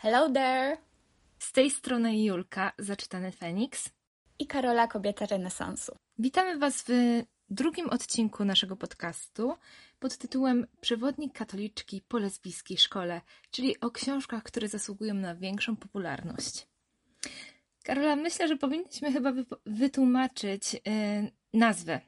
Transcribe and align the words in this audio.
Hello 0.00 0.30
there! 0.30 0.76
Z 1.38 1.52
tej 1.52 1.70
strony 1.70 2.24
Julka, 2.24 2.72
zaczytany 2.78 3.32
Feniks. 3.32 3.90
I 4.38 4.46
Karola, 4.46 4.86
kobieta 4.88 5.26
renesansu. 5.26 5.96
Witamy 6.18 6.58
Was 6.58 6.84
w 6.88 6.92
drugim 7.50 7.90
odcinku 7.90 8.44
naszego 8.44 8.76
podcastu 8.76 9.54
pod 9.98 10.16
tytułem 10.16 10.66
Przewodnik 10.80 11.32
katoliczki 11.32 12.02
po 12.08 12.18
lesbijskiej 12.18 12.78
szkole, 12.78 13.20
czyli 13.50 13.80
o 13.80 13.90
książkach, 13.90 14.42
które 14.42 14.68
zasługują 14.68 15.14
na 15.14 15.34
większą 15.34 15.76
popularność. 15.76 16.66
Karola, 17.84 18.16
myślę, 18.16 18.48
że 18.48 18.56
powinniśmy 18.56 19.12
chyba 19.12 19.32
wytłumaczyć 19.66 20.72
yy, 20.72 20.80
nazwę. 21.52 22.00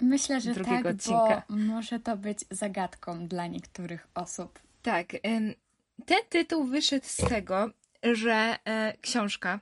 Myślę, 0.00 0.40
że 0.40 0.54
drugiego 0.54 0.82
tak, 0.82 0.94
odcinka. 0.94 1.42
bo 1.48 1.56
może 1.56 2.00
to 2.00 2.16
być 2.16 2.38
zagadką 2.50 3.26
dla 3.28 3.46
niektórych 3.46 4.08
osób. 4.14 4.58
Tak. 4.82 5.12
Yy, 5.12 5.54
ten 6.06 6.18
tytuł 6.28 6.64
wyszedł 6.64 7.06
z 7.06 7.16
tego, 7.16 7.70
że 8.02 8.58
e, 8.64 8.96
książka 9.00 9.60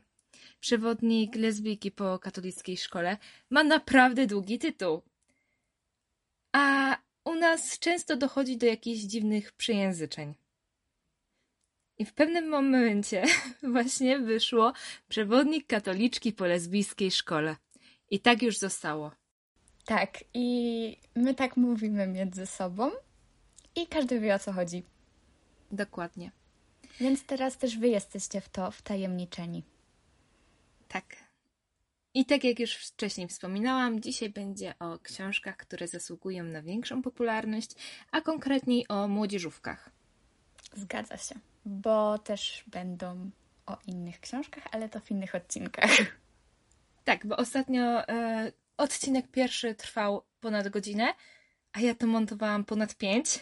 Przewodnik 0.61 1.37
lesbijki 1.37 1.91
po 1.91 2.19
katolickiej 2.19 2.77
szkole 2.77 3.17
ma 3.51 3.65
naprawdę 3.65 4.27
długi 4.27 4.59
tytuł. 4.59 5.03
A 6.53 6.97
u 7.25 7.35
nas 7.35 7.79
często 7.79 8.17
dochodzi 8.17 8.57
do 8.57 8.67
jakichś 8.67 9.03
dziwnych 9.03 9.53
przejęzyczeń. 9.53 10.35
I 11.99 12.05
w 12.05 12.15
pewnym 12.15 12.49
momencie 12.49 13.25
właśnie 13.73 14.19
wyszło 14.19 14.73
Przewodnik 15.09 15.67
katoliczki 15.67 16.33
po 16.33 16.47
lesbijskiej 16.47 17.11
szkole. 17.11 17.57
I 18.11 18.21
tak 18.21 18.43
już 18.43 18.59
zostało. 18.59 19.13
Tak, 19.85 20.25
i 20.35 20.97
my 21.15 21.35
tak 21.35 21.57
mówimy 21.57 22.07
między 22.07 22.47
sobą 22.47 22.91
i 23.77 23.87
każdy 23.87 24.21
wie 24.21 24.35
o 24.35 24.39
co 24.39 24.53
chodzi. 24.53 24.83
Dokładnie. 25.73 26.31
Więc 27.01 27.25
teraz 27.25 27.57
też 27.57 27.79
wy 27.79 27.89
jesteście 27.89 28.41
w 28.41 28.49
to 28.49 28.71
wtajemniczeni. 28.71 29.65
Tak. 30.89 31.17
I 32.15 32.27
tak 32.27 32.45
jak 32.45 32.61
już 32.61 32.75
wcześniej 32.75 33.29
wspominałam, 33.29 34.01
dzisiaj 34.01 34.31
będzie 34.31 34.75
o 34.79 34.99
książkach, 34.99 35.57
które 35.57 35.89
zasługują 35.89 36.45
na 36.45 36.63
większą 36.63 37.03
popularność, 37.03 37.71
a 38.11 38.21
konkretniej 38.21 38.89
o 38.89 39.09
młodzieżówkach. 39.09 39.91
Zgadza 40.75 41.17
się, 41.17 41.35
bo 41.65 42.19
też 42.19 42.65
będą 42.67 43.31
o 43.67 43.79
innych 43.87 44.21
książkach, 44.21 44.65
ale 44.73 44.89
to 44.89 45.01
w 45.01 45.11
innych 45.11 45.35
odcinkach. 45.35 45.91
Tak, 47.05 47.27
bo 47.27 47.37
ostatnio 47.37 48.09
e, 48.09 48.53
odcinek 48.77 49.29
pierwszy 49.29 49.75
trwał 49.75 50.23
ponad 50.41 50.69
godzinę, 50.69 51.15
a 51.73 51.81
ja 51.81 51.95
to 51.95 52.07
montowałam 52.07 52.65
ponad 52.65 52.95
pięć. 52.95 53.39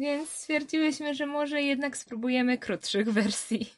Więc 0.00 0.30
stwierdziłyśmy, 0.30 1.14
że 1.14 1.26
może 1.26 1.62
jednak 1.62 1.96
spróbujemy 1.96 2.58
krótszych 2.58 3.12
wersji. 3.12 3.72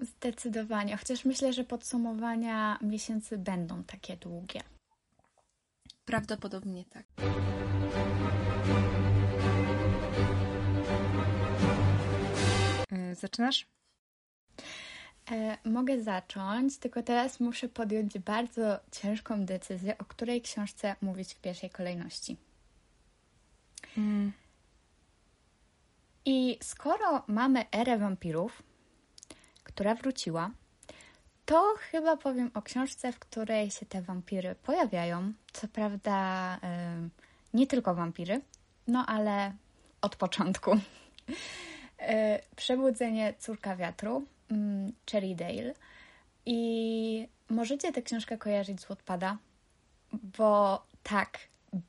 Zdecydowanie, 0.00 0.96
chociaż 0.96 1.24
myślę, 1.24 1.52
że 1.52 1.64
podsumowania 1.64 2.78
miesięcy 2.80 3.38
będą 3.38 3.84
takie 3.84 4.16
długie. 4.16 4.60
Prawdopodobnie 6.04 6.84
tak. 6.84 7.06
E, 12.92 13.14
zaczynasz? 13.14 13.66
E, 15.30 15.58
mogę 15.64 16.02
zacząć, 16.02 16.78
tylko 16.78 17.02
teraz 17.02 17.40
muszę 17.40 17.68
podjąć 17.68 18.18
bardzo 18.18 18.80
ciężką 18.92 19.44
decyzję, 19.44 19.98
o 19.98 20.04
której 20.04 20.42
książce 20.42 20.96
mówić 21.02 21.34
w 21.34 21.40
pierwszej 21.40 21.70
kolejności. 21.70 22.36
Mm. 23.98 24.32
I 26.24 26.58
skoro 26.62 27.22
mamy 27.26 27.64
erę 27.72 27.98
wampirów, 27.98 28.62
która 29.64 29.94
wróciła, 29.94 30.50
to 31.44 31.74
chyba 31.90 32.16
powiem 32.16 32.50
o 32.54 32.62
książce, 32.62 33.12
w 33.12 33.18
której 33.18 33.70
się 33.70 33.86
te 33.86 34.02
wampiry 34.02 34.54
pojawiają. 34.54 35.32
Co 35.52 35.68
prawda, 35.68 36.58
nie 37.54 37.66
tylko 37.66 37.94
wampiry, 37.94 38.40
no 38.86 39.06
ale 39.06 39.52
od 40.00 40.16
początku. 40.16 40.70
yy, 40.70 41.36
Przebudzenie 42.56 43.34
Córka 43.38 43.76
Wiatru, 43.76 44.26
yy, 44.50 44.56
Cherry 45.10 45.34
Dale. 45.34 45.74
I 46.46 47.28
możecie 47.50 47.92
tę 47.92 48.02
książkę 48.02 48.38
kojarzyć 48.38 48.80
z 48.80 48.86
Wattpada, 48.86 49.38
bo 50.12 50.82
tak, 51.02 51.38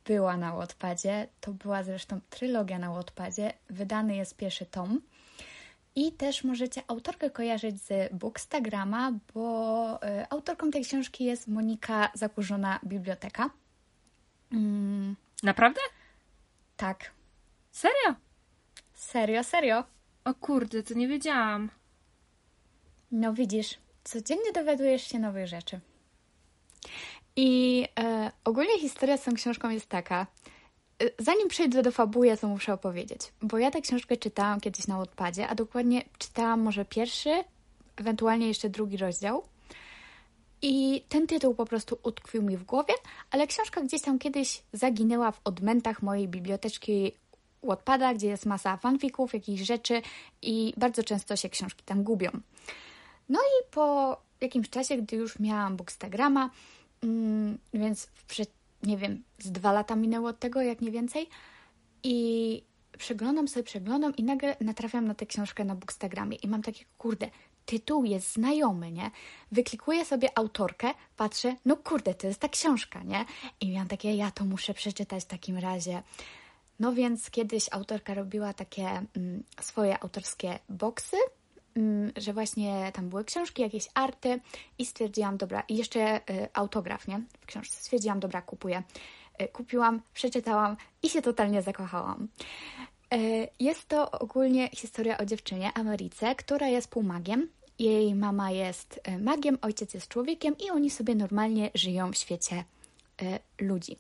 była 0.05 0.37
na 0.37 0.55
Wattpadzie. 0.55 1.27
To 1.41 1.51
była 1.51 1.83
zresztą 1.83 2.19
trylogia 2.29 2.79
na 2.79 2.91
Wattpadzie. 2.91 3.53
Wydany 3.69 4.15
jest 4.15 4.37
pierwszy 4.37 4.65
tom. 4.65 5.01
I 5.95 6.11
też 6.11 6.43
możecie 6.43 6.81
autorkę 6.87 7.29
kojarzyć 7.29 7.81
z 7.81 8.13
Bookstagrama, 8.13 9.11
bo 9.33 9.99
y, 10.03 10.29
autorką 10.29 10.71
tej 10.71 10.85
książki 10.85 11.25
jest 11.25 11.47
Monika 11.47 12.11
Zakurzona 12.13 12.79
Biblioteka. 12.85 13.49
Mm. 14.51 15.15
Naprawdę? 15.43 15.81
Tak. 16.77 17.11
Serio? 17.71 18.15
Serio, 18.93 19.43
serio. 19.43 19.83
O 20.25 20.33
kurde, 20.33 20.83
to 20.83 20.93
nie 20.93 21.07
wiedziałam. 21.07 21.69
No 23.11 23.33
widzisz, 23.33 23.77
codziennie 24.03 24.51
dowiadujesz 24.53 25.07
się 25.07 25.19
nowych 25.19 25.47
rzeczy. 25.47 25.79
I 27.35 27.83
e, 27.99 28.31
ogólnie 28.45 28.79
historia 28.79 29.17
z 29.17 29.23
tą 29.23 29.33
książką 29.33 29.69
jest 29.69 29.85
taka. 29.85 30.27
E, 31.03 31.05
zanim 31.19 31.47
przejdę 31.47 31.81
do 31.81 31.91
fabuły, 31.91 32.37
to 32.37 32.47
muszę 32.47 32.73
opowiedzieć, 32.73 33.21
bo 33.41 33.57
ja 33.57 33.71
tę 33.71 33.81
książkę 33.81 34.17
czytałam 34.17 34.59
kiedyś 34.59 34.87
na 34.87 34.99
odpadzie, 34.99 35.47
a 35.47 35.55
dokładnie 35.55 36.03
czytałam 36.17 36.61
może 36.61 36.85
pierwszy, 36.85 37.43
ewentualnie 37.95 38.47
jeszcze 38.47 38.69
drugi 38.69 38.97
rozdział. 38.97 39.43
I 40.61 41.03
ten 41.09 41.27
tytuł 41.27 41.55
po 41.55 41.65
prostu 41.65 41.97
utkwił 42.03 42.41
mi 42.41 42.57
w 42.57 42.63
głowie, 42.63 42.93
ale 43.31 43.47
książka 43.47 43.81
gdzieś 43.81 44.01
tam 44.01 44.19
kiedyś 44.19 44.63
zaginęła 44.73 45.31
w 45.31 45.41
odmętach 45.43 46.01
mojej 46.01 46.27
biblioteczki 46.27 47.11
Wattpada, 47.63 48.13
gdzie 48.13 48.27
jest 48.27 48.45
masa 48.45 48.77
fanfików, 48.77 49.33
jakichś 49.33 49.61
rzeczy 49.61 50.01
i 50.41 50.73
bardzo 50.77 51.03
często 51.03 51.35
się 51.35 51.49
książki 51.49 51.83
tam 51.85 52.03
gubią. 52.03 52.29
No 53.29 53.39
i 53.39 53.71
po 53.71 54.17
jakimś 54.41 54.69
czasie, 54.69 54.97
gdy 54.97 55.15
już 55.15 55.39
miałam 55.39 55.77
Bookstagrama, 55.77 56.49
Mm, 57.03 57.57
więc 57.73 58.07
przed, 58.27 58.49
nie 58.83 58.97
wiem, 58.97 59.23
z 59.39 59.51
dwa 59.51 59.71
lata 59.71 59.95
minęło 59.95 60.29
od 60.29 60.39
tego, 60.39 60.61
jak 60.61 60.81
nie 60.81 60.91
więcej. 60.91 61.29
I 62.03 62.63
przeglądam 62.97 63.47
sobie, 63.47 63.63
przeglądam 63.63 64.15
i 64.15 64.23
nagle 64.23 64.55
natrafiam 64.61 65.07
na 65.07 65.15
tę 65.15 65.25
książkę 65.25 65.65
na 65.65 65.75
Bookstagramie 65.75 66.37
i 66.37 66.47
mam 66.47 66.61
takie, 66.61 66.85
kurde, 66.97 67.29
tytuł 67.65 68.05
jest 68.05 68.33
znajomy, 68.33 68.91
nie? 68.91 69.11
Wyklikuję 69.51 70.05
sobie 70.05 70.37
autorkę, 70.37 70.93
patrzę, 71.17 71.55
no 71.65 71.77
kurde, 71.77 72.13
to 72.13 72.27
jest 72.27 72.39
ta 72.39 72.49
książka, 72.49 73.03
nie? 73.03 73.25
I 73.61 73.71
miałam 73.71 73.87
takie, 73.87 74.15
ja 74.15 74.31
to 74.31 74.45
muszę 74.45 74.73
przeczytać 74.73 75.23
w 75.23 75.27
takim 75.27 75.57
razie. 75.57 76.03
No 76.79 76.93
więc 76.93 77.29
kiedyś 77.29 77.65
autorka 77.71 78.13
robiła 78.13 78.53
takie 78.53 78.87
mm, 78.87 79.43
swoje 79.61 80.03
autorskie 80.03 80.59
boksy 80.69 81.17
że 82.17 82.33
właśnie 82.33 82.91
tam 82.93 83.09
były 83.09 83.23
książki, 83.23 83.61
jakieś 83.61 83.87
arty 83.93 84.39
i 84.77 84.85
stwierdziłam, 84.85 85.37
dobra, 85.37 85.63
i 85.69 85.77
jeszcze 85.77 86.17
y, 86.17 86.47
autograf, 86.53 87.07
nie? 87.07 87.21
W 87.41 87.45
książce 87.45 87.77
stwierdziłam, 87.77 88.19
dobra, 88.19 88.41
kupuję. 88.41 88.83
Y, 89.41 89.47
kupiłam, 89.47 90.01
przeczytałam 90.13 90.77
i 91.03 91.09
się 91.09 91.21
totalnie 91.21 91.61
zakochałam. 91.61 92.27
Y, 93.13 93.47
jest 93.59 93.87
to 93.87 94.11
ogólnie 94.11 94.69
historia 94.69 95.17
o 95.17 95.25
dziewczynie, 95.25 95.71
Ameryce, 95.73 96.35
która 96.35 96.67
jest 96.67 96.87
półmagiem. 96.87 97.49
Jej 97.79 98.15
mama 98.15 98.51
jest 98.51 99.01
magiem, 99.19 99.57
ojciec 99.61 99.93
jest 99.93 100.07
człowiekiem 100.07 100.55
i 100.57 100.69
oni 100.69 100.89
sobie 100.89 101.15
normalnie 101.15 101.71
żyją 101.75 102.11
w 102.11 102.17
świecie 102.17 102.63
ludzi. 103.59 103.97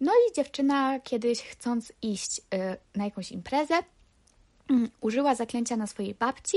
No 0.00 0.12
i 0.12 0.34
dziewczyna 0.34 1.00
kiedyś 1.00 1.42
chcąc 1.42 1.92
iść 2.02 2.40
na 2.94 3.04
jakąś 3.04 3.32
imprezę, 3.32 3.74
mm, 4.70 4.90
użyła 5.00 5.34
zaklęcia 5.34 5.76
na 5.76 5.86
swojej 5.86 6.14
babci, 6.14 6.56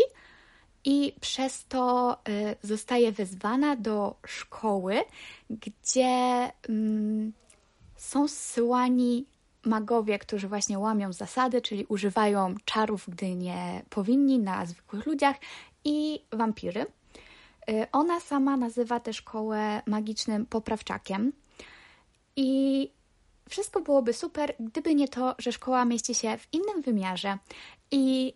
i 0.85 1.13
przez 1.21 1.65
to 1.65 2.17
y, 2.29 2.55
zostaje 2.67 3.11
wezwana 3.11 3.75
do 3.75 4.15
szkoły, 4.25 4.95
gdzie 5.49 6.51
mm, 6.69 7.33
są 7.95 8.27
zsyłani 8.27 9.25
magowie, 9.63 10.19
którzy 10.19 10.47
właśnie 10.47 10.79
łamią 10.79 11.13
zasady, 11.13 11.61
czyli 11.61 11.85
używają 11.85 12.55
czarów, 12.65 13.05
gdy 13.07 13.35
nie 13.35 13.81
powinni, 13.89 14.39
na 14.39 14.65
zwykłych 14.65 15.05
ludziach 15.05 15.35
i 15.83 16.19
wampiry. 16.31 16.85
Y, 17.69 17.87
ona 17.91 18.19
sama 18.19 18.57
nazywa 18.57 18.99
tę 18.99 19.13
szkołę 19.13 19.81
magicznym 19.85 20.45
poprawczakiem. 20.45 21.31
I 22.35 22.91
wszystko 23.49 23.81
byłoby 23.81 24.13
super, 24.13 24.55
gdyby 24.59 24.95
nie 24.95 25.07
to, 25.07 25.35
że 25.37 25.51
szkoła 25.51 25.85
mieści 25.85 26.15
się 26.15 26.37
w 26.37 26.47
innym 26.53 26.81
wymiarze 26.81 27.37
i 27.91 28.33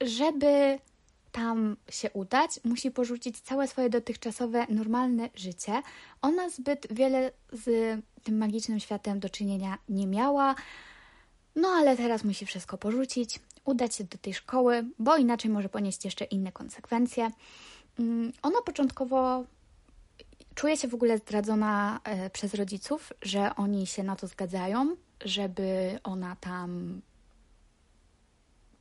żeby 0.00 0.78
tam 1.32 1.76
się 1.90 2.10
udać, 2.10 2.60
musi 2.64 2.90
porzucić 2.90 3.40
całe 3.40 3.68
swoje 3.68 3.90
dotychczasowe, 3.90 4.66
normalne 4.68 5.30
życie. 5.34 5.82
Ona 6.22 6.50
zbyt 6.50 6.86
wiele 6.90 7.32
z 7.52 7.98
tym 8.22 8.38
magicznym 8.38 8.80
światem 8.80 9.20
do 9.20 9.30
czynienia 9.30 9.78
nie 9.88 10.06
miała, 10.06 10.54
no 11.56 11.68
ale 11.68 11.96
teraz 11.96 12.24
musi 12.24 12.46
wszystko 12.46 12.78
porzucić, 12.78 13.40
udać 13.64 13.94
się 13.94 14.04
do 14.04 14.18
tej 14.18 14.34
szkoły, 14.34 14.84
bo 14.98 15.16
inaczej 15.16 15.50
może 15.50 15.68
ponieść 15.68 16.04
jeszcze 16.04 16.24
inne 16.24 16.52
konsekwencje. 16.52 17.30
Mm, 17.98 18.32
ona 18.42 18.62
początkowo 18.62 19.44
czuje 20.54 20.76
się 20.76 20.88
w 20.88 20.94
ogóle 20.94 21.18
zdradzona 21.18 22.00
e, 22.04 22.30
przez 22.30 22.54
rodziców, 22.54 23.12
że 23.22 23.56
oni 23.56 23.86
się 23.86 24.02
na 24.02 24.16
to 24.16 24.26
zgadzają, 24.26 24.96
żeby 25.24 25.98
ona 26.04 26.36
tam 26.36 27.00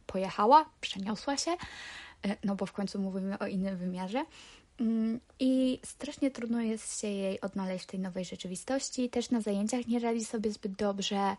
pojechała, 0.07 0.65
przeniosła 0.81 1.37
się, 1.37 1.51
no 2.43 2.55
bo 2.55 2.65
w 2.65 2.73
końcu 2.73 2.99
mówimy 2.99 3.39
o 3.39 3.47
innym 3.47 3.77
wymiarze. 3.77 4.25
Mm, 4.79 5.19
I 5.39 5.79
strasznie 5.85 6.31
trudno 6.31 6.61
jest 6.61 7.01
się 7.01 7.07
jej 7.07 7.41
odnaleźć 7.41 7.83
w 7.85 7.87
tej 7.87 7.99
nowej 7.99 8.25
rzeczywistości. 8.25 9.09
Też 9.09 9.29
na 9.29 9.41
zajęciach 9.41 9.87
nie 9.87 9.99
radzi 9.99 10.25
sobie 10.25 10.51
zbyt 10.51 10.71
dobrze, 10.71 11.35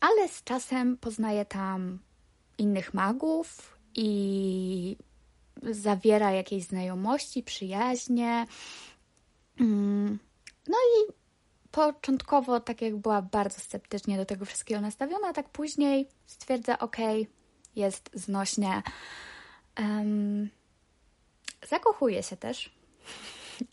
ale 0.00 0.28
z 0.28 0.44
czasem 0.44 0.96
poznaje 0.96 1.44
tam 1.44 1.98
innych 2.58 2.94
magów 2.94 3.78
i 3.94 4.96
zawiera 5.62 6.32
jakieś 6.32 6.64
znajomości, 6.64 7.42
przyjaźnie. 7.42 8.46
Mm, 9.60 10.18
no 10.68 10.76
i 10.76 11.12
początkowo, 11.70 12.60
tak 12.60 12.82
jak 12.82 12.96
była 12.96 13.22
bardzo 13.22 13.60
sceptycznie 13.60 14.16
do 14.16 14.24
tego 14.24 14.44
wszystkiego 14.44 14.80
nastawiona, 14.80 15.32
tak 15.32 15.48
później 15.48 16.08
stwierdza, 16.26 16.78
ok, 16.78 16.96
jest 17.76 18.10
znośnie. 18.14 18.82
Um, 19.78 20.50
zakochuje 21.68 22.22
się 22.22 22.36
też. 22.36 22.70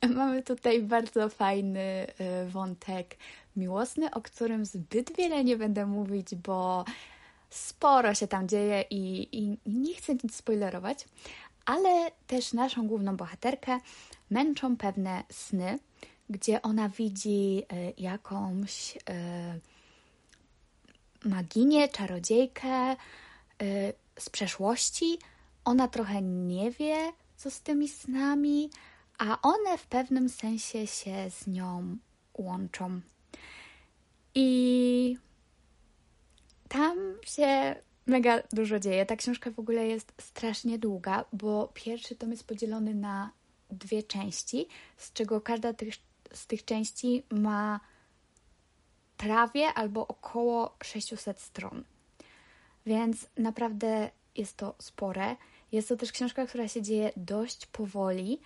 Mamy 0.15 0.43
tutaj 0.43 0.81
bardzo 0.81 1.29
fajny 1.29 2.07
y, 2.45 2.49
wątek 2.49 3.17
miłosny, 3.55 4.11
o 4.11 4.21
którym 4.21 4.65
zbyt 4.65 5.15
wiele 5.15 5.43
nie 5.43 5.57
będę 5.57 5.85
mówić, 5.85 6.35
bo 6.35 6.85
sporo 7.49 8.13
się 8.15 8.27
tam 8.27 8.47
dzieje 8.47 8.85
i, 8.89 9.27
i 9.39 9.57
nie 9.65 9.95
chcę 9.95 10.13
nic 10.13 10.35
spoilerować, 10.35 11.05
ale 11.65 12.11
też 12.27 12.53
naszą 12.53 12.87
główną 12.87 13.17
bohaterkę 13.17 13.79
męczą 14.29 14.77
pewne 14.77 15.23
sny, 15.31 15.79
gdzie 16.29 16.61
ona 16.61 16.89
widzi 16.89 17.63
y, 17.73 17.93
jakąś 17.97 18.95
y, 18.95 18.99
maginię, 21.29 21.87
czarodziejkę 21.89 22.95
z 24.19 24.29
przeszłości. 24.29 25.19
Ona 25.65 25.87
trochę 25.87 26.21
nie 26.21 26.71
wie, 26.71 27.13
co 27.37 27.51
z 27.51 27.61
tymi 27.61 27.89
snami, 27.89 28.69
a 29.17 29.41
one 29.41 29.77
w 29.77 29.87
pewnym 29.87 30.29
sensie 30.29 30.87
się 30.87 31.29
z 31.29 31.47
nią 31.47 31.97
łączą. 32.37 33.01
I 34.35 35.17
tam 36.69 36.97
się 37.25 37.75
mega 38.05 38.43
dużo 38.53 38.79
dzieje. 38.79 39.05
Ta 39.05 39.15
książka 39.15 39.51
w 39.51 39.59
ogóle 39.59 39.87
jest 39.87 40.13
strasznie 40.21 40.79
długa, 40.79 41.25
bo 41.33 41.71
pierwszy 41.73 42.15
tom 42.15 42.31
jest 42.31 42.47
podzielony 42.47 42.93
na 42.93 43.31
dwie 43.69 44.03
części, 44.03 44.67
z 44.97 45.13
czego 45.13 45.41
każda 45.41 45.73
tych, 45.73 45.93
z 46.33 46.47
tych 46.47 46.65
części 46.65 47.23
ma 47.29 47.79
prawie 49.17 49.67
albo 49.73 50.07
około 50.07 50.77
600 50.83 51.39
stron. 51.39 51.83
Więc 52.85 53.27
naprawdę 53.37 54.09
jest 54.35 54.57
to 54.57 54.75
spore. 54.79 55.35
Jest 55.71 55.89
to 55.89 55.97
też 55.97 56.11
książka, 56.11 56.45
która 56.45 56.67
się 56.67 56.81
dzieje 56.81 57.11
dość 57.17 57.65
powoli, 57.65 58.39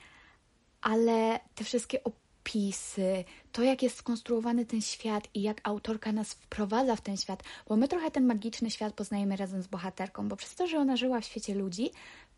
ale 0.82 1.40
te 1.56 1.64
wszystkie 1.64 2.00
opisy, 2.04 3.24
to 3.52 3.64
jak 3.64 3.84
jest 3.84 3.98
skonstruowany 3.98 4.66
ten 4.66 4.82
świat 4.82 5.28
i 5.34 5.42
jak 5.42 5.62
autorka 5.64 6.12
nas 6.12 6.34
wprowadza 6.34 6.96
w 6.96 7.02
ten 7.02 7.18
świat, 7.18 7.44
bo 7.68 7.76
my 7.76 7.88
trochę 7.88 8.12
ten 8.12 8.26
magiczny 8.26 8.72
świat 8.72 8.94
poznajemy 8.94 9.36
razem 9.36 9.62
z 9.62 9.68
bohaterką, 9.68 10.28
bo 10.28 10.36
przez 10.36 10.56
to, 10.56 10.68
że 10.68 10.78
ona 10.78 10.98
żyła 10.98 11.22
w 11.22 11.26
świecie 11.26 11.56
ludzi, 11.56 11.92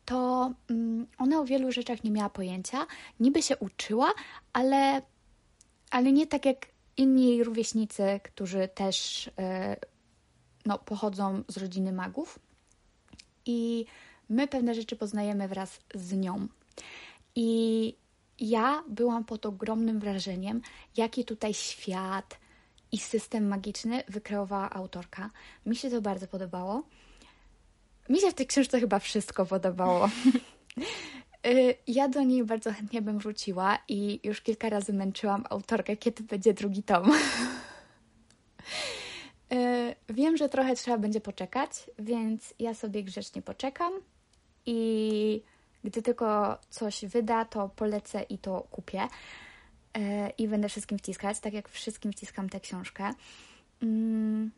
to 0.06 0.52
um, 0.70 1.08
ona 1.18 1.40
o 1.40 1.46
wielu 1.46 1.72
rzeczach 1.72 2.04
nie 2.04 2.12
miała 2.12 2.30
pojęcia, 2.30 2.88
niby 3.20 3.42
się 3.42 3.58
uczyła, 3.58 4.14
ale, 4.54 5.02
ale 5.92 6.12
nie 6.12 6.28
tak 6.28 6.46
jak 6.46 6.68
inni 6.98 7.30
jej 7.30 7.44
rówieśnicy, 7.44 8.20
którzy 8.24 8.68
też 8.68 9.26
yy, 9.38 9.76
no, 10.70 10.80
pochodzą 10.80 11.44
z 11.48 11.58
rodziny 11.58 11.92
magów. 11.92 12.40
I 13.46 13.86
my 14.30 14.48
pewne 14.48 14.76
rzeczy 14.76 14.96
poznajemy 14.96 15.48
wraz 15.48 15.80
z 15.96 16.14
nią. 16.14 16.48
I 17.36 17.96
ja 18.40 18.84
byłam 18.88 19.24
pod 19.26 19.46
ogromnym 19.46 20.00
wrażeniem, 20.00 20.62
jaki 20.98 21.26
tutaj 21.26 21.54
świat 21.54 22.38
i 22.92 22.98
system 22.98 23.48
magiczny 23.48 24.04
wykreowała 24.08 24.70
autorka. 24.70 25.30
Mi 25.66 25.76
się 25.76 25.90
to 25.90 26.02
bardzo 26.02 26.28
podobało. 26.28 26.84
Mi 28.10 28.20
się 28.20 28.32
w 28.32 28.34
tej 28.34 28.48
książce 28.48 28.80
chyba 28.80 29.00
wszystko 29.00 29.46
podobało. 29.46 30.10
Y, 31.48 31.76
ja 31.88 32.10
do 32.10 32.24
niej 32.24 32.44
bardzo 32.44 32.74
chętnie 32.74 33.02
bym 33.02 33.20
wróciła 33.20 33.78
i 33.88 34.20
już 34.24 34.42
kilka 34.42 34.70
razy 34.70 34.94
męczyłam 34.94 35.46
autorkę, 35.50 35.98
kiedy 35.98 36.24
będzie 36.24 36.54
drugi 36.54 36.84
tom. 36.84 37.12
Wiem, 40.20 40.38
że 40.38 40.50
trochę 40.50 40.76
trzeba 40.76 40.98
będzie 40.98 41.22
poczekać, 41.22 41.72
więc 42.00 42.54
ja 42.60 42.74
sobie 42.74 43.04
grzecznie 43.04 43.42
poczekam 43.42 43.94
i 44.66 45.42
gdy 45.84 46.02
tylko 46.02 46.58
coś 46.70 47.06
wyda, 47.06 47.46
to 47.46 47.70
polecę 47.70 48.24
i 48.24 48.38
to 48.38 48.68
kupię. 48.72 49.08
E, 49.98 50.30
I 50.30 50.48
będę 50.48 50.70
wszystkim 50.70 50.98
wciskać, 50.98 51.40
tak 51.40 51.54
jak 51.54 51.70
wszystkim 51.70 52.12
wciskam 52.12 52.50
tę 52.50 52.60
książkę. 52.60 53.14
Mm, 53.82 54.52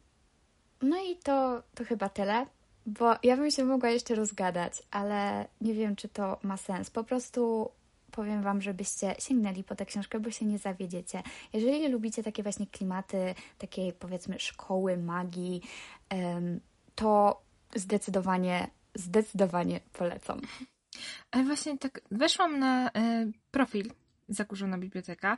no 0.81 0.97
i 0.97 1.15
to, 1.15 1.63
to 1.75 1.85
chyba 1.85 2.09
tyle, 2.09 2.45
bo 2.85 3.15
ja 3.23 3.37
bym 3.37 3.51
się 3.51 3.65
mogła 3.65 3.89
jeszcze 3.89 4.15
rozgadać, 4.15 4.83
ale 4.91 5.47
nie 5.61 5.73
wiem, 5.73 5.95
czy 5.95 6.09
to 6.09 6.39
ma 6.43 6.57
sens. 6.57 6.89
Po 6.89 7.03
prostu 7.03 7.71
powiem 8.11 8.43
Wam, 8.43 8.61
żebyście 8.61 9.15
sięgnęli 9.19 9.63
po 9.63 9.75
tę 9.75 9.85
książkę, 9.85 10.19
bo 10.19 10.31
się 10.31 10.45
nie 10.45 10.57
zawiedziecie. 10.57 11.23
Jeżeli 11.53 11.87
lubicie 11.87 12.23
takie 12.23 12.43
właśnie 12.43 12.67
klimaty, 12.67 13.35
takiej 13.57 13.93
powiedzmy 13.93 14.39
szkoły 14.39 14.97
magii, 14.97 15.61
to 16.95 17.41
zdecydowanie, 17.75 18.67
zdecydowanie 18.95 19.79
polecam. 19.93 20.41
Ale 21.31 21.43
właśnie 21.43 21.77
tak 21.77 22.01
weszłam 22.11 22.59
na 22.59 22.89
e, 22.89 23.31
profil 23.51 23.91
Zakurzona 24.29 24.77
Biblioteka 24.77 25.37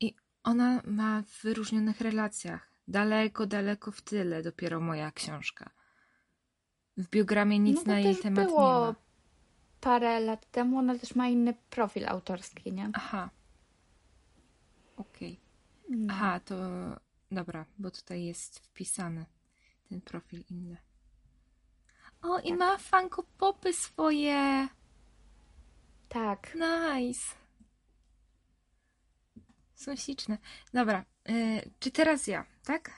i 0.00 0.14
ona 0.44 0.82
ma 0.84 1.22
w 1.22 1.42
wyróżnionych 1.42 2.00
relacjach. 2.00 2.70
Daleko, 2.88 3.46
daleko 3.46 3.90
w 3.92 4.00
tyle 4.00 4.42
dopiero 4.42 4.80
moja 4.80 5.12
książka. 5.12 5.70
W 6.96 7.08
biogramie 7.10 7.58
nic 7.58 7.84
no 7.86 7.92
na 7.92 8.00
jej 8.00 8.16
temat 8.16 8.46
było 8.46 8.86
nie 8.86 8.92
ma. 8.92 9.07
Parę 9.80 10.20
lat 10.20 10.50
temu 10.50 10.78
ona 10.78 10.98
też 10.98 11.14
ma 11.14 11.28
inny 11.28 11.54
profil 11.70 12.08
autorski, 12.08 12.72
nie? 12.72 12.90
Aha. 12.94 13.30
Okej. 14.96 15.40
Okay. 15.86 15.96
No. 15.96 16.14
Aha, 16.14 16.40
to 16.40 16.56
dobra, 17.30 17.64
bo 17.78 17.90
tutaj 17.90 18.24
jest 18.24 18.58
wpisany 18.58 19.26
ten 19.88 20.00
profil 20.00 20.44
inny. 20.50 20.76
O, 22.22 22.38
i 22.38 22.48
tak. 22.48 22.58
ma 22.58 22.78
Funko 22.78 23.22
Popy 23.38 23.72
swoje. 23.72 24.68
Tak. 26.08 26.54
Nice. 26.54 27.34
Są 29.74 29.96
śliczne. 29.96 30.38
Dobra, 30.74 31.04
y, 31.28 31.70
czy 31.80 31.90
teraz 31.90 32.26
ja, 32.26 32.44
tak? 32.64 32.90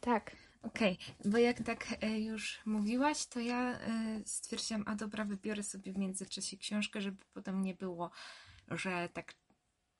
Tak. 0.00 0.39
Okej, 0.62 0.98
okay, 1.20 1.30
bo 1.32 1.38
jak 1.38 1.62
tak 1.62 2.04
y, 2.04 2.20
już 2.20 2.60
mówiłaś, 2.66 3.26
to 3.26 3.40
ja 3.40 3.74
y, 3.74 4.22
stwierdziłam, 4.26 4.84
a 4.86 4.94
dobra, 4.94 5.24
wybiorę 5.24 5.62
sobie 5.62 5.92
w 5.92 5.98
międzyczasie 5.98 6.56
książkę, 6.56 7.00
żeby 7.00 7.24
potem 7.32 7.62
nie 7.62 7.74
było, 7.74 8.10
że 8.68 9.08
tak, 9.12 9.34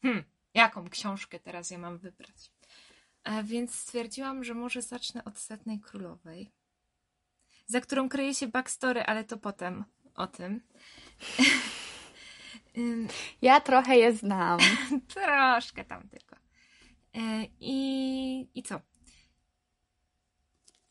hmm, 0.02 0.24
jaką 0.54 0.90
książkę 0.90 1.40
teraz 1.40 1.70
ja 1.70 1.78
mam 1.78 1.98
wybrać. 1.98 2.50
A 3.24 3.42
więc 3.42 3.74
stwierdziłam, 3.74 4.44
że 4.44 4.54
może 4.54 4.82
zacznę 4.82 5.24
od 5.24 5.38
Setnej 5.38 5.80
Królowej 5.80 6.50
za 7.70 7.80
którą 7.80 8.08
kryje 8.08 8.34
się 8.34 8.48
backstory, 8.48 9.02
ale 9.02 9.24
to 9.24 9.36
potem 9.36 9.84
o 10.14 10.26
tym. 10.26 10.60
Ja 13.42 13.60
trochę 13.60 13.96
je 13.96 14.12
znam. 14.12 14.58
Troszkę 15.14 15.84
tam 15.84 16.08
tylko. 16.08 16.36
E, 17.14 17.46
I, 17.60 18.48
I 18.54 18.62
co? 18.62 18.80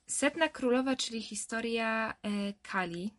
Setna 0.10 0.50
Królowa, 0.50 0.96
czyli 0.96 1.22
historia 1.22 2.14
e, 2.24 2.54
Kali, 2.62 3.14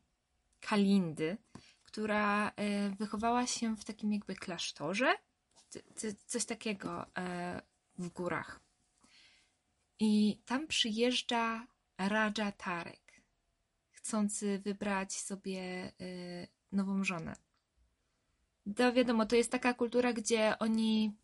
Kalindy, 0.60 1.36
która 1.82 2.48
e, 2.48 2.90
wychowała 2.90 3.46
się 3.46 3.76
w 3.76 3.84
takim 3.84 4.12
jakby 4.12 4.34
klasztorze, 4.34 5.14
coś 6.26 6.44
takiego 6.44 7.06
w 7.98 8.08
górach. 8.08 8.60
I 9.98 10.40
tam 10.46 10.66
przyjeżdża 10.66 11.66
Raja 11.98 12.52
Tarek 12.52 13.22
chcący 13.90 14.58
wybrać 14.58 15.12
sobie 15.12 15.92
nową 16.72 17.04
żonę. 17.04 17.36
To 18.76 18.92
wiadomo, 18.92 19.26
to 19.26 19.36
jest 19.36 19.52
taka 19.52 19.74
kultura, 19.74 20.12
gdzie 20.12 20.58
oni 20.58 21.16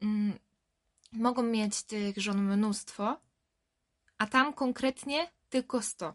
mm, 0.00 0.38
mogą 1.12 1.42
mieć 1.42 1.82
tych 1.82 2.18
żon 2.18 2.42
mnóstwo, 2.42 3.27
a 4.18 4.26
tam 4.26 4.52
konkretnie 4.52 5.30
tylko 5.50 5.82
100. 5.82 6.14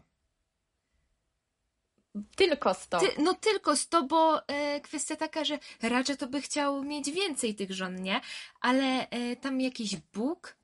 Tylko 2.36 2.74
100. 2.74 3.00
Ty, 3.00 3.06
no 3.18 3.34
tylko 3.34 3.76
100, 3.76 4.02
bo 4.02 4.48
e, 4.48 4.80
kwestia 4.80 5.16
taka, 5.16 5.44
że 5.44 5.58
raczej 5.82 6.16
to 6.16 6.26
by 6.26 6.40
chciał 6.40 6.82
mieć 6.82 7.10
więcej 7.10 7.54
tych 7.54 7.72
żon, 7.72 8.02
nie? 8.02 8.20
Ale 8.60 9.08
e, 9.10 9.36
tam 9.36 9.60
jakiś 9.60 9.96
Bóg, 9.96 10.56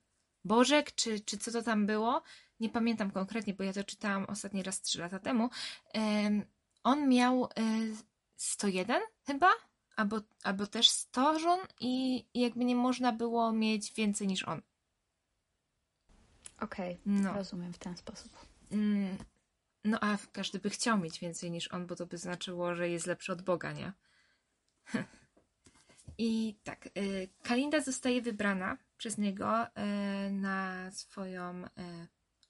Bożek, 0.44 0.94
czy, 0.94 1.20
czy 1.20 1.38
co 1.38 1.52
to 1.52 1.62
tam 1.62 1.86
było, 1.86 2.22
nie 2.60 2.68
pamiętam 2.68 3.10
konkretnie, 3.10 3.54
bo 3.54 3.64
ja 3.64 3.72
to 3.72 3.84
czytałam 3.84 4.24
ostatni 4.24 4.62
raz 4.62 4.82
3 4.82 4.98
lata 4.98 5.18
temu, 5.18 5.50
em, 5.92 6.44
on 6.84 7.08
miał 7.08 7.44
e, 7.44 7.48
101 8.36 9.02
chyba, 9.26 9.50
albo, 9.96 10.20
albo 10.42 10.66
też 10.66 10.90
100 10.90 11.38
żon 11.38 11.58
i 11.80 12.24
jakby 12.34 12.64
nie 12.64 12.76
można 12.76 13.12
było 13.12 13.52
mieć 13.52 13.92
więcej 13.92 14.26
niż 14.26 14.44
on. 14.44 14.62
Okej, 16.60 17.00
No. 17.06 17.32
rozumiem 17.32 17.72
w 17.72 17.78
ten 17.78 17.96
sposób. 17.96 18.32
Mm, 18.70 19.16
No 19.84 19.98
a 20.00 20.18
każdy 20.32 20.58
by 20.58 20.70
chciał 20.70 20.98
mieć 20.98 21.20
więcej 21.20 21.50
niż 21.50 21.68
on, 21.68 21.86
bo 21.86 21.96
to 21.96 22.06
by 22.06 22.18
znaczyło, 22.18 22.74
że 22.74 22.88
jest 22.88 23.06
lepszy 23.06 23.32
od 23.32 23.42
Boga, 23.42 23.72
nie? 23.72 23.92
I 26.18 26.54
tak, 26.64 26.86
y, 26.86 27.28
Kalinda 27.42 27.80
zostaje 27.80 28.22
wybrana 28.22 28.76
przez 28.96 29.18
niego 29.18 29.66
y, 29.66 30.30
na 30.30 30.90
swoją 30.90 31.64
y, 31.64 31.68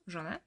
żonę, 0.06 0.40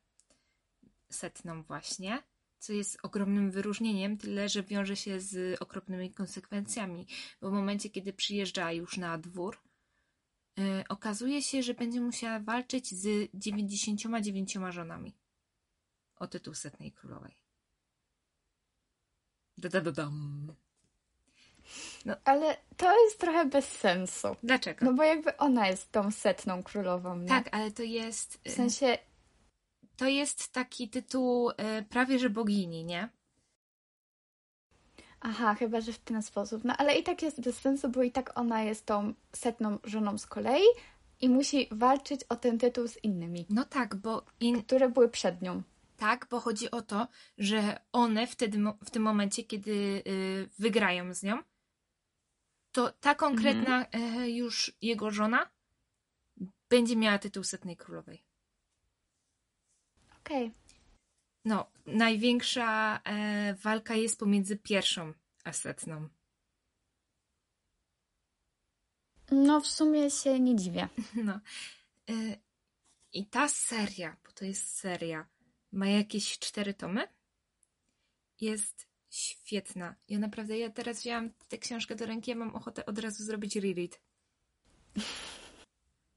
setną 1.10 1.64
właśnie, 1.64 2.24
co 2.60 2.74
jest 2.74 2.98
ogromnym 3.04 3.52
wyróżnieniem, 3.52 4.18
tyle 4.18 4.50
że 4.50 4.64
wiąże 4.64 4.96
się 4.96 5.20
z 5.20 5.62
okropnymi 5.62 6.12
konsekwencjami, 6.14 7.08
bo 7.42 7.50
w 7.50 7.54
momencie, 7.54 7.90
kiedy 7.90 8.14
przyjeżdża 8.14 8.72
już 8.72 8.98
na 8.98 9.18
dwór, 9.18 9.58
okazuje 10.90 11.42
się, 11.42 11.64
że 11.64 11.74
będzie 11.74 12.02
musiała 12.02 12.40
walczyć 12.40 12.96
z 12.96 13.30
99 13.34 14.58
żonami 14.70 15.16
o 16.16 16.28
tytuł 16.28 16.54
setnej 16.54 16.92
królowej. 16.92 17.38
Da, 19.58 19.70
da, 19.70 19.82
da, 19.82 19.92
dam. 19.92 20.56
Ale 22.24 22.58
to 22.78 23.04
jest 23.04 23.20
trochę 23.20 23.46
bez 23.46 23.66
sensu. 23.66 24.28
Dlaczego? 24.44 24.86
No 24.86 24.94
bo 24.94 25.04
jakby 25.04 25.38
ona 25.38 25.68
jest 25.68 25.92
tą 25.92 26.12
setną 26.12 26.64
królową, 26.64 27.18
nie? 27.18 27.28
tak, 27.28 27.56
ale 27.56 27.72
to 27.72 27.84
jest. 27.84 28.42
W 28.46 28.52
sensie, 28.52 28.98
To 29.98 30.08
jest 30.08 30.54
taki 30.54 30.90
tytuł 30.90 31.52
e, 31.58 31.84
prawie 31.84 32.20
że 32.20 32.30
bogini, 32.30 32.86
nie? 32.86 33.10
Aha, 35.24 35.56
chyba, 35.56 35.82
że 35.82 35.94
w 35.94 36.00
ten 36.00 36.22
sposób. 36.24 36.64
No 36.64 36.74
ale 36.78 36.96
i 36.96 37.04
tak 37.04 37.22
jest 37.22 37.42
bez 37.42 37.58
sensu, 37.60 37.90
bo 37.90 38.04
i 38.04 38.12
tak 38.12 38.40
ona 38.40 38.62
jest 38.64 38.86
tą 38.86 39.14
setną 39.34 39.80
żoną 39.84 40.18
z 40.18 40.26
kolei 40.26 40.64
i 41.22 41.30
musi 41.30 41.68
walczyć 41.72 42.24
o 42.30 42.36
ten 42.36 42.58
tytuł 42.60 42.88
z 42.88 43.04
innymi, 43.04 43.46
No 43.50 43.66
tak, 43.66 43.96
bo 43.96 44.26
in, 44.40 44.64
które 44.64 44.90
były 44.90 45.10
przed 45.10 45.42
nią. 45.42 45.64
tak, 45.98 46.28
bo 46.30 46.40
chodzi 46.40 46.72
o 46.72 46.82
to, 46.82 47.08
że 47.38 47.80
one 47.92 48.28
wtedy, 48.28 48.58
w 48.86 48.90
tym 48.90 49.04
momencie, 49.04 49.44
kiedy 49.44 49.72
y, 50.08 50.50
wygrają 50.60 51.14
z 51.14 51.24
nią, 51.24 51.44
to 52.72 52.92
ta 52.92 53.16
konkretna 53.16 53.86
e, 53.92 54.30
już 54.30 54.72
jego 54.82 55.12
żona 55.12 55.50
będzie 56.70 56.96
miała 56.96 57.20
tytuł 57.20 57.44
setnej 57.44 57.78
królowej. 57.78 58.24
Okej. 60.20 60.52
No, 61.46 61.72
największa 61.86 63.02
e, 63.06 63.54
walka 63.54 63.96
jest 63.96 64.20
pomiędzy 64.20 64.58
pierwszą 64.58 65.14
a 65.44 65.54
setną. 65.54 66.10
No 69.32 69.62
w 69.62 69.68
sumie 69.68 70.12
się 70.12 70.40
nie 70.40 70.56
dziwię. 70.56 70.88
No. 71.24 71.40
Y, 72.10 72.38
I 73.14 73.26
ta 73.26 73.48
seria, 73.48 74.18
bo 74.26 74.32
to 74.32 74.46
jest 74.46 74.78
seria, 74.78 75.26
ma 75.72 75.88
jakieś 75.88 76.40
cztery 76.40 76.74
tomy. 76.74 77.08
Jest 78.42 78.88
świetna. 79.10 79.96
Ja 80.10 80.20
naprawdę, 80.20 80.58
ja 80.58 80.70
teraz 80.70 81.00
wzięłam 81.00 81.30
tę 81.48 81.58
książkę 81.58 81.96
do 81.96 82.06
ręki, 82.06 82.32
ja 82.32 82.38
mam 82.38 82.56
ochotę 82.56 82.86
od 82.86 83.00
razu 83.00 83.24
zrobić 83.24 83.56
reread. 83.56 84.00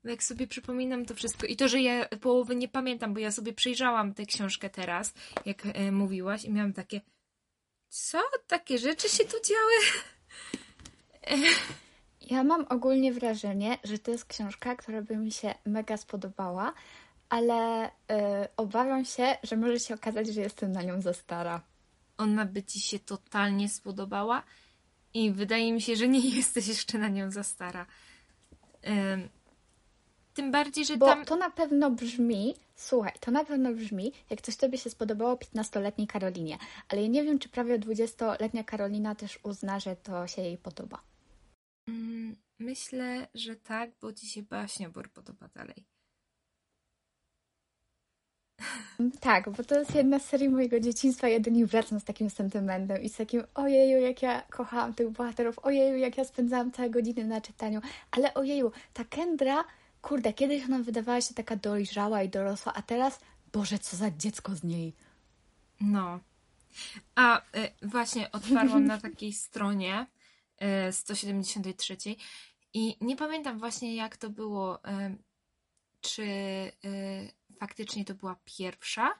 Bo 0.06 0.10
Jak 0.10 0.22
sobie 0.22 0.46
przypominam 0.46 1.06
to 1.06 1.14
wszystko 1.14 1.46
i 1.46 1.56
to, 1.56 1.68
że 1.68 1.80
ja 1.80 2.08
połowy 2.08 2.56
nie 2.56 2.68
pamiętam, 2.68 3.14
bo 3.14 3.20
ja 3.20 3.32
sobie 3.32 3.52
przejrzałam 3.52 4.14
tę 4.14 4.26
książkę 4.26 4.70
teraz, 4.70 5.14
jak 5.46 5.62
e, 5.66 5.92
mówiłaś 5.92 6.44
i 6.44 6.52
miałam 6.52 6.72
takie 6.72 7.00
co? 7.88 8.22
Takie 8.46 8.78
rzeczy 8.78 9.08
się 9.08 9.24
tu 9.24 9.36
działy? 9.48 9.74
Ja 12.30 12.44
mam 12.44 12.66
ogólnie 12.68 13.12
wrażenie, 13.12 13.78
że 13.84 13.98
to 13.98 14.10
jest 14.10 14.24
książka, 14.24 14.76
która 14.76 15.02
by 15.02 15.16
mi 15.16 15.32
się 15.32 15.54
mega 15.66 15.96
spodobała, 15.96 16.72
ale 17.28 17.86
y, 17.88 17.92
obawiam 18.56 19.04
się, 19.04 19.36
że 19.42 19.56
może 19.56 19.80
się 19.80 19.94
okazać, 19.94 20.26
że 20.28 20.40
jestem 20.40 20.72
na 20.72 20.82
nią 20.82 21.00
za 21.02 21.14
stara. 21.14 21.60
ona 22.18 22.44
by 22.46 22.62
ci 22.62 22.80
się 22.80 22.98
totalnie 22.98 23.68
spodobała 23.68 24.42
i 25.14 25.30
wydaje 25.30 25.72
mi 25.72 25.82
się, 25.82 25.96
że 25.96 26.08
nie 26.08 26.20
jesteś 26.36 26.68
jeszcze 26.68 26.98
na 26.98 27.08
nią 27.08 27.30
za 27.30 27.42
stara. 27.42 27.86
Ym, 28.86 29.28
tym 30.36 30.50
bardziej, 30.50 30.84
że 30.84 30.96
Bo 30.96 31.06
tam. 31.06 31.24
to 31.24 31.36
na 31.36 31.50
pewno 31.50 31.90
brzmi, 31.90 32.54
słuchaj, 32.76 33.12
to 33.20 33.30
na 33.30 33.44
pewno 33.44 33.72
brzmi, 33.72 34.12
jak 34.30 34.40
coś 34.40 34.56
tobie 34.56 34.78
się 34.78 34.90
spodobało 34.90 35.34
15-letniej 35.34 36.06
Karolinie, 36.06 36.58
ale 36.88 37.02
ja 37.02 37.08
nie 37.08 37.24
wiem, 37.24 37.38
czy 37.38 37.48
prawie 37.48 37.78
20-letnia 37.78 38.64
Karolina 38.64 39.14
też 39.14 39.38
uzna, 39.42 39.80
że 39.80 39.96
to 39.96 40.26
się 40.26 40.42
jej 40.42 40.58
podoba. 40.58 41.02
Mm, 41.88 42.36
Myślę, 42.58 43.28
że 43.34 43.56
tak, 43.56 43.90
bo 44.00 44.12
ci 44.12 44.26
się 44.26 44.42
baśniobór 44.42 45.10
podoba 45.10 45.48
dalej. 45.54 45.84
Tak, 49.20 49.50
bo 49.50 49.64
to 49.64 49.78
jest 49.78 49.94
jedna 49.94 50.18
z 50.18 50.24
serii 50.24 50.48
mojego 50.48 50.80
dzieciństwa. 50.80 51.28
Ja 51.28 51.40
do 51.40 51.50
nich 51.50 51.66
wracam 51.66 52.00
z 52.00 52.04
takim 52.04 52.30
sentymentem 52.30 53.02
i 53.02 53.08
z 53.08 53.16
takim 53.16 53.42
ojeju, 53.54 54.00
jak 54.00 54.22
ja 54.22 54.42
kochałam 54.42 54.94
tych 54.94 55.10
bohaterów, 55.10 55.58
ojeju, 55.58 55.96
jak 55.96 56.18
ja 56.18 56.24
spędzałam 56.24 56.72
całe 56.72 56.90
godziny 56.90 57.24
na 57.24 57.40
czytaniu, 57.40 57.80
ale 58.10 58.34
ojeju, 58.34 58.72
ta 58.94 59.04
Kendra, 59.04 59.64
kurde, 60.06 60.32
kiedyś 60.32 60.64
ona 60.64 60.78
wydawała 60.78 61.20
się 61.20 61.34
taka 61.34 61.56
dojrzała 61.56 62.22
i 62.22 62.28
dorosła, 62.28 62.72
a 62.74 62.82
teraz, 62.82 63.20
Boże, 63.52 63.78
co 63.78 63.96
za 63.96 64.10
dziecko 64.10 64.54
z 64.54 64.64
niej. 64.64 64.94
No. 65.80 66.20
A 67.14 67.40
y, 67.40 67.42
właśnie 67.82 68.32
otwarłam 68.32 68.84
na 68.84 69.00
takiej 69.00 69.32
stronie 69.46 70.06
y, 70.88 70.92
173 70.92 71.96
i 72.74 72.96
nie 73.00 73.16
pamiętam 73.16 73.58
właśnie 73.58 73.96
jak 73.96 74.16
to 74.16 74.30
było. 74.30 74.78
Y, 74.78 75.16
czy 76.00 76.22
y, 76.22 76.72
faktycznie 77.60 78.04
to 78.04 78.14
była 78.14 78.36
pierwsza 78.44 79.18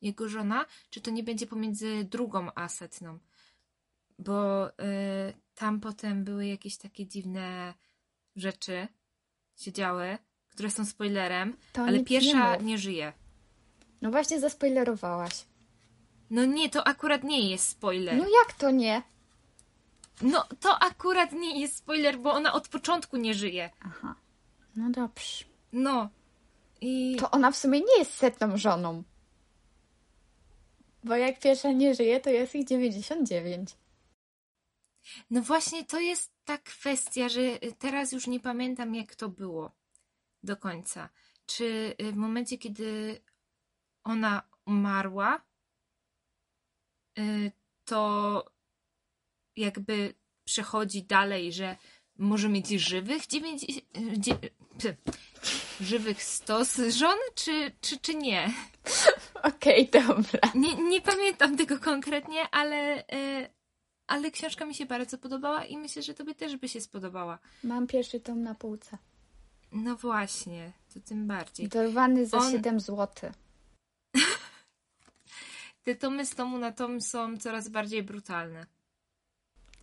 jego 0.00 0.28
żona, 0.28 0.66
czy 0.90 1.00
to 1.00 1.10
nie 1.10 1.22
będzie 1.22 1.46
pomiędzy 1.46 2.04
drugą 2.04 2.48
a 2.54 2.68
setną. 2.68 3.18
Bo 4.18 4.68
y, 4.68 4.72
tam 5.54 5.80
potem 5.80 6.24
były 6.24 6.46
jakieś 6.46 6.76
takie 6.76 7.06
dziwne 7.06 7.74
rzeczy 8.36 8.88
się 9.56 9.72
działy, 9.72 10.18
które 10.48 10.70
są 10.70 10.84
spoilerem, 10.84 11.56
To 11.72 11.82
ale 11.82 11.98
nie 11.98 12.04
pierwsza 12.04 12.56
nie 12.56 12.78
żyje. 12.78 13.12
No 14.02 14.10
właśnie 14.10 14.40
zaspoilerowałaś. 14.40 15.44
No 16.30 16.44
nie, 16.44 16.70
to 16.70 16.86
akurat 16.86 17.24
nie 17.24 17.50
jest 17.50 17.68
spoiler. 17.68 18.16
No 18.16 18.24
jak 18.28 18.52
to 18.52 18.70
nie? 18.70 19.02
No, 20.22 20.44
to 20.60 20.78
akurat 20.78 21.32
nie 21.32 21.60
jest 21.60 21.76
spoiler, 21.76 22.18
bo 22.18 22.32
ona 22.32 22.52
od 22.52 22.68
początku 22.68 23.16
nie 23.16 23.34
żyje. 23.34 23.70
Aha, 23.80 24.14
no 24.76 24.90
dobrze. 24.90 25.44
No. 25.72 26.08
I 26.80 27.16
To 27.20 27.30
ona 27.30 27.50
w 27.50 27.56
sumie 27.56 27.80
nie 27.80 27.98
jest 27.98 28.14
setną 28.14 28.56
żoną. 28.56 29.02
Bo 31.04 31.16
jak 31.16 31.40
pierwsza 31.40 31.72
nie 31.72 31.94
żyje, 31.94 32.20
to 32.20 32.30
jest 32.30 32.54
ich 32.54 32.66
99. 32.66 33.76
no 35.30 35.42
właśnie 35.42 35.84
to 35.84 36.00
jest 36.00 36.35
ta 36.46 36.58
kwestia, 36.58 37.28
że 37.28 37.40
teraz 37.78 38.12
już 38.12 38.26
nie 38.26 38.40
pamiętam, 38.40 38.94
jak 38.94 39.14
to 39.14 39.28
było 39.28 39.76
do 40.42 40.56
końca. 40.56 41.08
Czy 41.46 41.94
y, 42.02 42.12
w 42.12 42.16
momencie, 42.16 42.58
kiedy 42.58 43.20
ona 44.04 44.42
umarła, 44.66 45.40
y, 47.18 47.52
to 47.84 48.44
jakby 49.56 50.14
przechodzi 50.44 51.02
dalej, 51.02 51.52
że 51.52 51.76
może 52.18 52.48
mieć 52.48 52.68
żywych 52.68 53.26
90, 53.26 53.82
dzie- 54.18 54.38
py, 54.78 54.96
żywych 55.80 56.22
100 56.22 56.64
żon, 56.90 57.18
czy, 57.34 57.72
czy, 57.80 57.98
czy 57.98 58.14
nie? 58.14 58.52
Okej, 59.42 59.88
dobra. 59.90 60.40
Nie, 60.54 60.74
nie 60.76 61.00
pamiętam 61.00 61.56
tego 61.56 61.78
konkretnie, 61.78 62.50
ale, 62.50 63.04
ale 64.06 64.30
książka 64.30 64.64
mi 64.66 64.74
się 64.74 64.86
bardzo 64.86 65.18
podobała 65.18 65.64
i 65.64 65.76
myślę, 65.76 66.02
że 66.02 66.14
tobie 66.14 66.34
też 66.34 66.56
by 66.56 66.68
się 66.68 66.80
spodobała. 66.80 67.38
Mam 67.64 67.86
pierwszy 67.86 68.20
tom 68.20 68.42
na 68.42 68.54
półce. 68.54 68.98
No 69.72 69.96
właśnie, 69.96 70.72
to 70.94 71.00
tym 71.00 71.26
bardziej. 71.26 71.68
Dorwany 71.68 72.26
za 72.26 72.38
On- 72.38 72.52
7 72.52 72.80
zł. 72.80 73.32
Te 75.84 75.94
tomy 75.94 76.26
z 76.26 76.34
tomu 76.34 76.58
na 76.58 76.72
tom 76.72 77.00
są 77.00 77.38
coraz 77.38 77.68
bardziej 77.68 78.02
brutalne. 78.02 78.66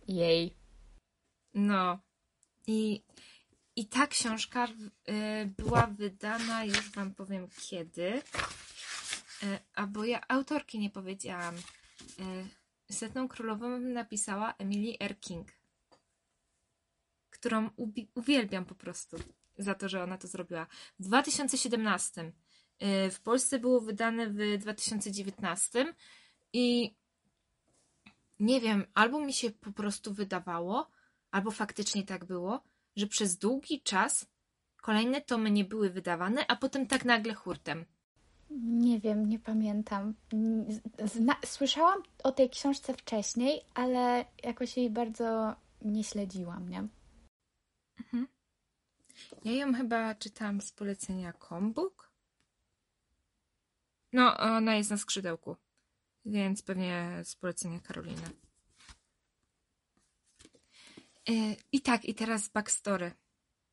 Jej. 0.08 0.54
No. 1.54 1.98
I, 2.66 3.02
i 3.76 3.86
ta 3.86 4.06
książka 4.06 4.68
e, 5.04 5.46
była 5.46 5.86
wydana, 5.86 6.64
już 6.64 6.90
wam 6.90 7.14
powiem 7.14 7.48
kiedy. 7.68 8.22
E, 9.42 9.58
a 9.74 9.86
bo 9.86 10.04
ja 10.04 10.20
autorki 10.28 10.78
nie 10.78 10.90
powiedziałam. 10.90 11.54
Setną 12.94 13.28
królową 13.28 13.78
napisała 13.78 14.54
Emily 14.58 14.96
R. 15.00 15.20
King, 15.20 15.48
którą 17.30 17.70
uwielbiam 18.14 18.64
po 18.64 18.74
prostu 18.74 19.16
za 19.58 19.74
to, 19.74 19.88
że 19.88 20.02
ona 20.02 20.18
to 20.18 20.28
zrobiła. 20.28 20.66
W 20.98 21.02
2017. 21.02 22.32
e, 22.78 23.10
W 23.10 23.20
Polsce 23.20 23.58
było 23.58 23.80
wydane 23.80 24.30
w 24.30 24.58
2019 24.58 25.94
i 26.52 26.94
nie 28.40 28.60
wiem, 28.60 28.86
albo 28.94 29.20
mi 29.20 29.32
się 29.32 29.50
po 29.50 29.72
prostu 29.72 30.14
wydawało, 30.14 30.90
albo 31.30 31.50
faktycznie 31.50 32.02
tak 32.02 32.24
było, 32.24 32.62
że 32.96 33.06
przez 33.06 33.38
długi 33.38 33.82
czas 33.82 34.26
kolejne 34.82 35.20
tomy 35.20 35.50
nie 35.50 35.64
były 35.64 35.90
wydawane, 35.90 36.46
a 36.46 36.56
potem 36.56 36.86
tak 36.86 37.04
nagle 37.04 37.34
hurtem. 37.34 37.84
Nie 38.62 39.00
wiem, 39.00 39.28
nie 39.28 39.38
pamiętam. 39.38 40.14
Zna 41.04 41.36
słyszałam 41.46 42.02
o 42.24 42.32
tej 42.32 42.50
książce 42.50 42.94
wcześniej, 42.94 43.60
ale 43.74 44.24
jakoś 44.42 44.76
jej 44.76 44.90
bardzo 44.90 45.54
nie 45.82 46.04
śledziłam, 46.04 46.68
nie? 46.68 46.88
Mhm. 47.98 48.28
Ja 49.44 49.52
ją 49.52 49.74
chyba 49.74 50.14
czytałam 50.14 50.60
z 50.60 50.72
polecenia 50.72 51.32
Kombuk. 51.32 52.12
No, 54.12 54.38
ona 54.38 54.74
jest 54.74 54.90
na 54.90 54.96
skrzydełku, 54.96 55.56
więc 56.24 56.62
pewnie 56.62 57.20
z 57.24 57.36
polecenia 57.36 57.80
Karoliny. 57.80 58.30
Yy, 61.28 61.56
I 61.72 61.80
tak, 61.80 62.04
i 62.04 62.14
teraz 62.14 62.48
backstory 62.48 63.12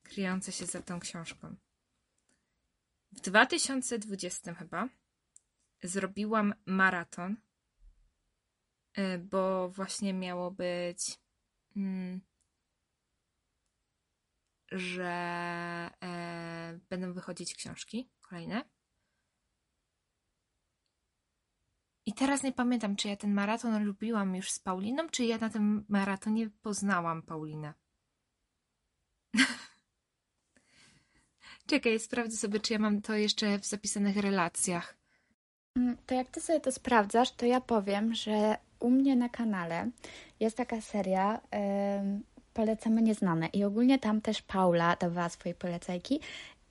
kryjące 0.03 0.51
się 0.51 0.65
za 0.65 0.81
tą 0.81 1.00
książką. 1.00 1.55
W 3.12 3.22
2020 3.22 4.53
chyba 4.53 4.89
zrobiłam 5.84 6.53
maraton, 6.65 7.36
yy, 8.98 9.20
bo 9.20 9.70
właśnie 9.70 10.13
miało 10.13 10.51
być, 10.51 11.20
mm, 11.75 12.22
że 14.72 15.12
e, 16.03 16.80
będą 16.89 17.13
wychodzić 17.13 17.56
książki 17.56 18.10
kolejne. 18.22 18.63
I 22.06 22.13
teraz 22.13 22.44
nie 22.44 22.51
pamiętam, 22.51 22.96
czy 22.96 23.08
ja 23.08 23.15
ten 23.15 23.34
maraton 23.34 23.86
lubiłam 23.86 24.36
już 24.36 24.51
z 24.51 24.60
Pauliną, 24.60 25.10
czy 25.10 25.25
ja 25.25 25.38
na 25.38 25.50
tym 25.50 25.86
maratonie 25.89 26.50
poznałam 26.50 27.22
Paulinę. 27.22 27.74
Czekaj, 31.71 31.99
sprawdzę 31.99 32.37
sobie, 32.37 32.59
czy 32.59 32.73
ja 32.73 32.79
mam 32.79 33.01
to 33.01 33.15
jeszcze 33.15 33.59
w 33.59 33.65
zapisanych 33.65 34.17
relacjach. 34.17 34.95
Mm, 35.77 35.97
To 36.05 36.15
jak 36.15 36.29
ty 36.29 36.41
sobie 36.41 36.59
to 36.59 36.71
sprawdzasz, 36.71 37.31
to 37.31 37.45
ja 37.45 37.61
powiem, 37.61 38.13
że 38.13 38.57
u 38.79 38.89
mnie 38.89 39.15
na 39.15 39.29
kanale 39.29 39.89
jest 40.39 40.57
taka 40.57 40.81
seria 40.81 41.41
em, 41.51 42.23
Polecamy 42.53 43.01
Nieznane 43.01 43.47
i 43.47 43.63
ogólnie 43.63 43.99
tam 43.99 44.21
też 44.21 44.41
Paula 44.41 44.95
dawała 44.95 45.29
swoje 45.29 45.55
polecajki 45.55 46.19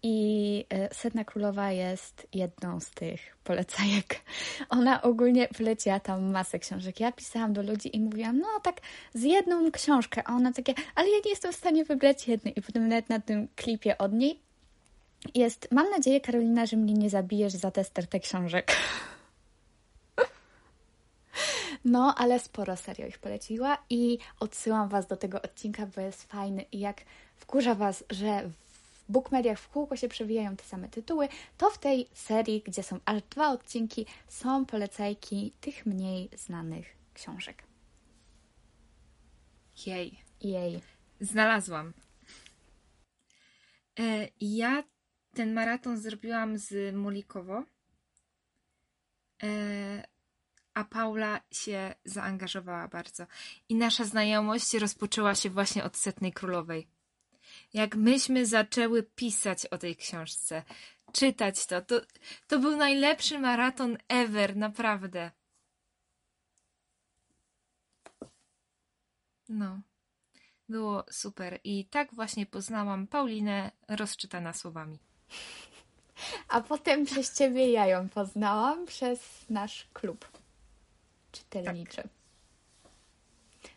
i 0.03 0.65
e, 0.71 0.95
Setna 0.95 1.25
Królowa 1.25 1.73
jest 1.73 2.27
jedną 2.35 2.81
z 2.81 2.91
tych 2.91 3.37
polecajek. 3.45 4.21
Ona 4.79 5.03
ogólnie 5.03 5.49
poleciła 5.49 6.01
tam 6.01 6.31
masę 6.31 6.59
książek. 6.59 7.01
Ja 7.01 7.13
pisałam 7.13 7.53
do 7.53 7.63
ludzi 7.63 7.97
i 7.97 8.01
mówiłam, 8.01 8.39
no 8.39 8.49
tak 8.63 8.81
z 9.15 9.23
jedną 9.23 9.71
książkę, 9.71 10.23
a 10.25 10.35
ona 10.35 10.53
takie, 10.53 10.75
ale 10.95 11.09
ja 11.09 11.17
nie 11.25 11.31
jestem 11.31 11.53
w 11.53 11.57
stanie 11.57 11.85
wybrać 11.85 12.29
jednej 12.29 12.59
i 12.59 12.63
potem 12.63 12.89
nawet 12.89 13.09
na 13.09 13.21
tym 13.21 13.49
klipie 13.57 13.99
od 13.99 14.13
niej 14.13 14.50
jest, 15.35 15.69
mam 15.71 15.91
nadzieję 15.91 16.21
Karolina, 16.21 16.67
że 16.67 16.77
mnie 16.77 16.95
nie 16.95 17.11
zabijesz 17.11 17.53
za 17.53 17.71
tę 17.71 17.85
stertę 17.85 18.21
książek. 18.21 18.73
No, 21.85 22.15
ale 22.17 22.39
sporo 22.39 22.77
serio 22.77 23.07
ich 23.07 23.19
poleciła 23.19 23.79
i 23.91 24.19
odsyłam 24.41 24.89
Was 24.89 25.07
do 25.07 25.17
tego 25.17 25.43
odcinka, 25.43 25.87
bo 25.87 26.01
jest 26.01 26.23
fajny 26.23 26.65
i 26.73 26.81
jak 26.81 27.01
wkurza 27.37 27.75
Was, 27.75 28.05
że 28.11 28.49
w 28.49 29.13
bookmediach 29.13 29.59
w 29.59 29.69
kółko 29.69 29.97
się 29.97 30.09
przewijają 30.09 30.57
te 30.57 30.65
same 30.65 30.89
tytuły, 30.89 31.29
to 31.59 31.71
w 31.71 31.79
tej 31.79 32.09
serii, 32.13 32.63
gdzie 32.67 32.83
są 32.83 32.99
aż 33.05 33.23
dwa 33.23 33.51
odcinki, 33.53 34.07
są 34.29 34.67
polecajki 34.67 35.53
tych 35.61 35.87
mniej 35.87 36.29
znanych 36.37 36.87
książek. 37.15 37.63
Jej. 39.87 40.19
Jej. 40.41 40.81
Znalazłam. 41.21 41.93
E, 43.99 44.29
ja 44.41 44.83
ten 45.35 45.53
maraton 45.53 45.99
zrobiłam 45.99 46.59
z 46.59 46.97
Mulikowo, 46.97 47.65
e, 49.43 50.05
a 50.75 50.85
Paula 50.85 51.41
się 51.51 51.95
zaangażowała 52.05 52.89
bardzo. 52.89 53.27
I 53.69 53.75
nasza 53.75 54.05
znajomość 54.05 54.75
rozpoczęła 54.75 55.35
się 55.35 55.51
właśnie 55.51 55.85
od 55.85 55.97
Setnej 55.97 56.33
Królowej. 56.33 56.89
Jak 57.73 57.97
myśmy 57.97 58.47
zaczęły 58.47 59.03
pisać 59.03 59.67
o 59.67 59.79
tej 59.79 59.97
książce, 59.97 60.63
czytać 61.13 61.67
to, 61.67 61.83
to, 61.83 62.01
to 62.47 62.59
był 62.59 62.77
najlepszy 62.77 63.39
maraton 63.39 63.99
ever, 64.09 64.57
naprawdę. 64.57 65.31
No. 69.49 69.81
Było 70.69 71.05
super. 71.11 71.61
I 71.65 71.87
tak 71.87 72.15
właśnie 72.15 72.47
poznałam 72.47 73.07
Paulinę 73.07 73.71
rozczytana 73.89 74.53
słowami. 74.53 74.99
A 76.49 76.61
potem 76.61 77.07
przez 77.07 77.39
Ciebie 77.39 77.71
ja 77.71 77.87
ją 77.87 78.09
poznałam 78.09 78.87
przez 78.87 79.21
nasz 79.51 79.87
klub 79.93 80.29
czytelniczy. 81.33 82.03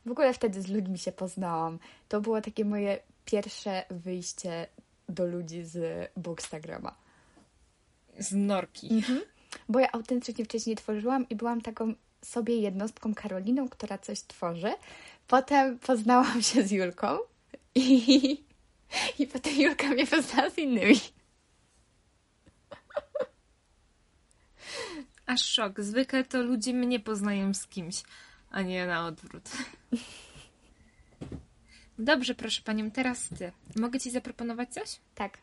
W 0.05 0.11
ogóle 0.11 0.33
wtedy 0.33 0.61
z 0.61 0.67
ludźmi 0.67 0.97
się 0.97 1.11
poznałam. 1.11 1.79
To 2.09 2.21
było 2.21 2.41
takie 2.41 2.65
moje 2.65 2.99
pierwsze 3.25 3.83
wyjście 3.89 4.67
do 5.09 5.25
ludzi 5.25 5.63
z 5.63 6.09
Bookstagrama. 6.17 6.95
Z 8.19 8.31
norki. 8.31 8.93
Mhm. 8.93 9.21
Bo 9.69 9.79
ja 9.79 9.91
autentycznie 9.91 10.45
wcześniej 10.45 10.75
tworzyłam 10.75 11.29
i 11.29 11.35
byłam 11.35 11.61
taką 11.61 11.93
sobie 12.21 12.57
jednostką 12.57 13.13
Karoliną, 13.15 13.69
która 13.69 13.97
coś 13.97 14.21
tworzy. 14.21 14.73
Potem 15.27 15.79
poznałam 15.79 16.41
się 16.41 16.63
z 16.63 16.71
Julką 16.71 17.17
i, 17.75 18.43
i 19.19 19.27
potem 19.27 19.53
Julka 19.55 19.87
mnie 19.87 20.07
poznała 20.07 20.49
z 20.49 20.57
innymi. 20.57 20.95
Aż 25.25 25.41
szok. 25.45 25.81
Zwykle 25.81 26.23
to 26.23 26.41
ludzie 26.43 26.73
mnie 26.73 26.99
poznają 26.99 27.53
z 27.53 27.67
kimś, 27.67 28.03
a 28.49 28.62
nie 28.62 28.88
na 28.88 29.05
odwrót. 29.05 29.49
Dobrze, 31.99 32.36
proszę 32.36 32.62
panią, 32.62 32.91
teraz 32.91 33.29
ty. 33.29 33.51
Mogę 33.75 33.99
ci 33.99 34.12
zaproponować 34.12 34.73
coś? 34.73 34.99
Tak, 35.15 35.38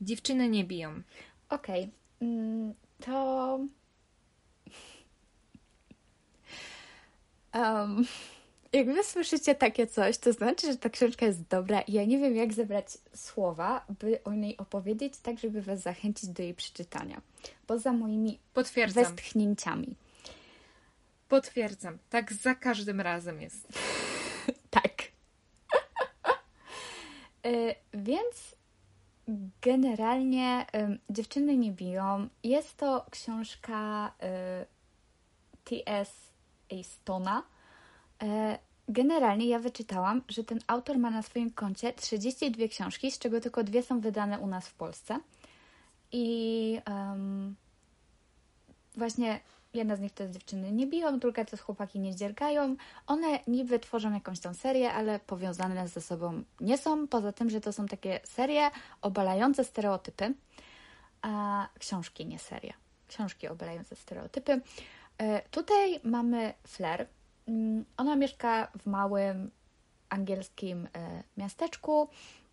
Dziewczyny 0.00 0.48
nie 0.48 0.64
biją. 0.64 1.02
okej. 1.48 1.90
Mm, 2.22 2.74
To. 3.00 3.58
Um, 7.54 8.04
jak 8.76 8.86
wy 8.86 9.04
słyszycie 9.04 9.54
takie 9.54 9.86
coś, 9.86 10.18
to 10.18 10.32
znaczy, 10.32 10.72
że 10.72 10.78
ta 10.78 10.90
książka 10.90 11.26
jest 11.26 11.42
dobra 11.42 11.80
i 11.80 11.92
ja 11.92 12.04
nie 12.04 12.18
wiem, 12.18 12.36
jak 12.36 12.52
zebrać 12.52 12.86
słowa, 13.14 13.84
by 14.00 14.24
o 14.24 14.32
niej 14.34 14.56
opowiedzieć, 14.56 15.14
tak 15.18 15.38
żeby 15.38 15.62
was 15.62 15.80
zachęcić 15.80 16.30
do 16.30 16.42
jej 16.42 16.54
przeczytania. 16.54 17.20
Poza 17.66 17.92
moimi 17.92 18.38
Potwierdzam. 18.54 19.04
westchnięciami. 19.04 19.96
Potwierdzam. 21.28 21.98
Tak 22.10 22.32
za 22.32 22.54
każdym 22.54 23.00
razem 23.00 23.40
jest. 23.42 23.68
Tak. 24.70 25.02
Y, 27.46 27.74
Więc 27.94 28.56
generalnie 29.62 30.66
ym, 30.74 30.98
Dziewczyny 31.10 31.56
nie 31.56 31.72
biją. 31.72 32.28
Jest 32.42 32.76
to 32.76 33.06
książka 33.10 34.12
y, 34.62 34.66
T.S. 35.64 36.12
Astona. 36.80 37.42
Generalnie 38.88 39.46
ja 39.46 39.58
wyczytałam, 39.58 40.22
że 40.28 40.44
ten 40.44 40.60
autor 40.66 40.98
ma 40.98 41.10
na 41.10 41.22
swoim 41.22 41.50
koncie 41.50 41.92
32 41.92 42.68
książki, 42.68 43.10
z 43.10 43.18
czego 43.18 43.40
tylko 43.40 43.64
dwie 43.64 43.82
są 43.82 44.00
wydane 44.00 44.38
u 44.38 44.46
nas 44.46 44.68
w 44.68 44.74
Polsce. 44.74 45.18
I 46.12 46.80
ym, 47.12 47.56
właśnie 48.96 49.40
jedna 49.74 49.96
z 49.96 50.00
nich 50.00 50.12
to 50.12 50.22
jest 50.22 50.34
Dziewczyny 50.34 50.72
nie 50.72 50.86
biją, 50.86 51.18
druga 51.18 51.44
to 51.44 51.50
jest 51.52 51.64
Chłopaki 51.64 51.98
nie 51.98 52.16
dziergają. 52.16 52.76
One 53.06 53.38
niby 53.46 53.78
tworzą 53.78 54.12
jakąś 54.12 54.40
tą 54.40 54.54
serię, 54.54 54.92
ale 54.92 55.20
powiązane 55.20 55.88
ze 55.88 56.00
sobą 56.00 56.42
nie 56.60 56.78
są, 56.78 57.08
poza 57.08 57.32
tym, 57.32 57.50
że 57.50 57.60
to 57.60 57.72
są 57.72 57.86
takie 57.86 58.20
serie 58.24 58.70
obalające 59.02 59.64
stereotypy. 59.64 60.34
A 61.22 61.66
książki, 61.78 62.26
nie 62.26 62.38
serie. 62.38 62.72
Książki 63.08 63.48
obalające 63.48 63.96
stereotypy. 63.96 64.60
E, 65.18 65.42
Tutaj 65.50 66.00
mamy 66.04 66.54
Flair. 66.66 67.06
Mm, 67.46 67.84
Ona 67.96 68.16
mieszka 68.16 68.68
w 68.78 68.86
małym 68.86 69.50
angielskim 70.08 70.88
e, 70.94 71.22
miasteczku. 71.36 72.08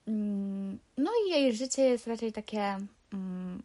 Mm, 0.07 0.79
No 0.97 1.11
i 1.27 1.31
jej 1.31 1.55
życie 1.55 1.81
jest 1.81 2.07
raczej 2.07 2.33
takie 2.33 2.77
mm, 3.13 3.63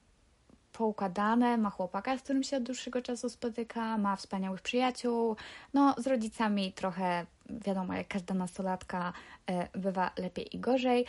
poukładane, 0.73 1.57
ma 1.59 1.71
chłopaka, 1.71 2.19
z 2.19 2.23
którym 2.23 2.43
się 2.43 2.57
od 2.57 2.62
dłuższego 2.62 3.03
czasu 3.03 3.29
spotyka, 3.29 3.99
ma 3.99 4.17
wspaniałych 4.17 4.62
przyjaciół, 4.62 5.37
no 5.75 5.95
z 5.99 6.07
rodzicami 6.07 6.73
trochę, 6.73 7.27
wiadomo, 7.51 7.95
jak 7.95 8.09
każda 8.09 8.35
nastolatka 8.35 9.12
e, 9.47 9.79
bywa 9.79 10.11
lepiej 10.17 10.57
i 10.57 10.61
gorzej. 10.61 11.05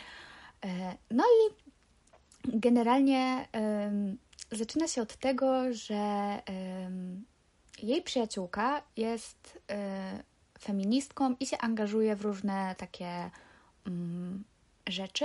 E, 0.64 0.96
no 1.10 1.24
i 1.24 1.54
generalnie 2.44 3.48
zaczyna 4.52 4.88
się 4.88 5.02
od 5.02 5.16
tego, 5.16 5.72
że 5.72 6.38
jej 7.82 8.02
przyjaciółka 8.02 8.82
jest 8.96 9.58
e, 9.70 10.22
feministką 10.58 11.34
i 11.40 11.46
się 11.46 11.58
angażuje 11.58 12.16
w 12.16 12.22
różne 12.22 12.74
takie 12.78 13.30
mm, 13.86 14.44
rzeczy 14.88 15.24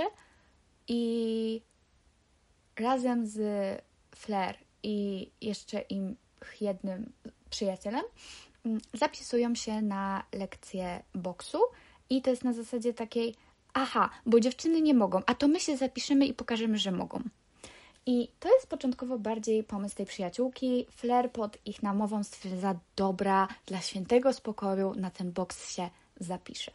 i 0.88 1.62
razem 2.76 3.26
z 3.26 3.38
Flair 4.14 4.56
i 4.82 5.30
jeszcze 5.40 5.80
im 5.80 6.16
jednym 6.60 7.12
przyjacielem 7.50 8.02
mm, 8.64 8.80
zapisują 8.94 9.54
się 9.54 9.82
na 9.82 10.24
lekcję 10.32 11.02
boksu 11.14 11.58
i 12.10 12.22
to 12.22 12.30
jest 12.30 12.44
na 12.44 12.52
zasadzie 12.52 12.94
takiej 12.94 13.34
aha, 13.74 14.10
bo 14.26 14.40
dziewczyny 14.40 14.80
nie 14.80 14.94
mogą, 14.94 15.20
a 15.26 15.34
to 15.34 15.48
my 15.48 15.60
się 15.60 15.76
zapiszemy 15.76 16.26
i 16.26 16.34
pokażemy, 16.34 16.78
że 16.78 16.92
mogą. 16.92 17.22
I 18.06 18.28
to 18.40 18.54
jest 18.54 18.66
początkowo 18.66 19.18
bardziej 19.18 19.64
pomysł 19.64 19.96
tej 19.96 20.06
przyjaciółki. 20.06 20.86
Flair 20.90 21.32
pod 21.32 21.58
ich 21.64 21.82
namową 21.82 22.24
stwierdza, 22.24 22.74
dobra, 22.96 23.48
dla 23.66 23.80
świętego 23.80 24.32
spokoju 24.32 24.94
na 24.94 25.10
ten 25.10 25.32
boks 25.32 25.74
się 25.74 25.90
zapisze. 26.20 26.72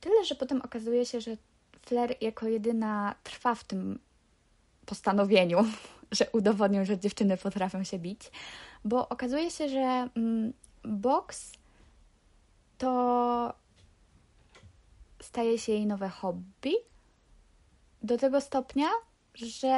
Tyle, 0.00 0.24
że 0.24 0.34
potem 0.34 0.62
okazuje 0.62 1.06
się, 1.06 1.20
że 1.20 1.36
Flair 1.82 2.16
jako 2.20 2.48
jedyna 2.48 3.14
trwa 3.24 3.54
w 3.54 3.64
tym 3.64 3.98
postanowieniu, 4.86 5.64
że 6.12 6.26
udowodnią, 6.32 6.84
że 6.84 6.98
dziewczyny 6.98 7.36
potrafią 7.36 7.84
się 7.84 7.98
bić, 7.98 8.20
bo 8.84 9.08
okazuje 9.08 9.50
się, 9.50 9.68
że 9.68 10.08
mm, 10.16 10.52
boks 10.84 11.52
to 12.78 13.54
staje 15.22 15.58
się 15.58 15.72
jej 15.72 15.86
nowe 15.86 16.08
hobby 16.08 16.72
do 18.02 18.18
tego 18.18 18.40
stopnia, 18.40 18.88
że 19.36 19.68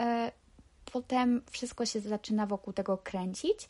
e, 0.00 0.32
potem 0.92 1.42
wszystko 1.50 1.86
się 1.86 2.00
zaczyna 2.00 2.46
wokół 2.46 2.72
tego 2.72 2.98
kręcić. 2.98 3.68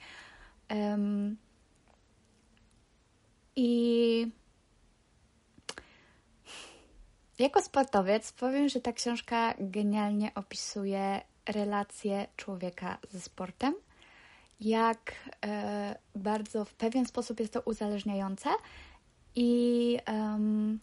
I 3.57 4.31
jako 7.39 7.63
sportowiec 7.63 8.33
powiem, 8.33 8.69
że 8.69 8.81
ta 8.81 8.93
książka 8.93 9.55
genialnie 9.59 10.35
opisuje 10.35 11.21
relacje 11.47 12.27
człowieka 12.37 12.99
ze 13.11 13.21
sportem. 13.21 13.75
Jak 14.61 15.13
e, 15.47 15.99
bardzo 16.15 16.65
w 16.65 16.75
pewien 16.75 17.07
sposób 17.07 17.41
jest 17.41 17.53
to 17.53 17.61
uzależniające 17.61 18.49
i 19.35 19.99
um, 20.09 20.81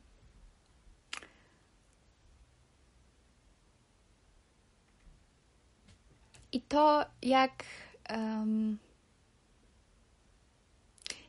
I 6.53 6.61
to, 6.61 7.05
jak, 7.21 7.63
um, 8.09 8.77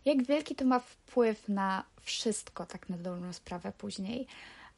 jak 0.04 0.22
wielki 0.22 0.54
to 0.54 0.64
ma 0.64 0.78
wpływ 0.78 1.48
na 1.48 1.84
wszystko, 2.00 2.66
tak 2.66 2.88
na 2.88 2.96
dobrą 2.96 3.32
sprawę 3.32 3.72
później. 3.78 4.26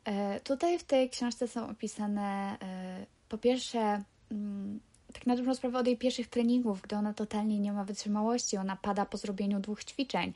E, 0.04 0.40
tutaj 0.40 0.78
w 0.78 0.84
tej 0.84 1.10
książce 1.10 1.48
są 1.48 1.68
opisane 1.68 2.56
e, 2.62 3.06
po 3.28 3.38
pierwsze, 3.38 4.02
mm, 4.30 4.80
tak 5.12 5.26
na 5.26 5.36
dobrą 5.36 5.54
sprawę 5.54 5.78
od 5.78 5.86
jej 5.86 5.96
pierwszych 5.96 6.28
treningów, 6.28 6.82
gdy 6.82 6.96
ona 6.96 7.14
totalnie 7.14 7.58
nie 7.58 7.72
ma 7.72 7.84
wytrzymałości, 7.84 8.56
ona 8.56 8.76
pada 8.76 9.06
po 9.06 9.16
zrobieniu 9.16 9.60
dwóch 9.60 9.84
ćwiczeń, 9.84 10.32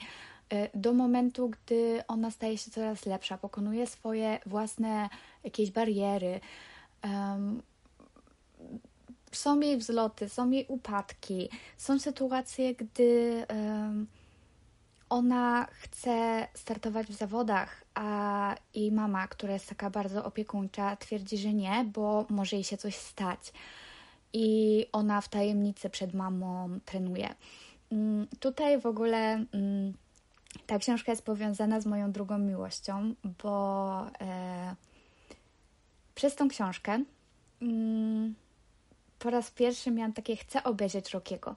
e, 0.49 0.79
do 0.79 0.93
momentu, 0.93 1.49
gdy 1.49 2.03
ona 2.09 2.31
staje 2.31 2.59
się 2.59 2.71
coraz 2.71 3.07
lepsza, 3.07 3.39
pokonuje 3.39 3.87
swoje 3.87 4.39
własne 4.47 5.09
jakieś 5.45 5.71
bariery. 5.71 6.41
Są 9.33 9.61
jej 9.61 9.77
wzloty, 9.77 10.29
są 10.29 10.51
jej 10.51 10.67
upadki, 10.69 11.49
są 11.77 11.99
sytuacje, 11.99 12.75
gdy 12.75 13.47
ona 15.11 15.67
chce 15.71 16.49
startować 16.55 17.07
w 17.07 17.17
zawodach, 17.17 17.85
a 17.95 18.55
jej 18.75 18.93
mama, 18.93 19.29
która 19.29 19.53
jest 19.53 19.69
taka 19.69 19.91
bardzo 19.91 20.25
opiekuńcza, 20.25 20.97
twierdzi, 20.97 21.39
że 21.39 21.55
nie, 21.55 21.85
bo 21.93 22.27
może 22.29 22.57
jej 22.57 22.65
się 22.65 22.77
coś 22.77 22.97
stać. 22.97 23.53
I 24.33 24.87
ona 24.93 25.21
w 25.21 25.29
tajemnicy 25.29 25.91
przed 25.91 26.15
mamą 26.15 26.81
trenuje. 26.85 27.35
Um, 27.91 28.27
tutaj 28.41 28.81
w 28.81 28.87
ogóle 28.87 29.45
um, 29.53 29.93
ta 30.67 30.79
książka 30.79 31.13
jest 31.13 31.25
powiązana 31.25 31.81
z 31.81 31.87
moją 31.87 32.13
drugą 32.13 32.39
miłością, 32.39 33.15
bo 33.43 34.07
e, 34.21 34.77
przez 36.15 36.37
tą 36.37 36.49
książkę 36.49 37.05
mm, 37.63 38.35
po 39.21 39.31
raz 39.31 39.51
pierwszy 39.51 39.91
miałam 39.91 40.13
takie, 40.13 40.37
chcę 40.37 40.65
obejrzeć 40.65 41.11
Rockiego. 41.11 41.55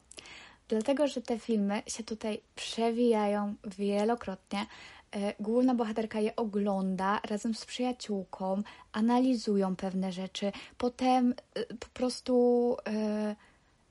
Dlatego, 0.67 1.07
że 1.07 1.21
te 1.21 1.39
filmy 1.39 1.81
się 1.87 2.03
tutaj 2.03 2.41
przewijają 2.55 3.55
wielokrotnie. 3.77 4.65
E, 5.11 5.33
główna 5.39 5.75
bohaterka 5.75 6.19
je 6.19 6.35
ogląda 6.35 7.19
razem 7.29 7.53
z 7.53 7.65
przyjaciółką, 7.65 8.63
analizują 8.91 9.75
pewne 9.75 10.11
rzeczy, 10.11 10.51
potem 10.77 11.33
e, 11.55 11.65
po 11.65 11.87
prostu 11.93 12.77
e, 12.87 13.35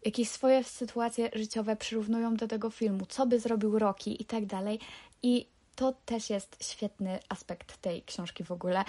jakieś 0.05 0.29
swoje 0.29 0.65
sytuacje 0.65 1.31
życiowe 1.33 1.77
przyrównują 1.77 2.35
do 2.37 2.49
tego 2.49 2.71
filmu, 2.71 3.07
co 3.07 3.27
by 3.27 3.41
zrobił 3.41 3.79
Rocky 3.79 4.11
i 4.11 4.25
tak 4.25 4.47
dalej. 4.47 4.79
I 5.23 5.47
to 5.77 5.95
też 6.07 6.31
jest 6.31 6.71
świetny 6.71 7.19
aspekt 7.29 7.77
tej 7.77 8.03
książki 8.03 8.45
w 8.45 8.53
ogóle. 8.53 8.85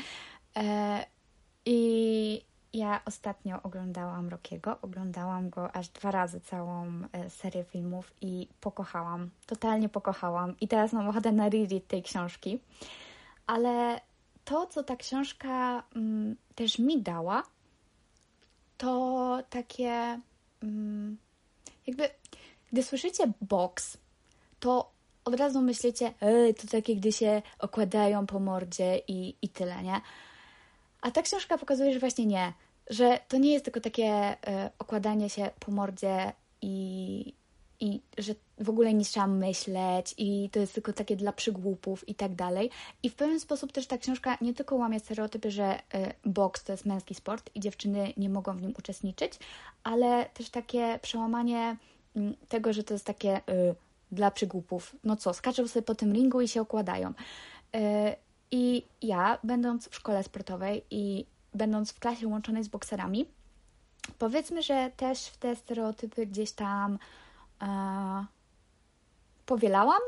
I 1.65 2.41
ja 2.73 3.01
ostatnio 3.05 3.61
oglądałam 3.63 4.29
Rockiego, 4.29 4.77
oglądałam 4.81 5.49
go 5.49 5.75
aż 5.75 5.89
dwa 5.89 6.11
razy 6.11 6.41
całą 6.41 6.85
e, 7.11 7.29
serię 7.29 7.63
filmów 7.63 8.13
i 8.21 8.47
pokochałam, 8.61 9.29
totalnie 9.45 9.89
pokochałam. 9.89 10.55
I 10.61 10.67
teraz 10.67 10.93
mam 10.93 11.09
ochotę 11.09 11.31
na 11.31 11.49
reread 11.49 11.87
tej 11.87 12.03
książki. 12.03 12.59
Ale 13.47 14.01
to, 14.45 14.67
co 14.67 14.83
ta 14.83 14.95
książka 14.95 15.83
mm, 15.95 16.35
też 16.55 16.79
mi 16.79 17.01
dała, 17.01 17.43
to 18.77 19.39
takie 19.49 20.19
mm, 20.63 21.17
jakby, 21.87 22.09
gdy 22.71 22.83
słyszycie 22.83 23.23
box, 23.41 23.97
to 24.59 24.91
od 25.25 25.35
razu 25.35 25.61
myślicie, 25.61 26.13
to 26.61 26.67
takie, 26.71 26.95
gdy 26.95 27.11
się 27.11 27.41
okładają 27.59 28.25
po 28.25 28.39
mordzie 28.39 29.01
i, 29.07 29.35
i 29.41 29.49
tyle, 29.49 29.83
nie? 29.83 30.01
A 31.03 31.11
ta 31.11 31.21
książka 31.21 31.57
pokazuje, 31.57 31.93
że 31.93 31.99
właśnie 31.99 32.25
nie, 32.25 32.53
że 32.89 33.19
to 33.27 33.37
nie 33.37 33.53
jest 33.53 33.65
tylko 33.65 33.79
takie 33.79 34.33
y, 34.33 34.35
okładanie 34.79 35.29
się 35.29 35.49
po 35.59 35.71
mordzie 35.71 36.31
i, 36.61 37.33
i 37.79 38.01
że 38.17 38.33
w 38.57 38.69
ogóle 38.69 38.93
nie 38.93 39.05
trzeba 39.05 39.27
myśleć 39.27 40.15
i 40.17 40.49
to 40.51 40.59
jest 40.59 40.73
tylko 40.73 40.93
takie 40.93 41.15
dla 41.15 41.33
przygłupów 41.33 42.09
i 42.09 42.15
tak 42.15 42.35
dalej. 42.35 42.69
I 43.03 43.09
w 43.09 43.15
pewien 43.15 43.39
sposób 43.39 43.71
też 43.71 43.87
ta 43.87 43.97
książka 43.97 44.37
nie 44.41 44.53
tylko 44.53 44.75
łamie 44.75 44.99
stereotypy, 44.99 45.51
że 45.51 45.79
y, 45.79 45.81
boks 46.25 46.63
to 46.63 46.71
jest 46.71 46.85
męski 46.85 47.15
sport 47.15 47.49
i 47.55 47.59
dziewczyny 47.59 48.13
nie 48.17 48.29
mogą 48.29 48.57
w 48.57 48.61
nim 48.61 48.73
uczestniczyć, 48.79 49.33
ale 49.83 50.29
też 50.33 50.49
takie 50.49 50.99
przełamanie 51.01 51.77
y, 52.17 52.19
tego, 52.49 52.73
że 52.73 52.83
to 52.83 52.93
jest 52.93 53.05
takie 53.05 53.37
y, 53.37 53.41
dla 54.11 54.31
przygłupów. 54.31 54.95
No 55.03 55.15
co, 55.15 55.33
skaczą 55.33 55.67
sobie 55.67 55.83
po 55.83 55.95
tym 55.95 56.13
ringu 56.13 56.41
i 56.41 56.47
się 56.47 56.61
okładają. 56.61 57.13
I 58.55 58.85
ja, 59.01 59.39
będąc 59.43 59.89
w 59.89 59.95
szkole 59.95 60.23
sportowej 60.23 60.85
i 60.91 61.25
będąc 61.53 61.91
w 61.91 61.99
klasie 61.99 62.27
łączonej 62.27 62.63
z 62.63 62.67
bokserami, 62.67 63.25
powiedzmy, 64.19 64.61
że 64.61 64.91
też 64.97 65.25
w 65.25 65.37
te 65.37 65.55
stereotypy 65.55 66.25
gdzieś 66.25 66.51
tam 66.51 66.99
e, 67.61 68.25
powielałam 69.45 69.99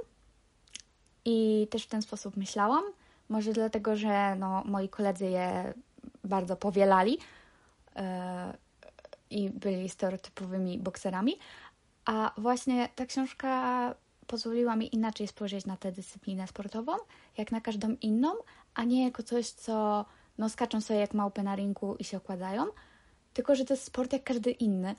i 1.25 1.67
też 1.71 1.83
w 1.83 1.87
ten 1.87 2.01
sposób 2.01 2.37
myślałam. 2.37 2.83
Może 3.29 3.53
dlatego, 3.53 3.95
że 3.95 4.35
no, 4.35 4.63
moi 4.65 4.89
koledzy 4.89 5.25
je 5.25 5.73
bardzo 6.23 6.55
powielali 6.55 7.17
e, 7.95 8.57
i 9.29 9.49
byli 9.49 9.89
stereotypowymi 9.89 10.79
bokserami. 10.79 11.39
A 12.05 12.31
właśnie 12.37 12.89
ta 12.95 13.05
książka 13.05 13.95
pozwoliła 14.27 14.75
mi 14.75 14.95
inaczej 14.95 15.27
spojrzeć 15.27 15.65
na 15.65 15.77
tę 15.77 15.91
dyscyplinę 15.91 16.47
sportową, 16.47 16.93
jak 17.37 17.51
na 17.51 17.61
każdą 17.61 17.95
inną, 18.01 18.33
a 18.73 18.83
nie 18.83 19.03
jako 19.03 19.23
coś, 19.23 19.49
co 19.49 20.05
no 20.37 20.49
skaczą 20.49 20.81
sobie 20.81 20.99
jak 20.99 21.13
małpy 21.13 21.43
na 21.43 21.55
rynku 21.55 21.95
i 21.99 22.03
się 22.03 22.17
okładają, 22.17 22.65
tylko 23.33 23.55
że 23.55 23.65
to 23.65 23.73
jest 23.73 23.83
sport 23.83 24.13
jak 24.13 24.23
każdy 24.23 24.51
inny. 24.51 24.95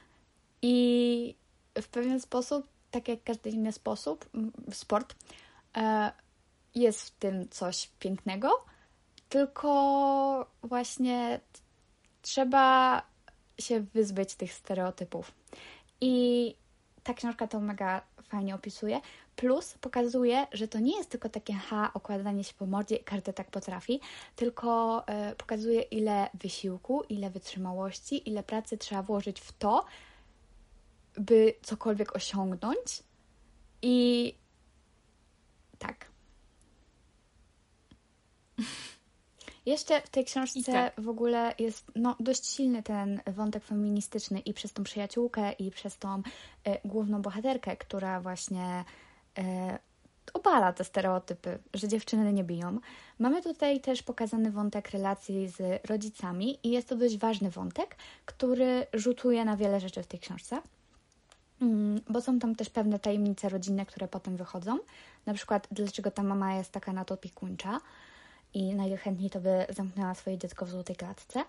I 0.62 1.34
w 1.82 1.88
pewien 1.88 2.20
sposób, 2.20 2.66
tak 2.90 3.08
jak 3.08 3.22
każdy 3.24 3.50
inny 3.50 3.72
sposób, 3.72 4.30
sport, 4.72 5.14
e, 5.76 6.12
jest 6.74 7.00
w 7.00 7.10
tym 7.10 7.48
coś 7.48 7.90
pięknego, 7.98 8.50
tylko 9.28 10.50
właśnie 10.62 11.40
trzeba 12.22 13.02
się 13.58 13.80
wyzbyć 13.80 14.34
tych 14.34 14.52
stereotypów. 14.52 15.32
I 16.00 16.54
ta 17.02 17.14
książka 17.14 17.46
to 17.46 17.60
mega 17.60 18.02
fajnie 18.28 18.54
opisuje. 18.54 19.00
Plus 19.36 19.74
pokazuje, 19.80 20.46
że 20.52 20.68
to 20.68 20.78
nie 20.78 20.96
jest 20.96 21.10
tylko 21.10 21.28
takie 21.28 21.52
ha, 21.52 21.90
okładanie 21.94 22.44
się 22.44 22.54
po 22.54 22.66
mordzie, 22.66 22.98
każdy 22.98 23.32
tak 23.32 23.50
potrafi, 23.50 24.00
tylko 24.36 25.04
y, 25.32 25.36
pokazuje, 25.36 25.82
ile 25.82 26.28
wysiłku, 26.34 27.02
ile 27.08 27.30
wytrzymałości, 27.30 28.28
ile 28.28 28.42
pracy 28.42 28.78
trzeba 28.78 29.02
włożyć 29.02 29.40
w 29.40 29.52
to, 29.52 29.84
by 31.18 31.54
cokolwiek 31.62 32.16
osiągnąć. 32.16 33.02
I 33.82 34.34
tak. 35.78 36.15
Jeszcze 39.66 40.00
w 40.00 40.10
tej 40.10 40.24
książce 40.24 40.72
tak. 40.72 41.00
w 41.00 41.08
ogóle 41.08 41.54
jest 41.58 41.84
no, 41.96 42.16
dość 42.20 42.46
silny 42.46 42.82
ten 42.82 43.20
wątek 43.26 43.64
feministyczny 43.64 44.40
i 44.40 44.54
przez 44.54 44.72
tą 44.72 44.82
przyjaciółkę, 44.82 45.52
i 45.52 45.70
przez 45.70 45.98
tą 45.98 46.22
e, 46.64 46.88
główną 46.88 47.22
bohaterkę, 47.22 47.76
która 47.76 48.20
właśnie 48.20 48.84
e, 49.38 49.78
obala 50.34 50.72
te 50.72 50.84
stereotypy, 50.84 51.58
że 51.74 51.88
dziewczyny 51.88 52.32
nie 52.32 52.44
biją. 52.44 52.78
Mamy 53.18 53.42
tutaj 53.42 53.80
też 53.80 54.02
pokazany 54.02 54.50
wątek 54.50 54.90
relacji 54.90 55.48
z 55.48 55.86
rodzicami 55.86 56.58
i 56.62 56.70
jest 56.70 56.88
to 56.88 56.96
dość 56.96 57.18
ważny 57.18 57.50
wątek, 57.50 57.96
który 58.24 58.86
rzutuje 58.92 59.44
na 59.44 59.56
wiele 59.56 59.80
rzeczy 59.80 60.02
w 60.02 60.06
tej 60.06 60.20
książce. 60.20 60.62
Mm, 61.62 62.00
bo 62.08 62.20
są 62.20 62.38
tam 62.38 62.54
też 62.54 62.70
pewne 62.70 62.98
tajemnice 62.98 63.48
rodzinne, 63.48 63.86
które 63.86 64.08
potem 64.08 64.36
wychodzą. 64.36 64.78
Na 65.26 65.34
przykład, 65.34 65.68
dlaczego 65.70 66.10
ta 66.10 66.22
mama 66.22 66.54
jest 66.54 66.72
taka 66.72 66.92
nadopiekuńcza 66.92 67.80
i 68.54 68.74
najchętniej 68.74 69.30
to 69.30 69.40
by 69.40 69.66
zamknęła 69.68 70.14
swoje 70.14 70.38
dziecko 70.38 70.66
w 70.66 70.70
złotej 70.70 70.96
klatce. 70.96 71.44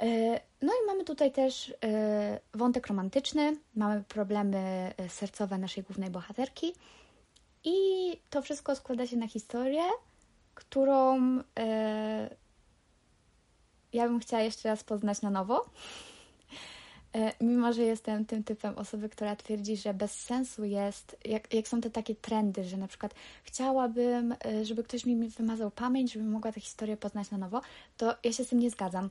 E, 0.00 0.40
no 0.62 0.72
i 0.72 0.86
mamy 0.86 1.04
tutaj 1.04 1.32
też 1.32 1.74
e, 1.84 2.40
wątek 2.54 2.86
romantyczny, 2.86 3.56
mamy 3.74 4.04
problemy 4.08 4.92
e, 4.96 5.08
sercowe 5.08 5.58
naszej 5.58 5.84
głównej 5.84 6.10
bohaterki 6.10 6.74
i 7.64 7.76
to 8.30 8.42
wszystko 8.42 8.76
składa 8.76 9.06
się 9.06 9.16
na 9.16 9.28
historię, 9.28 9.82
którą 10.54 11.18
ja 13.92 14.08
bym 14.08 14.20
chciała 14.20 14.42
jeszcze 14.42 14.68
raz 14.68 14.84
poznać 14.84 15.22
na 15.22 15.30
nowo. 15.30 15.64
Mimo, 17.40 17.72
że 17.72 17.82
jestem 17.82 18.24
tym 18.24 18.44
typem 18.44 18.78
osoby, 18.78 19.08
która 19.08 19.36
twierdzi, 19.36 19.76
że 19.76 19.94
bez 19.94 20.12
sensu 20.12 20.64
jest, 20.64 21.16
jak, 21.24 21.54
jak 21.54 21.68
są 21.68 21.80
te 21.80 21.90
takie 21.90 22.14
trendy, 22.14 22.64
że 22.64 22.76
na 22.76 22.88
przykład 22.88 23.14
chciałabym, 23.44 24.34
żeby 24.62 24.84
ktoś 24.84 25.06
mi 25.06 25.28
wymazał 25.28 25.70
pamięć, 25.70 26.12
żebym 26.12 26.30
mogła 26.30 26.52
tę 26.52 26.60
historię 26.60 26.96
poznać 26.96 27.30
na 27.30 27.38
nowo, 27.38 27.60
to 27.96 28.14
ja 28.24 28.32
się 28.32 28.44
z 28.44 28.48
tym 28.48 28.58
nie 28.58 28.70
zgadzam. 28.70 29.10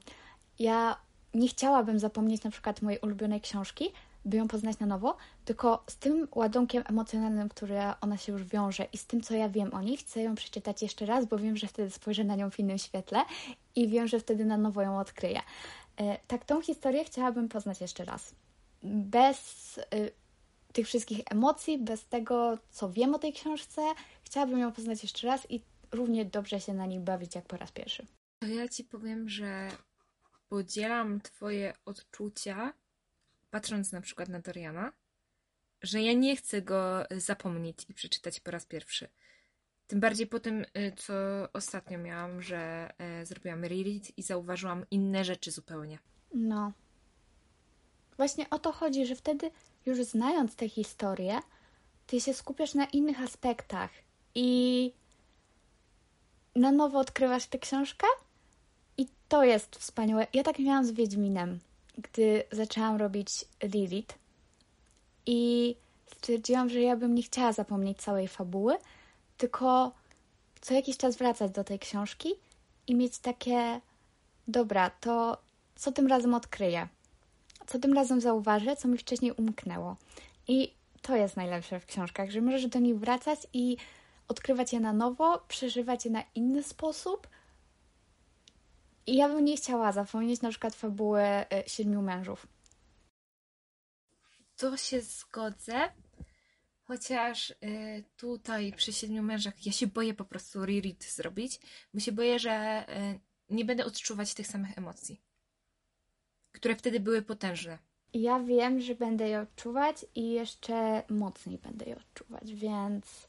Ja 0.59 0.97
nie 1.33 1.47
chciałabym 1.47 1.99
zapomnieć 1.99 2.43
na 2.43 2.51
przykład 2.51 2.81
mojej 2.81 2.99
ulubionej 2.99 3.41
książki, 3.41 3.85
by 4.25 4.37
ją 4.37 4.47
poznać 4.47 4.79
na 4.79 4.85
nowo, 4.85 5.17
tylko 5.45 5.83
z 5.87 5.97
tym 5.97 6.27
ładunkiem 6.35 6.83
emocjonalnym, 6.89 7.49
który 7.49 7.75
ona 8.01 8.17
się 8.17 8.31
już 8.31 8.43
wiąże 8.43 8.87
i 8.93 8.97
z 8.97 9.05
tym, 9.05 9.21
co 9.21 9.33
ja 9.33 9.49
wiem 9.49 9.73
o 9.73 9.81
niej, 9.81 9.97
chcę 9.97 10.21
ją 10.21 10.35
przeczytać 10.35 10.81
jeszcze 10.81 11.05
raz, 11.05 11.25
bo 11.25 11.37
wiem, 11.37 11.57
że 11.57 11.67
wtedy 11.67 11.89
spojrzę 11.89 12.23
na 12.23 12.35
nią 12.35 12.51
w 12.51 12.59
innym 12.59 12.77
świetle 12.77 13.21
i 13.75 13.87
wiem, 13.87 14.07
że 14.07 14.19
wtedy 14.19 14.45
na 14.45 14.57
nowo 14.57 14.81
ją 14.81 14.99
odkryję. 14.99 15.41
E, 15.97 16.17
tak, 16.27 16.45
tą 16.45 16.61
historię 16.61 17.03
chciałabym 17.03 17.49
poznać 17.49 17.81
jeszcze 17.81 18.05
raz. 18.05 18.35
Bez 18.83 19.77
y, 19.77 20.11
tych 20.73 20.87
wszystkich 20.87 21.19
emocji, 21.31 21.77
bez 21.77 22.05
tego, 22.05 22.57
co 22.71 22.91
wiem 22.91 23.15
o 23.15 23.19
tej 23.19 23.33
książce, 23.33 23.81
chciałabym 24.23 24.59
ją 24.59 24.71
poznać 24.71 25.03
jeszcze 25.03 25.27
raz 25.27 25.51
i 25.51 25.61
równie 25.91 26.25
dobrze 26.25 26.61
się 26.61 26.73
na 26.73 26.85
niej 26.85 26.99
bawić 26.99 27.35
jak 27.35 27.45
po 27.45 27.57
raz 27.57 27.71
pierwszy. 27.71 28.07
To 28.39 28.47
ja 28.47 28.67
ci 28.67 28.83
powiem, 28.83 29.29
że 29.29 29.69
podzielam 30.49 31.21
Twoje 31.21 31.73
odczucia, 31.85 32.73
patrząc 33.49 33.91
na 33.91 34.01
przykład 34.01 34.29
na 34.29 34.39
Doriana, 34.39 34.93
że 35.81 36.01
ja 36.01 36.13
nie 36.13 36.35
chcę 36.35 36.61
go 36.61 37.05
zapomnieć 37.17 37.85
i 37.89 37.93
przeczytać 37.93 38.39
po 38.39 38.51
raz 38.51 38.65
pierwszy. 38.65 39.09
Tym 39.87 39.99
bardziej 39.99 40.27
po 40.27 40.39
tym, 40.39 40.61
y, 40.77 40.93
co 40.97 41.13
ostatnio 41.53 41.97
miałam, 41.97 42.41
że 42.41 42.91
e, 42.97 43.25
zrobiłam 43.25 43.63
reread 43.63 44.17
i 44.17 44.21
zauważyłam 44.21 44.85
inne 44.91 45.25
rzeczy 45.25 45.51
zupełnie. 45.51 45.99
No. 46.33 46.71
Właśnie 48.17 48.49
o 48.49 48.59
to 48.59 48.71
chodzi, 48.71 49.05
że 49.05 49.15
wtedy 49.15 49.51
już 49.85 50.03
znając 50.03 50.55
tę 50.55 50.69
historię, 50.69 51.39
ty 52.07 52.21
się 52.21 52.33
skupiasz 52.33 52.73
na 52.73 52.85
innych 52.85 53.21
aspektach 53.21 53.89
i 54.35 54.91
na 56.55 56.71
nowo 56.71 56.99
odkrywasz 56.99 57.45
tę 57.45 57.59
książkę 57.59 58.07
i 58.97 59.07
to 59.29 59.43
jest 59.43 59.75
wspaniałe. 59.75 60.27
Ja 60.33 60.43
tak 60.43 60.59
miałam 60.59 60.85
z 60.85 60.91
Wiedźminem, 60.91 61.59
gdy 61.97 62.43
zaczęłam 62.51 62.97
robić 62.97 63.29
Lilith 63.63 64.17
i 65.25 65.75
stwierdziłam, 66.17 66.69
że 66.69 66.81
ja 66.81 66.95
bym 66.95 67.15
nie 67.15 67.23
chciała 67.23 67.53
zapomnieć 67.53 68.01
całej 68.01 68.27
fabuły, 68.27 68.75
tylko 69.37 69.91
co 70.61 70.73
jakiś 70.73 70.97
czas 70.97 71.15
wracać 71.15 71.51
do 71.51 71.63
tej 71.63 71.79
książki 71.79 72.33
i 72.87 72.95
mieć 72.95 73.19
takie, 73.19 73.81
dobra, 74.47 74.89
to 74.89 75.37
co 75.75 75.91
tym 75.91 76.07
razem 76.07 76.33
odkryję? 76.33 76.87
Co 77.67 77.79
tym 77.79 77.93
razem 77.93 78.21
zauważę, 78.21 78.75
co 78.75 78.87
mi 78.87 78.97
wcześniej 78.97 79.31
umknęło? 79.31 79.95
I 80.47 80.73
to 81.01 81.15
jest 81.15 81.37
najlepsze 81.37 81.79
w 81.79 81.85
książkach, 81.85 82.31
że 82.31 82.41
możesz 82.41 82.67
do 82.67 82.79
nich 82.79 82.99
wracać 82.99 83.39
i 83.53 83.77
odkrywać 84.27 84.73
je 84.73 84.79
na 84.79 84.93
nowo, 84.93 85.43
przeżywać 85.47 86.05
je 86.05 86.11
na 86.11 86.23
inny 86.35 86.63
sposób. 86.63 87.27
I 89.07 89.15
ja 89.15 89.29
bym 89.29 89.45
nie 89.45 89.57
chciała 89.57 89.91
zapomnieć 89.91 90.41
na 90.41 90.49
przykład 90.49 90.75
fabuły 90.75 91.21
y, 91.23 91.69
Siedmiu 91.69 92.01
Mężów. 92.01 92.47
To 94.57 94.77
się 94.77 95.01
zgodzę, 95.01 95.89
Chociaż 96.87 97.49
y, 97.49 97.55
tutaj 98.17 98.73
przy 98.73 98.93
Siedmiu 98.93 99.23
Mężach 99.23 99.65
ja 99.65 99.71
się 99.71 99.87
boję 99.87 100.13
po 100.13 100.25
prostu 100.25 100.65
reread 100.65 101.03
zrobić, 101.03 101.59
bo 101.93 101.99
się 101.99 102.11
boję, 102.11 102.39
że 102.39 102.85
y, 102.89 103.19
nie 103.49 103.65
będę 103.65 103.85
odczuwać 103.85 104.33
tych 104.33 104.47
samych 104.47 104.77
emocji, 104.77 105.21
które 106.51 106.75
wtedy 106.75 106.99
były 106.99 107.21
potężne. 107.21 107.77
Ja 108.13 108.39
wiem, 108.39 108.81
że 108.81 108.95
będę 108.95 109.29
je 109.29 109.41
odczuwać 109.41 110.05
i 110.15 110.31
jeszcze 110.31 111.03
mocniej 111.09 111.57
będę 111.57 111.85
je 111.85 111.97
odczuwać, 111.97 112.53
więc. 112.53 113.27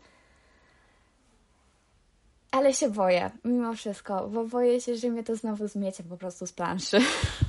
Ale 2.51 2.75
się 2.75 2.91
boję, 2.91 3.31
mimo 3.45 3.75
wszystko, 3.75 4.29
bo 4.29 4.45
boję 4.45 4.81
się, 4.81 4.97
że 4.97 5.11
mnie 5.11 5.25
to 5.25 5.37
znowu 5.37 5.69
zmiecie 5.69 6.05
po 6.05 6.17
prostu 6.17 6.47
z 6.47 6.53
planszy. 6.53 6.99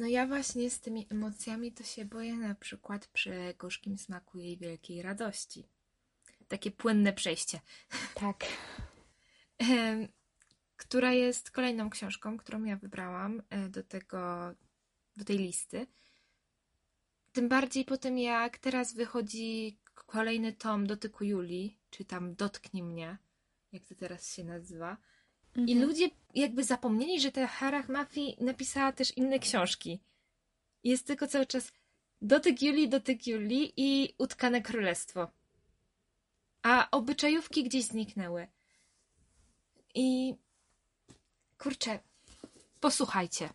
No 0.00 0.06
ja 0.06 0.26
właśnie 0.26 0.70
z 0.70 0.80
tymi 0.80 1.06
emocjami 1.10 1.72
to 1.72 1.84
się 1.84 2.04
boję 2.04 2.36
na 2.36 2.54
przykład 2.54 3.06
przy 3.06 3.54
gorzkim 3.58 3.98
smaku 3.98 4.38
jej 4.38 4.56
wielkiej 4.56 5.02
radości. 5.02 5.68
Takie 6.48 6.70
płynne 6.70 7.12
przejście. 7.12 7.60
Tak. 8.14 8.44
Która 10.76 11.12
jest 11.12 11.50
kolejną 11.50 11.90
książką, 11.90 12.36
którą 12.36 12.64
ja 12.64 12.76
wybrałam 12.76 13.42
e, 13.50 13.68
do 13.68 13.82
tego, 13.82 14.54
do 15.16 15.24
tej 15.24 15.38
listy. 15.38 15.86
Tym 17.32 17.48
bardziej 17.48 17.84
po 17.84 17.96
tym, 17.96 18.18
jak 18.18 18.58
teraz 18.58 18.94
wychodzi 18.94 19.78
kolejny 19.94 20.52
tom 20.52 20.86
Dotyku 20.86 21.24
Julii, 21.24 21.78
czy 21.90 22.04
tam 22.04 22.34
Dotknij 22.34 22.82
mnie, 22.82 23.18
jak 23.72 23.86
to 23.86 23.94
teraz 23.94 24.34
się 24.34 24.44
nazywa. 24.44 24.96
Mhm. 25.56 25.68
I 25.68 25.74
ludzie 25.84 26.10
jakby 26.34 26.64
zapomnieli, 26.64 27.20
że 27.20 27.32
ta 27.32 27.46
Harach 27.46 27.88
Mafi 27.88 28.36
napisała 28.40 28.92
też 28.92 29.16
inne 29.16 29.38
książki. 29.38 30.00
Jest 30.84 31.06
tylko 31.06 31.26
cały 31.26 31.46
czas 31.46 31.72
Dotyk 32.22 32.62
Julii, 32.62 32.88
Dotyk 32.88 33.26
Julii 33.26 33.72
i 33.76 34.14
Utkane 34.18 34.62
Królestwo. 34.62 35.30
A 36.62 36.88
obyczajówki 36.90 37.64
gdzieś 37.64 37.84
zniknęły. 37.84 38.48
I 39.94 40.34
kurczę, 41.58 41.98
posłuchajcie. 42.80 43.48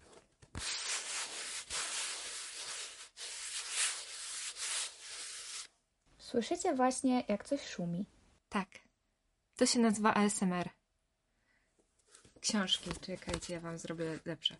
Słyszycie 6.17 6.75
właśnie, 6.75 7.23
jak 7.27 7.45
coś 7.45 7.67
szumi. 7.67 8.05
Tak. 8.49 8.67
To 9.55 9.65
się 9.65 9.79
nazywa 9.79 10.13
ASMR 10.13 10.69
książki. 12.45 12.89
Czekajcie, 13.01 13.53
ja 13.53 13.59
wam 13.59 13.77
zrobię 13.77 14.19
lepsze. 14.25 14.55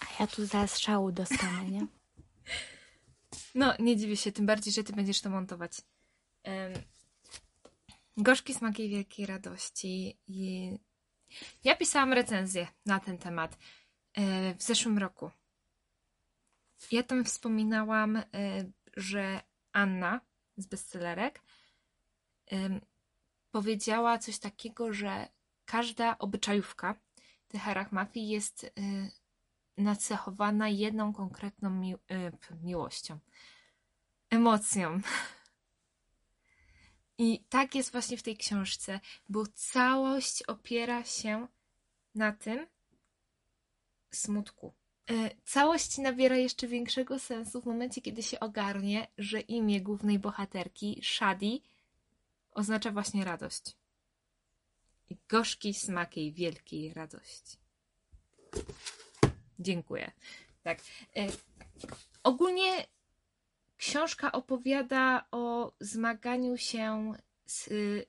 A 0.00 0.22
ja 0.22 0.26
tu 0.26 0.46
zaraz 0.46 0.78
szału 0.78 1.12
dostanę, 1.12 1.70
nie? 1.70 1.86
No, 3.54 3.74
nie 3.78 3.96
dziwię 3.96 4.16
się, 4.16 4.32
tym 4.32 4.46
bardziej, 4.46 4.72
że 4.72 4.84
ty 4.84 4.92
będziesz 4.92 5.20
to 5.20 5.30
montować. 5.30 5.72
Um, 6.44 6.72
gorzki 8.16 8.54
smak 8.54 8.78
jej 8.78 8.88
wielkiej 8.88 9.26
radości. 9.26 10.18
I 10.26 10.70
ja 11.64 11.76
pisałam 11.76 12.12
recenzję 12.12 12.66
na 12.86 13.00
ten 13.00 13.18
temat 13.18 13.58
e, 14.14 14.54
w 14.54 14.62
zeszłym 14.62 14.98
roku. 14.98 15.30
Ja 16.92 17.02
tam 17.02 17.24
wspominałam, 17.24 18.16
y, 18.16 18.24
że 18.96 19.40
Anna 19.72 20.20
z 20.56 20.66
bestsellerek 20.66 21.42
powiedziała 23.50 24.18
coś 24.18 24.38
takiego, 24.38 24.92
że 24.92 25.28
każda 25.64 26.18
obyczajówka 26.18 26.94
w 27.42 27.48
tych 27.48 27.68
erach 27.68 27.92
mafii 27.92 28.28
jest 28.28 28.64
y, 28.64 28.70
nacechowana 29.76 30.68
jedną 30.68 31.12
konkretną 31.12 31.70
mi- 31.70 31.94
y, 31.94 32.58
miłością, 32.62 33.18
emocją. 34.30 35.00
I 37.18 37.44
tak 37.48 37.74
jest 37.74 37.92
właśnie 37.92 38.16
w 38.16 38.22
tej 38.22 38.36
książce, 38.36 39.00
bo 39.28 39.46
całość 39.46 40.42
opiera 40.42 41.04
się 41.04 41.48
na 42.14 42.32
tym 42.32 42.66
smutku. 44.10 44.74
E, 45.10 45.30
Całość 45.44 45.98
nabiera 45.98 46.36
jeszcze 46.36 46.66
większego 46.66 47.18
sensu 47.18 47.60
w 47.60 47.66
momencie, 47.66 48.00
kiedy 48.00 48.22
się 48.22 48.40
ogarnie, 48.40 49.06
że 49.18 49.40
imię 49.40 49.80
głównej 49.80 50.18
bohaterki, 50.18 51.00
Shadi, 51.02 51.62
oznacza 52.52 52.90
właśnie 52.90 53.24
radość. 53.24 53.76
I 55.10 55.16
gorzki 55.28 55.74
smak 55.74 56.16
jej 56.16 56.32
wielkiej 56.32 56.94
radości. 56.94 57.56
Dziękuję. 59.58 60.10
Tak. 60.62 60.78
E, 61.16 61.26
ogólnie 62.22 62.86
książka 63.76 64.32
opowiada 64.32 65.26
o 65.30 65.72
zmaganiu 65.80 66.56
się 66.56 67.12
z 67.46 67.68
y, 67.68 68.06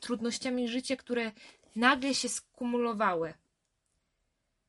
trudnościami 0.00 0.68
życia, 0.68 0.96
które 0.96 1.32
nagle 1.76 2.14
się 2.14 2.28
skumulowały. 2.28 3.34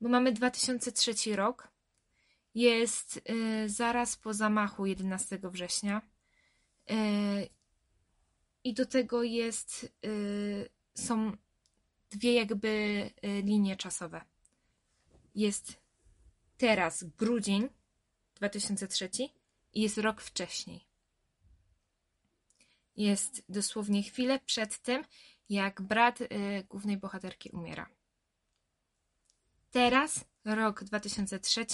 Bo 0.01 0.09
mamy 0.09 0.31
2003 0.31 1.35
rok. 1.35 1.67
Jest 2.55 3.21
y, 3.29 3.69
zaraz 3.69 4.17
po 4.17 4.33
zamachu 4.33 4.85
11 4.85 5.39
września. 5.43 6.01
Y, 6.91 7.49
I 8.63 8.73
do 8.73 8.85
tego 8.85 9.23
jest, 9.23 9.95
y, 10.05 10.69
są 10.95 11.37
dwie 12.09 12.33
jakby 12.33 13.11
linie 13.43 13.75
czasowe. 13.75 14.21
Jest 15.35 15.81
teraz 16.57 17.03
grudzień 17.03 17.69
2003 18.35 19.09
i 19.73 19.81
jest 19.81 19.97
rok 19.97 20.21
wcześniej. 20.21 20.87
Jest 22.95 23.43
dosłownie 23.49 24.03
chwilę 24.03 24.39
przed 24.39 24.79
tym, 24.79 25.03
jak 25.49 25.81
brat 25.81 26.19
głównej 26.69 26.97
bohaterki 26.97 27.49
umiera. 27.49 27.98
Teraz, 29.71 30.25
rok 30.45 30.83
2003, 30.83 31.65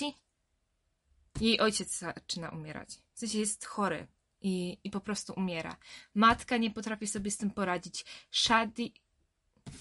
jej 1.42 1.60
ojciec 1.60 2.00
zaczyna 2.00 2.50
umierać. 2.50 2.90
W 3.14 3.20
sensie 3.20 3.40
jest 3.40 3.66
chory 3.66 4.08
i, 4.42 4.78
i 4.84 4.90
po 4.90 5.00
prostu 5.00 5.34
umiera. 5.38 5.78
Matka 6.16 6.58
nie 6.58 6.72
potrafi 6.72 7.08
sobie 7.08 7.32
z 7.32 7.38
tym 7.38 7.52
poradzić. 7.52 8.06
Shadi. 8.32 8.94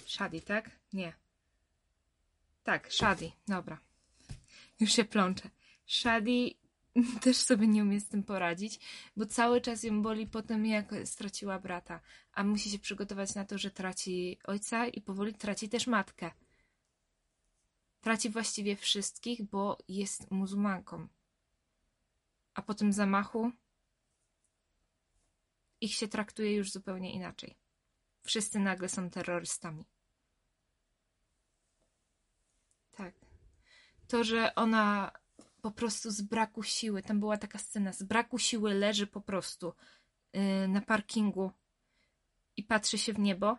Shadi, 0.07 0.41
tak? 0.41 0.71
Nie. 0.93 1.13
Tak, 2.63 2.93
Shadi, 2.93 3.33
dobra. 3.49 3.79
Już 4.81 4.93
się 4.93 5.05
plączę. 5.05 5.51
Shadi 5.87 6.59
też 7.23 7.37
sobie 7.37 7.67
nie 7.67 7.83
umie 7.83 8.01
z 8.01 8.09
tym 8.09 8.23
poradzić, 8.23 8.81
bo 9.17 9.27
cały 9.27 9.61
czas 9.61 9.83
ją 9.83 10.03
boli 10.03 10.27
po 10.27 10.43
tym, 10.43 10.67
jak 10.67 10.95
straciła 11.05 11.59
brata, 11.59 12.01
a 12.33 12.45
musi 12.45 12.71
się 12.71 12.79
przygotować 12.79 13.35
na 13.35 13.45
to, 13.45 13.59
że 13.59 13.71
traci 13.71 14.39
ojca 14.45 14.87
i 14.87 15.01
powoli 15.01 15.35
traci 15.35 15.69
też 15.69 15.87
matkę. 15.87 16.31
Traci 18.05 18.31
właściwie 18.31 18.77
wszystkich, 18.77 19.43
bo 19.43 19.79
jest 19.89 20.31
muzułmanką. 20.31 21.09
A 22.55 22.63
po 22.63 22.75
tym 22.75 22.93
zamachu 22.93 23.53
ich 25.81 25.95
się 25.95 26.09
traktuje 26.09 26.55
już 26.55 26.73
zupełnie 26.73 27.13
inaczej. 27.13 27.57
Wszyscy 28.23 28.59
nagle 28.59 28.89
są 28.89 29.11
terrorystami. 29.11 29.85
Tak. 32.93 33.15
To, 34.09 34.25
że 34.25 34.55
ona 34.55 35.13
po 35.63 35.71
prostu 35.71 36.11
z 36.11 36.23
braku 36.23 36.63
siły, 36.63 37.03
tam 37.03 37.21
była 37.21 37.39
taka 37.39 37.59
scena, 37.59 37.93
z 37.93 38.03
braku 38.03 38.39
siły 38.39 38.75
leży 38.75 39.07
po 39.07 39.21
prostu 39.21 39.73
yy, 40.33 40.69
na 40.69 40.81
parkingu 40.81 41.53
i 42.57 42.63
patrzy 42.63 42.99
się 42.99 43.13
w 43.13 43.19
niebo. 43.19 43.59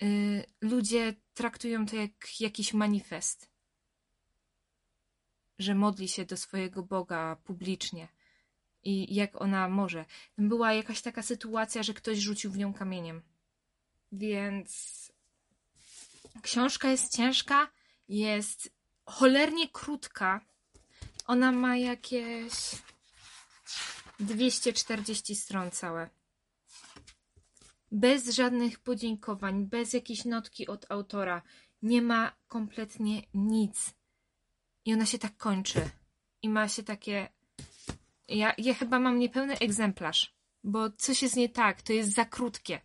Yy, 0.00 0.44
ludzie 0.60 1.14
traktują 1.34 1.86
to 1.86 1.96
jak 1.96 2.40
jakiś 2.40 2.74
manifest. 2.74 3.50
Że 5.58 5.74
modli 5.74 6.08
się 6.08 6.24
do 6.24 6.36
swojego 6.36 6.82
Boga 6.82 7.36
publicznie. 7.44 8.08
I 8.82 9.14
jak 9.14 9.40
ona 9.40 9.68
może. 9.68 10.04
Była 10.38 10.72
jakaś 10.72 11.02
taka 11.02 11.22
sytuacja, 11.22 11.82
że 11.82 11.94
ktoś 11.94 12.18
rzucił 12.18 12.50
w 12.50 12.58
nią 12.58 12.74
kamieniem. 12.74 13.22
Więc 14.12 15.12
książka 16.42 16.90
jest 16.90 17.16
ciężka, 17.16 17.70
jest 18.08 18.72
cholernie 19.04 19.68
krótka. 19.68 20.40
Ona 21.26 21.52
ma 21.52 21.76
jakieś 21.76 22.52
240 24.20 25.36
stron 25.36 25.70
całe. 25.70 26.10
Bez 27.90 28.28
żadnych 28.28 28.78
podziękowań, 28.78 29.66
bez 29.66 29.92
jakiejś 29.92 30.24
notki 30.24 30.66
od 30.66 30.90
autora. 30.90 31.42
Nie 31.82 32.02
ma 32.02 32.36
kompletnie 32.48 33.22
nic. 33.34 33.94
I 34.84 34.94
ona 34.94 35.06
się 35.06 35.18
tak 35.18 35.36
kończy. 35.36 35.90
I 36.42 36.48
ma 36.48 36.68
się 36.68 36.82
takie. 36.82 37.28
Ja, 38.28 38.54
ja 38.58 38.74
chyba 38.74 38.98
mam 38.98 39.18
niepełny 39.18 39.58
egzemplarz, 39.58 40.34
bo 40.64 40.90
coś 40.90 41.22
jest 41.22 41.36
nie 41.36 41.48
tak. 41.48 41.82
To 41.82 41.92
jest 41.92 42.14
za 42.14 42.24
krótkie. 42.24 42.78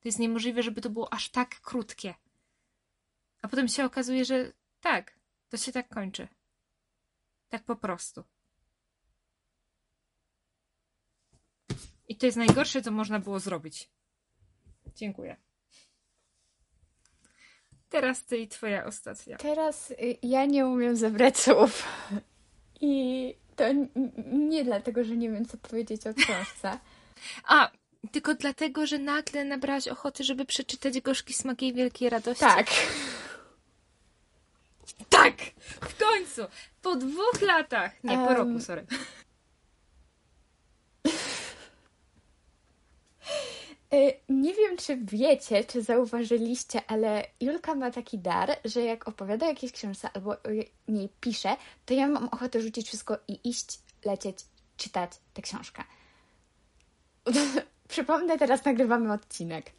To 0.00 0.08
jest 0.08 0.18
niemożliwe, 0.18 0.62
żeby 0.62 0.80
to 0.80 0.90
było 0.90 1.12
aż 1.12 1.28
tak 1.28 1.60
krótkie. 1.60 2.14
A 3.42 3.48
potem 3.48 3.68
się 3.68 3.84
okazuje, 3.84 4.24
że 4.24 4.52
tak, 4.80 5.18
to 5.48 5.56
się 5.56 5.72
tak 5.72 5.88
kończy. 5.88 6.28
Tak 7.48 7.64
po 7.64 7.76
prostu. 7.76 8.24
I 12.08 12.16
to 12.16 12.26
jest 12.26 12.38
najgorsze, 12.38 12.82
co 12.82 12.90
można 12.90 13.20
było 13.20 13.40
zrobić. 13.40 13.90
Dziękuję. 14.96 15.36
Teraz 17.88 18.24
ty 18.24 18.38
i 18.38 18.48
twoja 18.48 18.84
ostatnia. 18.84 19.36
Teraz 19.36 19.90
y, 19.90 20.18
ja 20.22 20.44
nie 20.46 20.66
umiem 20.66 20.96
zebrać 20.96 21.38
słów. 21.38 21.82
I 22.80 23.34
to 23.56 23.64
nie 24.32 24.64
dlatego, 24.64 25.04
że 25.04 25.16
nie 25.16 25.30
wiem, 25.30 25.46
co 25.46 25.56
powiedzieć 25.56 26.06
o 26.06 26.14
książce. 26.14 26.78
A, 27.48 27.70
tylko 28.12 28.34
dlatego, 28.34 28.86
że 28.86 28.98
nagle 28.98 29.44
nabrałaś 29.44 29.88
ochoty, 29.88 30.24
żeby 30.24 30.44
przeczytać 30.44 31.00
Gorzki 31.00 31.34
smak 31.34 31.62
jej 31.62 31.74
wielkiej 31.74 32.10
radości. 32.10 32.44
Tak. 32.44 32.66
Tak! 35.08 35.34
W 35.80 35.98
końcu! 35.98 36.42
Po 36.82 36.96
dwóch 36.96 37.42
latach! 37.42 38.04
Nie, 38.04 38.16
po 38.16 38.30
Em. 38.30 38.36
roku, 38.36 38.60
sorry. 38.60 38.86
Nie 44.28 44.54
wiem, 44.54 44.76
czy 44.76 44.96
wiecie, 44.96 45.64
czy 45.64 45.82
zauważyliście, 45.82 46.80
ale 46.86 47.24
Julka 47.40 47.74
ma 47.74 47.90
taki 47.90 48.18
dar, 48.18 48.58
że 48.64 48.80
jak 48.80 49.08
opowiada 49.08 49.46
o 49.46 49.48
jakiejś 49.48 49.72
książce 49.72 50.10
albo 50.14 50.30
o 50.30 50.36
niej 50.88 51.08
pisze, 51.20 51.56
to 51.86 51.94
ja 51.94 52.06
mam 52.08 52.28
ochotę 52.28 52.60
rzucić 52.60 52.86
wszystko 52.86 53.18
i 53.28 53.48
iść, 53.48 53.78
lecieć, 54.04 54.38
czytać 54.76 55.10
tę 55.34 55.42
książkę. 55.42 55.84
Przypomnę, 57.88 58.38
teraz 58.38 58.64
nagrywamy 58.64 59.12
odcinek. 59.12 59.72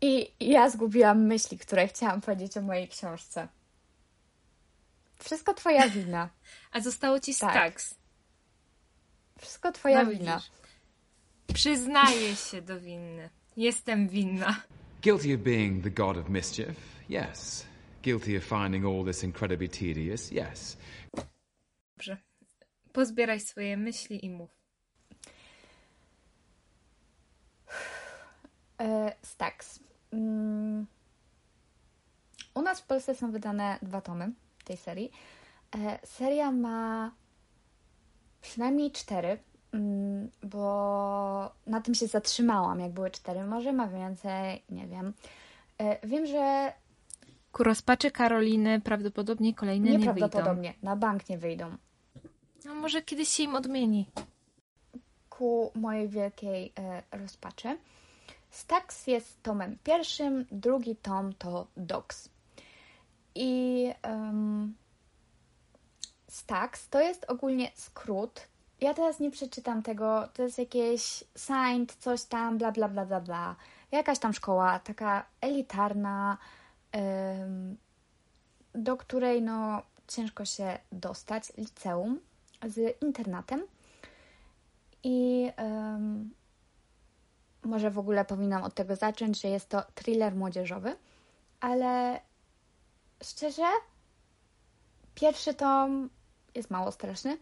I 0.00 0.30
ja 0.40 0.70
zgubiłam 0.70 1.22
myśli, 1.26 1.58
które 1.58 1.88
chciałam 1.88 2.20
powiedzieć 2.20 2.56
o 2.56 2.62
mojej 2.62 2.88
książce. 2.88 3.48
Wszystko 5.16 5.54
twoja 5.54 5.88
wina. 5.88 6.28
A 6.72 6.80
zostało 6.80 7.20
ci 7.20 7.34
Tak. 7.34 7.50
Stax. 7.50 7.94
Wszystko 9.38 9.72
twoja 9.72 10.02
No 10.04 10.10
wina. 10.10 10.36
widzisz. 10.36 10.61
Przyznaję 11.54 12.36
się 12.36 12.62
do 12.62 12.80
winy. 12.80 13.30
Jestem 13.56 14.08
winna. 14.08 14.62
Guilty 15.02 15.34
of 15.34 15.40
being 15.40 15.84
the 15.84 15.90
god 15.90 16.16
of 16.16 16.28
mischief? 16.28 16.76
Yes. 17.10 17.66
Guilty 18.02 18.36
of 18.38 18.44
finding 18.44 18.84
all 18.86 19.04
this 19.04 19.24
incredibly 19.24 19.68
tedious? 19.68 20.32
Yes. 20.32 20.76
Dobrze. 21.96 22.16
Pozbieraj 22.92 23.40
swoje 23.40 23.76
myśli 23.76 24.24
i 24.26 24.30
mów. 24.30 24.50
E, 28.80 29.12
Stax. 29.22 29.80
Mm. 30.12 30.86
U 32.54 32.62
nas 32.62 32.80
w 32.80 32.86
Polsce 32.86 33.14
są 33.14 33.32
wydane 33.32 33.78
dwa 33.82 34.00
tomy 34.00 34.32
tej 34.64 34.76
serii. 34.76 35.10
E, 35.74 35.98
Seria 36.06 36.52
ma 36.52 37.12
przynajmniej 38.40 38.92
cztery, 38.92 39.38
bo 40.42 41.52
na 41.66 41.80
tym 41.80 41.94
się 41.94 42.06
zatrzymałam, 42.06 42.80
jak 42.80 42.92
były 42.92 43.10
cztery. 43.10 43.44
Może 43.44 43.72
ma 43.72 43.88
więcej, 43.88 44.62
nie 44.70 44.86
wiem. 44.86 45.12
E, 45.78 46.06
Wiem, 46.06 46.26
że 46.26 46.72
Ku 47.52 47.62
rozpaczy 47.62 48.10
Karoliny 48.10 48.80
prawdopodobnie 48.80 49.54
kolejne 49.54 49.90
nie 49.90 49.98
wyjdą. 49.98 50.12
nieprawdopodobnie 50.12 50.74
na 50.82 50.96
bank 50.96 51.28
nie 51.28 51.38
wyjdą. 51.38 51.76
No 52.64 52.74
może 52.74 53.02
kiedyś 53.02 53.28
się 53.28 53.42
im 53.42 53.54
odmieni. 53.54 54.06
Ku 55.30 55.70
mojej 55.74 56.08
wielkiej 56.08 56.72
e, 56.78 57.02
rozpaczy. 57.18 57.78
Stax 58.50 59.06
jest 59.06 59.42
tomem 59.42 59.78
pierwszym, 59.84 60.46
drugi 60.52 60.96
tom 60.96 61.32
to 61.32 61.66
Dogs. 61.76 62.28
I 63.34 63.88
um, 64.04 64.74
Stax 66.28 66.88
to 66.88 67.00
jest 67.00 67.24
ogólnie 67.28 67.70
skrót. 67.74 68.48
Ja 68.82 68.94
teraz 68.94 69.20
nie 69.20 69.30
przeczytam 69.30 69.82
tego, 69.82 70.28
to 70.34 70.42
jest 70.42 70.58
jakieś 70.58 71.24
Saint, 71.36 71.94
coś 71.94 72.24
tam, 72.24 72.58
bla 72.58 72.72
bla 72.72 72.88
bla 72.88 73.06
bla 73.06 73.20
bla. 73.20 73.56
Jakaś 73.92 74.18
tam 74.18 74.32
szkoła, 74.32 74.78
taka 74.78 75.26
elitarna, 75.40 76.38
do 78.74 78.96
której 78.96 79.42
no 79.42 79.82
ciężko 80.08 80.44
się 80.44 80.78
dostać, 80.92 81.52
liceum 81.56 82.20
z 82.66 83.02
internatem. 83.02 83.66
I 85.02 85.50
może 87.64 87.90
w 87.90 87.98
ogóle 87.98 88.24
powinnam 88.24 88.62
od 88.62 88.74
tego 88.74 88.96
zacząć, 88.96 89.40
że 89.40 89.48
jest 89.48 89.68
to 89.68 89.82
thriller 89.94 90.34
młodzieżowy, 90.36 90.96
ale 91.60 92.20
szczerze, 93.24 93.66
pierwszy 95.14 95.54
tom 95.54 96.10
jest 96.54 96.70
mało 96.70 96.92
straszny, 96.92 97.38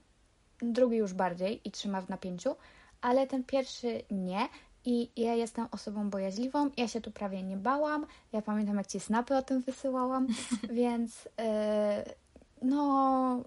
drugi 0.63 0.97
już 0.97 1.15
bardziej 1.15 1.69
i 1.69 1.71
trzyma 1.71 2.01
w 2.01 2.09
napięciu, 2.09 2.57
ale 3.01 3.27
ten 3.27 3.45
pierwszy 3.45 4.03
nie. 4.11 4.49
I 4.85 5.11
ja 5.17 5.35
jestem 5.35 5.67
osobą 5.71 6.11
bojaźliwą, 6.11 6.71
ja 6.77 6.89
się 6.89 7.01
tu 7.01 7.11
prawie 7.11 7.43
nie 7.43 7.57
bałam. 7.57 8.07
Ja 8.33 8.43
pamiętam, 8.43 8.77
jak 8.77 8.87
ci 8.87 9.01
snapy 9.01 9.37
o 9.37 9.43
tym 9.43 9.61
wysyłałam, 9.61 10.27
więc 10.73 11.25
yy, 11.25 12.15
no. 12.63 13.45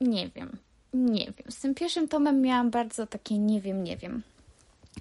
Nie 0.00 0.28
wiem. 0.28 0.58
Nie 0.94 1.24
wiem. 1.24 1.50
Z 1.50 1.60
tym 1.60 1.74
pierwszym 1.74 2.08
tomem 2.08 2.40
miałam 2.40 2.70
bardzo 2.70 3.06
takie 3.06 3.38
nie 3.38 3.60
wiem, 3.60 3.84
nie 3.84 3.96
wiem. 3.96 4.22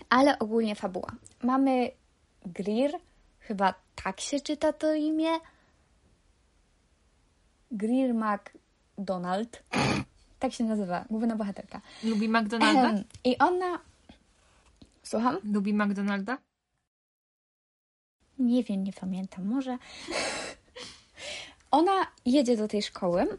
Ale 0.10 0.40
ogólnie 0.40 0.76
fabuła. 0.76 1.12
Mamy 1.44 1.92
Greer, 2.46 2.92
chyba 3.40 3.74
tak 4.04 4.22
się 4.22 4.40
czyta 4.40 4.74
to 4.74 4.94
imię. 4.94 5.30
Greer 7.72 8.14
McDonald. 8.14 9.64
Tak 10.44 10.54
się 10.54 10.64
nazywa, 10.64 11.06
główna 11.10 11.36
bohaterka. 11.36 11.82
Lubi 12.04 12.30
McDonalda? 12.30 13.04
I 13.24 13.38
ona. 13.38 13.80
Słucham? 15.04 15.38
Lubi 15.44 15.74
McDonalda? 15.74 16.38
Nie 18.40 18.64
wiem, 18.64 18.84
nie 18.84 18.94
pamiętam, 18.94 19.46
może. 19.46 19.78
Ona 21.72 22.08
jedzie 22.26 22.58
do 22.58 22.68
tej 22.68 22.82
szkoły 22.82 23.38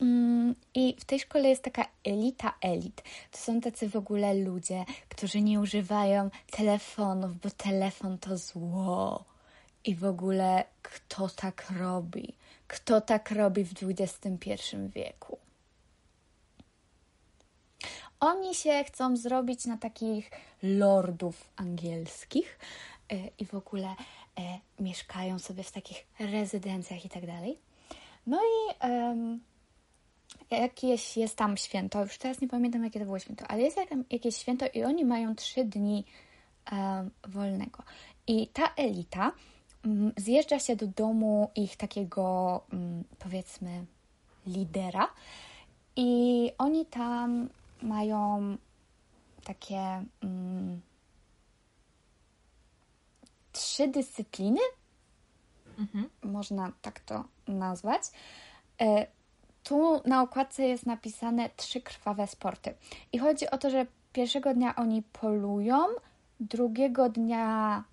mm, 0.00 0.54
i 0.74 0.96
w 0.98 1.04
tej 1.04 1.20
szkole 1.20 1.48
jest 1.48 1.62
taka 1.62 1.84
elita 2.04 2.54
elit. 2.60 3.02
To 3.30 3.38
są 3.38 3.60
tacy 3.60 3.88
w 3.88 3.96
ogóle 3.96 4.34
ludzie, 4.34 4.84
którzy 5.08 5.40
nie 5.40 5.60
używają 5.60 6.30
telefonów, 6.50 7.40
bo 7.40 7.50
telefon 7.50 8.18
to 8.18 8.36
zło. 8.36 9.24
I 9.84 9.94
w 9.94 10.04
ogóle 10.04 10.64
kto 10.82 11.28
tak 11.28 11.70
robi? 11.78 12.34
Kto 12.66 13.00
tak 13.00 13.30
robi 13.30 13.64
w 13.64 13.72
XXI 13.82 14.76
wieku? 14.94 15.38
Oni 18.22 18.54
się 18.54 18.84
chcą 18.84 19.16
zrobić 19.16 19.66
na 19.66 19.76
takich 19.76 20.30
lordów 20.62 21.50
angielskich 21.56 22.58
e, 23.12 23.16
i 23.38 23.46
w 23.46 23.54
ogóle 23.54 23.88
e, 23.88 24.60
mieszkają 24.80 25.38
sobie 25.38 25.62
w 25.62 25.72
takich 25.72 26.06
rezydencjach 26.20 27.04
i 27.04 27.08
tak 27.08 27.26
dalej. 27.26 27.58
No 28.26 28.40
i 28.40 28.88
um, 28.88 29.40
jakieś 30.50 31.16
jest 31.16 31.36
tam 31.36 31.56
święto, 31.56 32.02
już 32.02 32.18
teraz 32.18 32.40
nie 32.40 32.48
pamiętam 32.48 32.84
jakie 32.84 32.98
to 32.98 33.04
było 33.04 33.18
święto, 33.18 33.44
ale 33.48 33.62
jest 33.62 33.78
jakieś 34.10 34.36
święto 34.36 34.66
i 34.74 34.84
oni 34.84 35.04
mają 35.04 35.34
trzy 35.34 35.64
dni 35.64 36.04
um, 36.72 37.10
wolnego. 37.28 37.82
I 38.26 38.46
ta 38.46 38.74
elita 38.76 39.32
um, 39.84 40.12
zjeżdża 40.16 40.58
się 40.58 40.76
do 40.76 40.86
domu 40.86 41.50
ich 41.54 41.76
takiego, 41.76 42.60
powiedzmy, 43.18 43.84
lidera 44.46 45.08
i 45.96 46.50
oni 46.58 46.86
tam 46.86 47.48
mają 47.82 48.56
takie 49.44 50.04
mm, 50.22 50.80
trzy 53.52 53.88
dyscypliny, 53.88 54.60
mhm. 55.78 56.08
można 56.22 56.72
tak 56.82 57.00
to 57.00 57.24
nazwać. 57.48 58.02
E, 58.80 59.06
tu 59.62 60.02
na 60.04 60.22
okładce 60.22 60.62
jest 60.62 60.86
napisane 60.86 61.50
trzy 61.56 61.80
krwawe 61.80 62.26
sporty. 62.26 62.74
I 63.12 63.18
chodzi 63.18 63.50
o 63.50 63.58
to, 63.58 63.70
że 63.70 63.86
pierwszego 64.12 64.54
dnia 64.54 64.76
oni 64.76 65.02
polują, 65.02 65.78
drugiego 66.40 67.08
dnia 67.08 67.84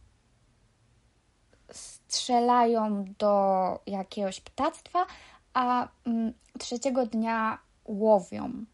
strzelają 1.71 3.05
do 3.17 3.79
jakiegoś 3.87 4.41
ptactwa, 4.41 5.05
a 5.53 5.87
mm, 6.05 6.33
trzeciego 6.59 7.05
dnia 7.05 7.57
łowią 7.85 8.65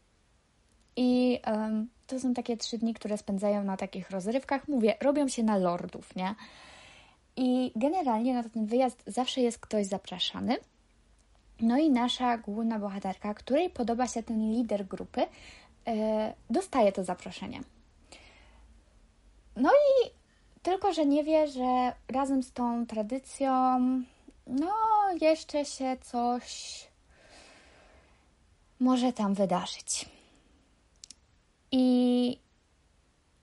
i 0.96 1.40
um, 1.46 1.88
to 2.06 2.20
są 2.20 2.34
takie 2.34 2.56
trzy 2.56 2.78
dni, 2.78 2.94
które 2.94 3.18
spędzają 3.18 3.64
na 3.64 3.76
takich 3.76 4.10
rozrywkach. 4.10 4.68
Mówię, 4.68 4.94
robią 5.00 5.28
się 5.28 5.42
na 5.42 5.56
lordów, 5.56 6.16
nie? 6.16 6.34
I 7.36 7.72
generalnie 7.76 8.34
na 8.34 8.42
ten 8.42 8.66
wyjazd 8.66 9.02
zawsze 9.06 9.40
jest 9.40 9.58
ktoś 9.58 9.86
zapraszany. 9.86 10.56
No 11.60 11.78
i 11.78 11.90
nasza 11.90 12.38
główna 12.38 12.78
bohaterka, 12.78 13.34
której 13.34 13.70
podoba 13.70 14.06
się 14.06 14.22
ten 14.22 14.52
lider 14.52 14.86
grupy, 14.86 15.20
yy, 15.20 15.94
dostaje 16.50 16.92
to 16.92 17.04
zaproszenie. 17.04 17.60
No 19.56 19.70
i 19.70 20.10
tylko, 20.62 20.92
że 20.92 21.06
nie 21.06 21.24
wie, 21.24 21.48
że 21.48 21.92
razem 22.08 22.42
z 22.42 22.52
tą 22.52 22.86
tradycją, 22.86 23.80
no 24.46 24.72
jeszcze 25.20 25.64
się 25.64 25.96
coś 26.02 26.86
może 28.80 29.12
tam 29.12 29.34
wydarzyć. 29.34 30.15
I 31.78 32.38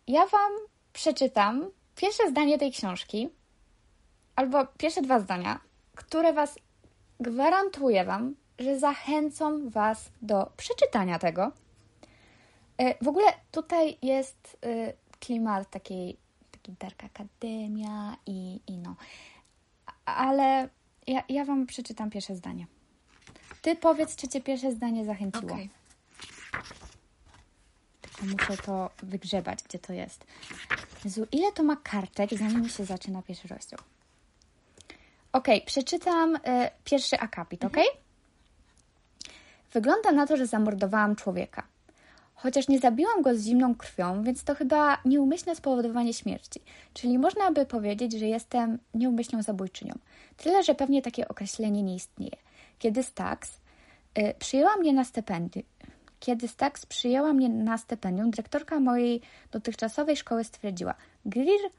ja 0.07 0.25
Wam 0.25 0.51
przeczytam 0.93 1.69
pierwsze 1.95 2.29
zdanie 2.29 2.57
tej 2.57 2.71
książki, 2.71 3.29
albo 4.35 4.65
pierwsze 4.77 5.01
dwa 5.01 5.19
zdania, 5.19 5.59
które 5.95 6.33
Was 6.33 6.59
gwarantuję 7.19 8.05
Wam, 8.05 8.35
że 8.59 8.79
zachęcą 8.79 9.69
Was 9.69 10.11
do 10.21 10.51
przeczytania 10.57 11.19
tego. 11.19 11.51
E, 12.77 13.03
w 13.03 13.07
ogóle 13.07 13.25
tutaj 13.51 13.97
jest 14.01 14.57
e, 14.61 14.93
klimat 15.19 15.69
takiej, 15.69 16.17
taki 16.51 16.71
Dark 16.79 17.03
Akademia 17.03 18.17
i, 18.25 18.59
i 18.67 18.77
no. 18.77 18.95
Ale 20.05 20.69
ja, 21.07 21.23
ja 21.29 21.45
Wam 21.45 21.65
przeczytam 21.65 22.09
pierwsze 22.09 22.35
zdanie. 22.35 22.67
Ty 23.61 23.75
powiedz, 23.75 24.15
czy 24.15 24.27
Cię 24.27 24.41
pierwsze 24.41 24.71
zdanie 24.71 25.05
zachęciło. 25.05 25.53
Okay 25.53 25.69
muszę 28.25 28.57
to 28.57 28.89
wygrzebać, 29.03 29.63
gdzie 29.63 29.79
to 29.79 29.93
jest. 29.93 30.25
Jezu, 31.05 31.27
ile 31.31 31.51
to 31.51 31.63
ma 31.63 31.75
kartek, 31.75 32.29
zanim 32.33 32.69
się 32.69 32.85
zaczyna 32.85 33.21
pierwszy 33.21 33.47
rozdział? 33.47 33.79
Ok, 35.33 35.47
przeczytam 35.65 36.35
y, 36.35 36.39
pierwszy 36.83 37.19
akapit, 37.19 37.65
ok? 37.65 37.77
Wygląda 39.73 40.11
na 40.11 40.27
to, 40.27 40.37
że 40.37 40.47
zamordowałam 40.47 41.15
człowieka. 41.15 41.63
Chociaż 42.35 42.67
nie 42.67 42.79
zabiłam 42.79 43.21
go 43.21 43.35
z 43.35 43.43
zimną 43.43 43.75
krwią, 43.75 44.23
więc 44.23 44.43
to 44.43 44.55
chyba 44.55 44.97
nieumyślne 45.05 45.55
spowodowanie 45.55 46.13
śmierci. 46.13 46.59
Czyli 46.93 47.19
można 47.19 47.51
by 47.51 47.65
powiedzieć, 47.65 48.13
że 48.13 48.25
jestem 48.25 48.79
nieumyślną 48.93 49.41
zabójczynią. 49.41 49.93
Tyle, 50.37 50.63
że 50.63 50.75
pewnie 50.75 51.01
takie 51.01 51.27
określenie 51.27 51.83
nie 51.83 51.95
istnieje. 51.95 52.37
Kiedy 52.79 53.03
Stax 53.03 53.57
y, 54.17 54.33
przyjęła 54.39 54.75
mnie 54.77 54.93
na 54.93 55.03
stypendium, 55.03 55.63
kiedy 56.23 56.47
Stax 56.47 56.85
przyjęła 56.85 57.33
mnie 57.33 57.49
na 57.49 57.77
stypendium, 57.77 58.31
dyrektorka 58.31 58.79
mojej 58.79 59.21
dotychczasowej 59.51 60.17
szkoły 60.17 60.43
stwierdziła: 60.43 60.93
Greer 61.25 61.69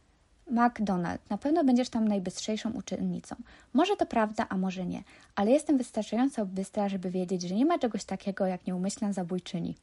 McDonald, 0.50 1.30
na 1.30 1.38
pewno 1.38 1.64
będziesz 1.64 1.88
tam 1.88 2.08
najbystrzejszą 2.08 2.72
uczennicą. 2.72 3.36
Może 3.72 3.96
to 3.96 4.06
prawda, 4.06 4.46
a 4.48 4.56
może 4.56 4.86
nie, 4.86 5.02
ale 5.34 5.50
jestem 5.50 5.78
wystarczająco 5.78 6.46
bystra, 6.46 6.88
żeby 6.88 7.10
wiedzieć, 7.10 7.42
że 7.42 7.54
nie 7.54 7.66
ma 7.66 7.78
czegoś 7.78 8.04
takiego 8.04 8.46
jak 8.46 8.66
nieumyślna 8.66 9.12
zabójczyni. 9.12 9.76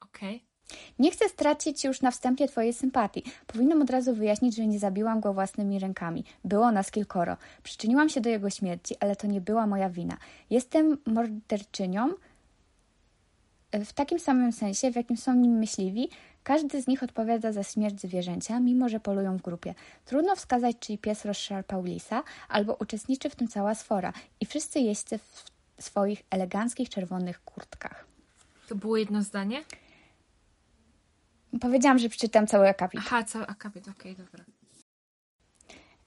Okej. 0.00 0.36
Okay. 0.36 0.54
Nie 0.98 1.10
chcę 1.10 1.28
stracić 1.28 1.84
już 1.84 2.02
na 2.02 2.10
wstępie 2.10 2.48
Twojej 2.48 2.72
sympatii. 2.72 3.22
Powinnam 3.46 3.82
od 3.82 3.90
razu 3.90 4.14
wyjaśnić, 4.14 4.56
że 4.56 4.66
nie 4.66 4.78
zabiłam 4.78 5.20
go 5.20 5.34
własnymi 5.34 5.78
rękami. 5.78 6.24
Było 6.44 6.72
nas 6.72 6.90
kilkoro. 6.90 7.36
Przyczyniłam 7.62 8.08
się 8.08 8.20
do 8.20 8.30
jego 8.30 8.50
śmierci, 8.50 8.94
ale 9.00 9.16
to 9.16 9.26
nie 9.26 9.40
była 9.40 9.66
moja 9.66 9.90
wina. 9.90 10.16
Jestem 10.50 10.98
morderczynią, 11.06 12.14
w 13.84 13.92
takim 13.92 14.18
samym 14.18 14.52
sensie, 14.52 14.92
w 14.92 14.96
jakim 14.96 15.16
są 15.16 15.34
nim 15.34 15.58
myśliwi, 15.58 16.08
każdy 16.42 16.82
z 16.82 16.86
nich 16.86 17.02
odpowiada 17.02 17.52
za 17.52 17.62
śmierć 17.62 18.00
zwierzęcia, 18.00 18.60
mimo 18.60 18.88
że 18.88 19.00
polują 19.00 19.36
w 19.36 19.42
grupie. 19.42 19.74
Trudno 20.04 20.36
wskazać, 20.36 20.76
czy 20.80 20.98
pies 20.98 21.24
rozszarpał 21.24 21.84
lisa, 21.84 22.22
albo 22.48 22.74
uczestniczy 22.74 23.30
w 23.30 23.36
tym 23.36 23.48
cała 23.48 23.74
sfora 23.74 24.12
i 24.40 24.46
wszyscy 24.46 24.80
jeźdźcy 24.80 25.18
w 25.18 25.82
swoich 25.82 26.22
eleganckich 26.30 26.88
czerwonych 26.88 27.44
kurtkach. 27.44 28.06
To 28.68 28.74
było 28.74 28.96
jedno 28.96 29.22
zdanie? 29.22 29.64
Powiedziałam, 31.60 31.98
że 31.98 32.08
przeczytam 32.08 32.46
cały 32.46 32.68
akapit. 32.68 33.00
Aha, 33.04 33.24
cały 33.24 33.46
akapit, 33.46 33.88
okej, 33.88 34.16
dobra. 34.16 34.44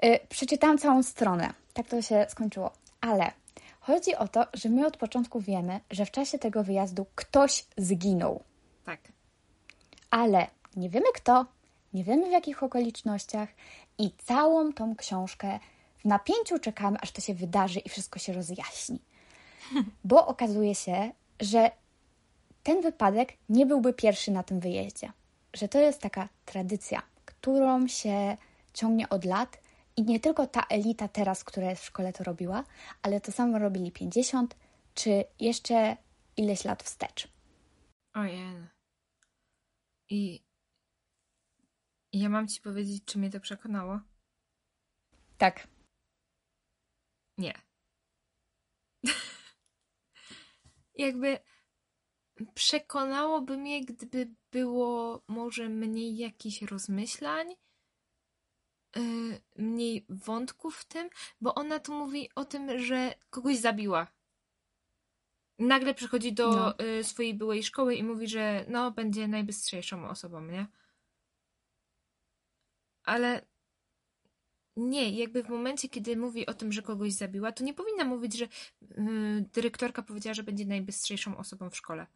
Y, 0.05 0.19
przeczytałam 0.29 0.77
całą 0.77 1.03
stronę. 1.03 1.53
Tak 1.73 1.87
to 1.87 2.01
się 2.01 2.25
skończyło. 2.29 2.73
Ale 3.01 3.31
chodzi 3.87 4.15
o 4.15 4.27
to, 4.27 4.45
że 4.53 4.69
my 4.69 4.87
od 4.87 4.97
początku 4.97 5.39
wiemy, 5.39 5.79
że 5.91 6.05
w 6.05 6.11
czasie 6.11 6.39
tego 6.39 6.63
wyjazdu 6.63 7.05
ktoś 7.15 7.65
zginął. 7.77 8.43
Tak. 8.85 8.99
Ale 10.09 10.47
nie 10.75 10.89
wiemy 10.89 11.05
kto, 11.13 11.45
nie 11.93 12.03
wiemy 12.03 12.27
w 12.27 12.31
jakich 12.31 12.63
okolicznościach 12.63 13.49
i 13.97 14.11
całą 14.11 14.73
tą 14.73 14.95
książkę 14.95 15.59
w 15.97 16.05
napięciu 16.05 16.59
czekamy, 16.59 16.97
aż 17.01 17.11
to 17.11 17.21
się 17.21 17.33
wydarzy 17.33 17.79
i 17.79 17.89
wszystko 17.89 18.19
się 18.19 18.33
rozjaśni. 18.33 18.99
Bo 20.03 20.27
okazuje 20.27 20.75
się, 20.75 21.11
że 21.39 21.71
ten 22.63 22.81
wypadek 22.81 23.33
nie 23.49 23.65
byłby 23.65 23.93
pierwszy 23.93 24.31
na 24.31 24.43
tym 24.43 24.59
wyjeździe. 24.59 25.11
Że 25.53 25.67
to 25.67 25.79
jest 25.79 26.01
taka 26.01 26.29
tradycja, 26.45 27.01
którą 27.25 27.87
się 27.87 28.37
ciągnie 28.73 29.09
od 29.09 29.25
lat 29.25 29.59
i 29.97 30.03
nie 30.03 30.19
tylko 30.19 30.47
ta 30.47 30.65
elita 30.69 31.07
teraz, 31.07 31.43
która 31.43 31.69
jest 31.69 31.81
w 31.81 31.85
szkole, 31.85 32.13
to 32.13 32.23
robiła, 32.23 32.63
ale 33.01 33.21
to 33.21 33.31
samo 33.31 33.59
robili 33.59 33.91
50 33.91 34.55
czy 34.93 35.23
jeszcze 35.39 35.97
ileś 36.37 36.65
lat 36.65 36.83
wstecz. 36.83 37.27
Ojej. 38.13 38.67
I 40.09 40.43
ja 42.13 42.29
mam 42.29 42.47
ci 42.47 42.61
powiedzieć, 42.61 43.05
czy 43.05 43.19
mnie 43.19 43.29
to 43.29 43.39
przekonało? 43.39 43.99
Tak, 45.37 45.67
Nie. 47.37 47.53
Jakby 50.95 51.39
przekonałoby 52.53 53.57
mnie, 53.57 53.85
gdyby 53.85 54.35
było 54.51 55.23
może 55.27 55.69
mniej 55.69 56.17
jakichś 56.17 56.61
rozmyślań, 56.61 57.55
mniej 59.55 60.05
wątków 60.09 60.77
w 60.77 60.85
tym, 60.85 61.09
bo 61.41 61.55
ona 61.55 61.79
tu 61.79 61.93
mówi 61.93 62.29
o 62.35 62.45
tym, 62.45 62.79
że 62.79 63.13
kogoś 63.29 63.57
zabiła. 63.57 64.07
Nagle 65.59 65.93
przychodzi 65.93 66.33
do 66.33 66.51
No. 66.51 66.79
y, 66.79 67.03
swojej 67.03 67.33
byłej 67.33 67.63
szkoły 67.63 67.95
i 67.95 68.03
mówi, 68.03 68.27
że 68.27 68.65
no, 68.69 68.91
będzie 68.91 69.27
najbystrzejszą 69.27 70.09
osobą, 70.09 70.41
nie? 70.41 70.67
Ale 73.03 73.45
nie, 74.75 75.09
jakby 75.09 75.43
w 75.43 75.49
momencie, 75.49 75.89
kiedy 75.89 76.17
mówi 76.17 76.45
o 76.45 76.53
tym, 76.53 76.71
że 76.71 76.81
kogoś 76.81 77.13
zabiła, 77.13 77.51
to 77.51 77.63
nie 77.63 77.73
powinna 77.73 78.05
mówić, 78.05 78.37
że 78.37 78.45
y, 78.45 78.49
dyrektorka 79.53 80.01
powiedziała, 80.03 80.33
że 80.33 80.43
będzie 80.43 80.65
najbystrzejszą 80.65 81.37
osobą 81.37 81.69
w 81.69 81.77
szkole. 81.77 82.07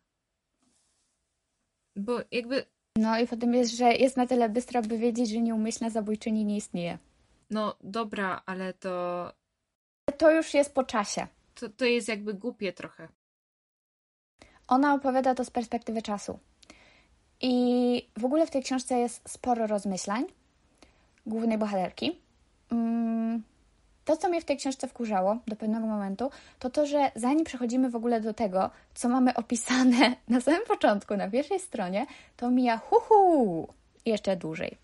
Bo 1.96 2.20
jakby, 2.32 2.66
No 2.98 3.20
i 3.20 3.28
potem 3.28 3.54
jest, 3.54 3.72
że 3.78 3.94
jest 3.94 4.18
na 4.18 4.28
tyle 4.28 4.50
bystra, 4.50 4.82
by 4.82 4.98
wiedzieć, 4.98 5.30
że 5.30 5.38
nieumyślna 5.42 5.90
zabójczyni 5.90 6.46
nie 6.46 6.58
istnieje. 6.58 6.98
no 7.50 7.76
dobra, 7.84 8.42
ale 8.46 8.74
to, 8.74 9.32
To 10.18 10.32
już 10.32 10.54
jest 10.54 10.74
po 10.74 10.84
czasie. 10.84 11.28
to, 11.56 11.70
to 11.70 11.86
jest 11.86 12.08
jakby 12.08 12.34
głupie 12.34 12.74
trochę. 12.74 13.08
Ona 14.68 14.94
opowiada 14.94 15.36
to 15.36 15.46
z 15.46 15.50
perspektywy 15.52 16.02
czasu. 16.02 16.40
I 17.42 18.10
w 18.18 18.26
ogóle 18.26 18.48
w 18.48 18.52
tej 18.52 18.64
książce 18.64 19.00
jest 19.00 19.30
sporo 19.30 19.68
rozmyślań 19.68 20.26
głównej 21.26 21.58
bohaterki. 21.58 22.20
Mm, 22.72 23.44
To, 24.12 24.18
co 24.18 24.30
mnie 24.30 24.42
w 24.42 24.46
tej 24.46 24.58
książce 24.58 24.88
wkurzało 24.88 25.38
do 25.48 25.56
pewnego 25.56 25.88
momentu, 25.88 26.32
to 26.60 26.70
to, 26.70 26.88
że 26.88 27.12
zanim 27.16 27.44
przechodzimy 27.44 27.90
w 27.90 27.96
ogóle 27.96 28.22
do 28.22 28.34
tego, 28.34 28.70
co 28.94 29.10
mamy 29.10 29.34
opisane 29.44 30.16
na 30.28 30.42
samym 30.42 30.62
początku, 30.68 31.18
na 31.18 31.30
pierwszej 31.30 31.60
stronie, 31.60 32.06
to 32.38 32.50
mija 32.52 32.78
huhu 32.78 33.68
jeszcze 34.06 34.36
dłużej. 34.36 34.78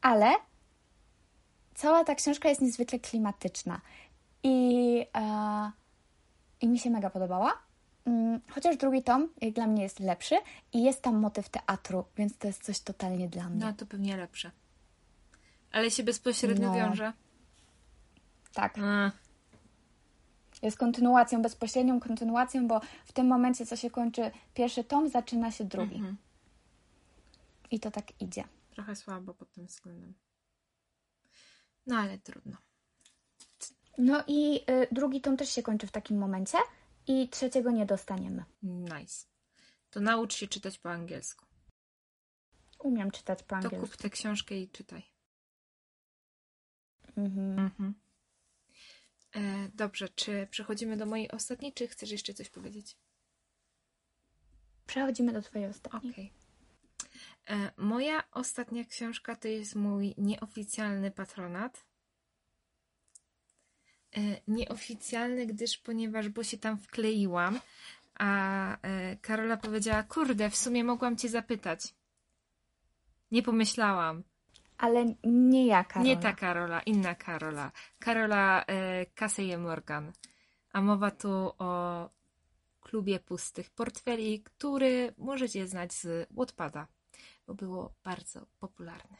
Ale 0.00 0.30
cała 1.74 2.04
ta 2.04 2.14
książka 2.14 2.48
jest 2.48 2.60
niezwykle 2.60 2.98
klimatyczna 2.98 3.80
i, 4.42 5.06
e, 5.16 5.70
i 6.60 6.68
mi 6.68 6.78
się 6.78 6.90
mega 6.90 7.10
podobała. 7.10 7.58
Mm, 8.06 8.40
Chociaż 8.50 8.76
drugi 8.76 9.02
tom, 9.02 9.28
jak 9.40 9.52
dla 9.52 9.66
mnie, 9.66 9.82
jest 9.82 10.00
lepszy 10.00 10.36
i 10.72 10.82
jest 10.82 11.02
tam 11.02 11.16
motyw 11.16 11.48
teatru, 11.48 12.04
więc 12.16 12.38
to 12.38 12.46
jest 12.46 12.64
coś 12.64 12.80
totalnie 12.80 13.28
dla 13.28 13.48
mnie. 13.48 13.64
No 13.64 13.72
to 13.72 13.86
pewnie 13.86 14.16
lepsze. 14.16 14.50
Ale 15.72 15.90
się 15.90 16.02
bezpośrednio 16.02 16.68
No. 16.68 16.74
wiąże. 16.74 17.12
Tak. 18.52 18.74
Jest 20.62 20.78
kontynuacją, 20.78 21.42
bezpośrednią 21.42 22.00
kontynuacją, 22.00 22.68
bo 22.68 22.80
w 23.04 23.12
tym 23.12 23.26
momencie, 23.26 23.66
co 23.66 23.76
się 23.76 23.90
kończy 23.90 24.30
pierwszy 24.54 24.84
tom, 24.84 25.08
zaczyna 25.08 25.50
się 25.52 25.64
drugi. 25.64 25.94
mhm. 25.96 26.16
I 27.70 27.80
to 27.80 27.90
tak 27.90 28.22
idzie. 28.22 28.44
Trochę 28.70 28.96
słabo 28.96 29.34
pod 29.34 29.52
tym 29.52 29.66
względem. 29.66 30.14
No 31.86 31.96
ale 31.96 32.18
trudno. 32.18 32.56
No 33.98 34.24
i 34.26 34.60
y, 34.70 34.88
drugi 34.92 35.20
tom 35.20 35.36
też 35.36 35.48
się 35.50 35.62
kończy 35.62 35.86
w 35.86 35.90
takim 35.92 36.18
momencie 36.18 36.58
i 37.06 37.28
trzeciego 37.28 37.70
nie 37.70 37.86
dostaniemy. 37.86 38.44
Nice. 38.62 39.26
To 39.90 40.00
naucz 40.00 40.34
się 40.34 40.48
czytać 40.48 40.78
po 40.78 40.90
angielsku. 40.90 41.46
Umiem 42.78 43.10
czytać 43.10 43.42
po 43.42 43.48
To 43.48 43.56
angielsku. 43.56 43.80
kup 43.88 43.96
tę 43.96 44.10
książkę 44.10 44.54
i 44.54 44.68
czytaj. 44.68 45.02
Mhm. 47.16 47.58
Mhm. 47.58 47.94
E, 49.38 49.68
dobrze, 49.74 50.08
czy 50.08 50.46
przechodzimy 50.50 50.96
do 50.96 51.06
mojej 51.06 51.30
ostatniej, 51.30 51.72
czy 51.72 51.88
chcesz 51.88 52.10
jeszcze 52.10 52.34
coś 52.34 52.50
powiedzieć? 52.50 52.96
Przechodzimy 54.86 55.32
do 55.32 55.42
twojej 55.42 55.68
ostatniej. 55.68 56.12
Okej. 56.12 56.32
E, 57.48 57.70
Moja 57.76 58.22
ostatnia 58.32 58.84
książka 58.84 59.36
to 59.36 59.48
jest 59.48 59.74
mój 59.74 60.14
nieoficjalny 60.18 61.10
patronat. 61.10 61.84
E, 64.16 64.20
Nieoficjalny, 64.48 65.46
gdyż 65.46 65.78
ponieważ, 65.78 66.28
bo 66.28 66.44
się 66.44 66.58
tam 66.58 66.78
wkleiłam, 66.78 67.60
a 68.14 68.76
Karola 69.22 69.56
powiedziała, 69.56 70.02
kurde, 70.02 70.50
w 70.50 70.56
sumie 70.56 70.84
mogłam 70.84 71.16
cię 71.16 71.28
zapytać. 71.28 71.94
Nie 73.30 73.42
pomyślałam. 73.42 74.22
Ale 74.78 75.04
nie 75.24 75.66
ja, 75.66 75.84
Karola. 75.84 76.08
Nie 76.08 76.16
ta 76.16 76.32
Karola, 76.32 76.80
inna 76.80 77.14
Karola. 77.14 77.72
Karola 77.98 78.64
e, 78.66 79.06
Casey 79.06 79.58
Morgan. 79.58 80.12
A 80.72 80.80
mowa 80.80 81.10
tu 81.10 81.52
o 81.58 82.10
klubie 82.80 83.20
pustych 83.20 83.70
portfeli, 83.70 84.42
który 84.42 85.14
możecie 85.18 85.66
znać 85.66 85.92
z 85.92 86.28
Wattpada, 86.30 86.86
bo 87.46 87.54
było 87.54 87.94
bardzo 88.04 88.46
popularne. 88.58 89.16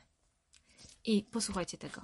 I 1.05 1.23
posłuchajcie 1.23 1.79
tego. 1.79 2.03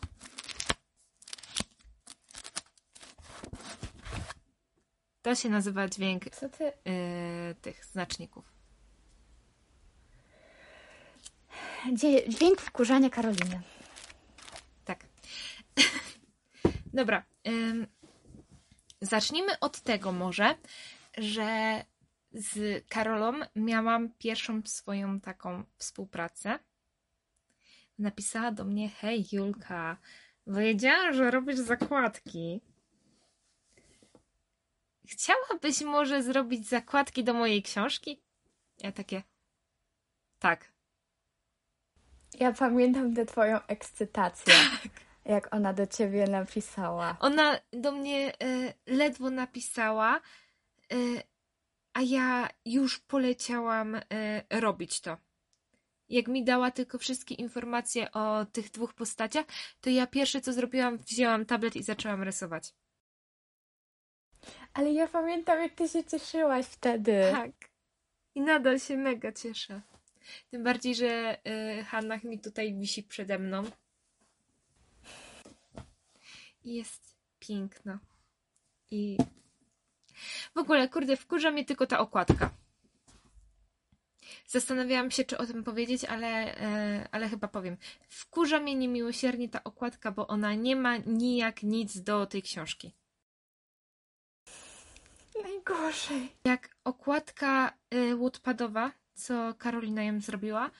To 5.22 5.34
się 5.34 5.48
nazywa 5.48 5.88
dźwięk 5.88 6.22
e, 6.26 7.54
tych 7.54 7.84
znaczników. 7.84 8.53
Dzie- 11.92 12.28
Dźwięk 12.28 12.60
wkurzania 12.60 13.10
Karoliny. 13.10 13.60
Tak. 14.84 15.06
Dobra. 16.94 17.24
ym, 17.48 17.86
zacznijmy 19.00 19.58
od 19.58 19.80
tego 19.80 20.12
może, 20.12 20.54
że 21.18 21.84
z 22.32 22.84
Karolą 22.88 23.32
miałam 23.56 24.10
pierwszą 24.18 24.62
swoją 24.64 25.20
taką 25.20 25.64
współpracę. 25.78 26.58
Napisała 27.98 28.52
do 28.52 28.64
mnie: 28.64 28.88
Hej, 28.88 29.26
Julka, 29.32 29.96
wiedziałam, 30.46 31.14
że 31.14 31.30
robisz 31.30 31.56
zakładki. 31.56 32.60
Chciałabyś 35.08 35.80
może 35.80 36.22
zrobić 36.22 36.68
zakładki 36.68 37.24
do 37.24 37.34
mojej 37.34 37.62
książki? 37.62 38.20
Ja 38.78 38.92
takie. 38.92 39.22
Tak. 40.38 40.73
Ja 42.40 42.52
pamiętam 42.52 43.14
tę 43.14 43.26
twoją 43.26 43.58
ekscytację, 43.66 44.54
Tak. 44.54 44.92
jak 45.24 45.54
ona 45.54 45.72
do 45.72 45.86
ciebie 45.86 46.26
napisała. 46.26 47.16
Ona 47.20 47.58
do 47.72 47.92
mnie 47.92 48.32
e, 48.42 48.74
ledwo 48.86 49.30
napisała, 49.30 50.20
e, 50.92 50.96
a 51.94 52.00
ja 52.02 52.48
już 52.64 52.98
poleciałam 52.98 53.94
e, 53.94 54.02
robić 54.60 55.00
to. 55.00 55.16
Jak 56.08 56.28
mi 56.28 56.44
dała 56.44 56.70
tylko 56.70 56.98
wszystkie 56.98 57.34
informacje 57.34 58.12
o 58.12 58.46
tych 58.52 58.70
dwóch 58.70 58.94
postaciach, 58.94 59.46
to 59.80 59.90
ja 59.90 60.06
pierwsze 60.06 60.40
co 60.40 60.52
zrobiłam, 60.52 60.98
wzięłam 60.98 61.46
tablet 61.46 61.76
i 61.76 61.82
zaczęłam 61.82 62.22
rysować. 62.22 62.74
Ale 64.74 64.92
ja 64.92 65.08
pamiętam, 65.08 65.60
jak 65.62 65.72
ty 65.72 65.88
się 65.88 66.04
cieszyłaś 66.04 66.66
wtedy. 66.66 67.28
Tak. 67.32 67.50
I 68.34 68.40
nadal 68.40 68.78
się 68.78 68.96
mega 68.96 69.32
cieszę. 69.32 69.80
Tym 70.50 70.64
bardziej, 70.64 70.94
że 70.94 71.38
y, 71.80 71.84
Hanna 71.84 72.20
mi 72.24 72.40
tutaj 72.40 72.74
wisi 72.74 73.02
przede 73.02 73.38
mną. 73.38 73.70
I 76.64 76.74
Jest 76.74 77.16
piękna. 77.38 77.98
I 78.90 79.18
w 80.54 80.58
ogóle, 80.58 80.88
kurde, 80.88 81.16
wkurza 81.16 81.50
mnie 81.50 81.64
tylko 81.64 81.86
ta 81.86 81.98
okładka. 81.98 82.50
Zastanawiałam 84.46 85.10
się, 85.10 85.24
czy 85.24 85.38
o 85.38 85.46
tym 85.46 85.64
powiedzieć, 85.64 86.04
ale, 86.04 86.58
e, 86.60 87.08
ale 87.12 87.28
chyba 87.28 87.48
powiem. 87.48 87.76
Wkurza 88.08 88.60
mnie 88.60 88.74
niemiłosiernie 88.74 89.48
ta 89.48 89.64
okładka, 89.64 90.12
bo 90.12 90.26
ona 90.26 90.54
nie 90.54 90.76
ma 90.76 90.96
nijak 90.96 91.62
nic 91.62 92.00
do 92.00 92.26
tej 92.26 92.42
książki. 92.42 92.94
Najgorzej. 95.42 96.32
Jak 96.44 96.76
okładka 96.84 97.72
y, 97.94 98.16
Woodpadowa, 98.16 98.92
co 99.14 99.54
Karolina 99.58 100.02
ją 100.02 100.20
zrobiła, 100.20 100.70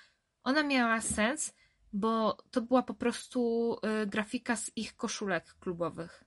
ona 0.44 0.62
miała 0.62 1.00
sens, 1.00 1.54
bo 1.92 2.36
to 2.50 2.60
była 2.60 2.82
po 2.82 2.94
prostu 2.94 3.76
y, 4.02 4.06
grafika 4.06 4.56
z 4.56 4.70
ich 4.76 4.96
koszulek 4.96 5.54
klubowych. 5.60 6.24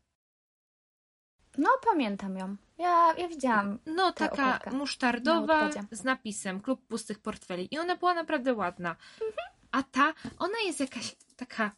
No, 1.57 1.69
pamiętam 1.91 2.37
ją. 2.37 2.55
Ja, 2.77 3.13
ja 3.17 3.27
widziałam. 3.27 3.79
No, 3.85 4.11
Ta 4.11 4.29
taka 4.29 4.33
okładka 4.33 4.71
na 4.71 4.77
musztardowa 4.77 5.69
z 5.91 6.03
napisem 6.03 6.61
Klub 6.61 6.87
Pustych 6.87 7.19
Portfeli. 7.19 7.67
I 7.71 7.79
ona 7.79 7.95
była 7.95 8.13
naprawdę 8.13 8.53
ładna. 8.53 8.95
A 9.71 9.83
ta, 9.83 10.13
ona 10.39 10.59
jest 10.65 10.79
jakaś 10.79 11.15
taka 11.35 11.71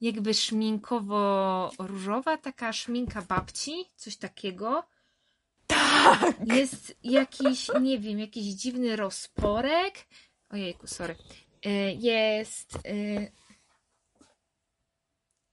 jakby 0.00 0.34
szminkowo-różowa, 0.34 2.38
taka 2.38 2.72
szminka 2.72 3.22
babci, 3.22 3.84
coś 3.96 4.16
takiego. 4.16 4.84
Tak. 6.04 6.36
Jest 6.56 6.96
jakiś, 7.04 7.70
nie 7.80 7.98
wiem, 7.98 8.18
jakiś 8.18 8.44
dziwny 8.44 8.96
rozporek. 8.96 10.06
Ojejku, 10.50 10.86
sorry. 10.86 11.16
Y, 11.66 11.70
Jest 11.98 12.74
y, 12.76 13.32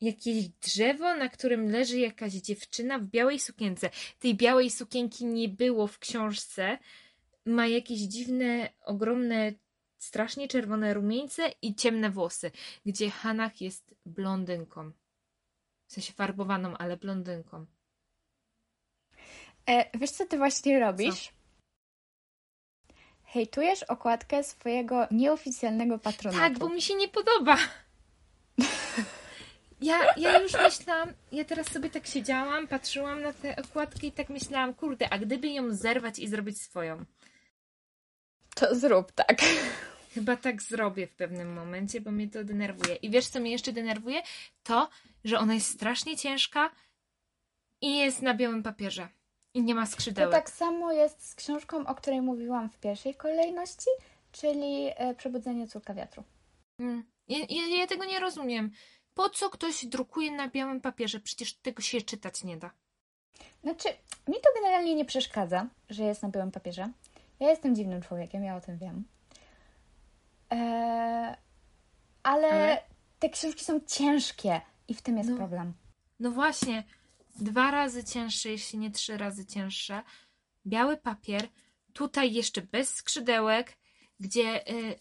jakieś 0.02 0.50
drzewo, 0.50 1.16
na 1.16 1.30
którym 1.30 1.72
leży 1.72 2.00
jakaś 2.00 2.34
dziewczyna 2.34 3.00
w 3.00 3.06
białej 3.06 3.39
sukience. 3.39 3.89
Tej 4.20 4.36
białej 4.36 4.70
sukienki 4.72 5.26
nie 5.26 5.50
było 5.50 5.88
w 5.88 6.00
książce. 6.00 6.78
Ma 7.46 7.68
jakieś 7.68 8.00
dziwne, 8.00 8.70
ogromne, 8.86 9.54
strasznie 9.98 10.48
czerwone 10.48 10.93
rumieńce 10.93 11.52
i 11.62 11.76
ciemne 11.76 12.10
włosy, 12.10 12.52
gdzie 12.86 13.10
Hanach 13.10 13.62
jest 13.62 13.96
blondynką. 14.06 14.91
W 15.88 15.93
sensie 15.93 16.14
farbowaną, 16.14 16.78
ale 16.78 16.98
blondynką. 16.98 17.66
E, 19.70 19.97
wiesz, 19.97 20.11
co 20.11 20.26
ty 20.26 20.38
właśnie 20.38 20.80
robisz? 20.80 21.34
Hejtujesz 23.24 23.84
okładkę 23.84 24.43
swojego 24.43 25.07
nieoficjalnego 25.11 25.99
patronatu. 25.99 26.39
Tak, 26.43 26.59
bo 26.59 26.70
mi 26.70 26.82
się 26.82 26.95
nie 26.95 27.07
podoba. 27.07 27.57
Ja, 29.82 29.99
ja 30.18 30.39
już 30.39 30.53
myślałam, 30.53 31.13
ja 31.32 31.45
teraz 31.45 31.68
sobie 31.68 31.89
tak 31.89 32.07
siedziałam, 32.07 32.68
patrzyłam 32.68 33.22
na 33.22 33.34
tę 33.34 33.55
okładkę 33.55 34.07
i 34.07 34.11
tak 34.11 34.30
myślałam, 34.30 34.74
kurde, 34.74 35.09
a 35.09 35.20
gdyby 35.20 35.47
ją 35.47 35.74
zerwać 35.74 36.20
i 36.20 36.28
zrobić 36.28 36.61
swoją? 36.61 37.05
To 38.55 38.76
zrób 38.76 39.11
tak. 39.11 39.41
Chyba 40.13 40.38
tak 40.38 40.61
zrobię 40.61 41.07
w 41.07 41.16
pewnym 41.16 41.53
momencie, 41.53 42.01
bo 42.01 42.11
mnie 42.11 42.30
to 42.30 42.43
denerwuje. 42.43 42.95
I 42.95 43.09
wiesz, 43.09 43.28
co 43.28 43.39
mnie 43.39 43.51
jeszcze 43.51 43.74
denerwuje? 43.74 44.22
To, 44.63 44.89
że 45.24 45.39
ona 45.39 45.53
jest 45.53 45.74
strasznie 45.74 46.18
ciężka 46.18 46.72
i 47.82 47.97
jest 47.97 48.22
na 48.22 48.34
białym 48.34 48.63
papierze. 48.63 49.07
I 49.56 49.64
nie 49.64 49.76
ma 49.76 49.86
To 49.86 49.91
skrzydełek. 49.91 50.32
tak 50.32 50.49
samo 50.49 50.91
jest 50.91 51.28
z 51.30 51.36
książką, 51.36 51.88
o 51.88 51.95
której 51.95 52.22
mówiłam 52.22 52.70
w 52.70 52.80
pierwszej 52.80 53.16
kolejności, 53.16 53.89
czyli 54.32 54.88
e, 54.95 55.16
Przebudzenie 55.16 55.68
Córka 55.68 55.93
Wiatru. 55.93 56.24
Mm. 56.80 57.03
Ja, 57.28 57.38
ja, 57.49 57.78
ja 57.78 57.88
tego 57.88 58.06
nie 58.06 58.20
rozumiem. 58.20 58.72
Po 59.14 59.30
co 59.30 59.49
ktoś 59.49 59.86
drukuje 59.86 60.32
na 60.32 60.47
białym 60.49 60.82
papierze? 60.82 61.20
Przecież 61.20 61.53
tego 61.53 61.82
się 61.82 62.01
czytać 62.01 62.43
nie 62.43 62.58
da. 62.58 62.72
Znaczy, 63.64 63.89
mi 64.28 64.36
to 64.36 64.49
generalnie 64.56 64.95
nie 64.95 65.06
przeszkadza, 65.06 65.68
że 65.89 66.03
jest 66.03 66.24
na 66.24 66.30
białym 66.30 66.51
papierze. 66.51 66.89
Ja 67.39 67.49
jestem 67.49 67.76
dziwnym 67.76 68.01
człowiekiem, 68.01 68.43
ja 68.43 68.56
o 68.56 68.62
tym 68.62 68.78
wiem. 68.78 69.03
Eee, 70.49 71.36
ale, 72.24 72.47
Ale? 72.49 72.82
te 73.20 73.30
książki 73.30 73.66
są 73.66 73.80
ciężkie 73.88 74.62
i 74.88 74.93
w 74.93 75.01
tym 75.01 75.18
jest 75.18 75.30
No. 75.30 75.38
problem. 75.38 75.74
No 76.20 76.32
właśnie, 76.32 76.84
dwa 77.36 77.72
razy 77.72 78.04
cięższe, 78.04 78.50
jeśli 78.50 78.80
nie 78.80 78.92
trzy 78.92 79.18
razy 79.18 79.46
cięższe. 79.46 80.04
Biały 80.68 80.98
papier, 80.98 81.50
tutaj 81.94 82.34
jeszcze 82.34 82.62
bez 82.62 82.96
skrzydełek, 82.96 83.78
gdzie 84.20 84.70
y, 84.70 85.00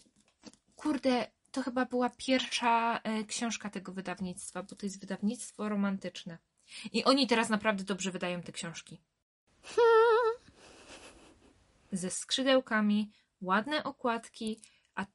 kurde, 0.75 1.27
to 1.51 1.63
chyba 1.63 1.85
była 1.85 2.09
pierwsza 2.09 3.01
y, 3.21 3.25
książka 3.25 3.69
tego 3.69 3.91
wydawnictwa, 3.91 4.63
bo 4.63 4.75
to 4.75 4.85
jest 4.85 4.99
wydawnictwo 4.99 5.69
romantyczne. 5.69 6.37
I 6.93 7.03
oni 7.03 7.27
teraz 7.27 7.49
naprawdę 7.49 7.83
dobrze 7.83 8.11
wydają 8.11 8.41
te 8.41 8.51
książki. 8.51 9.01
Ze 11.91 12.11
skrzydełkami, 12.11 13.11
ładne 13.41 13.83
okładki, 13.83 14.59
a 14.95 15.05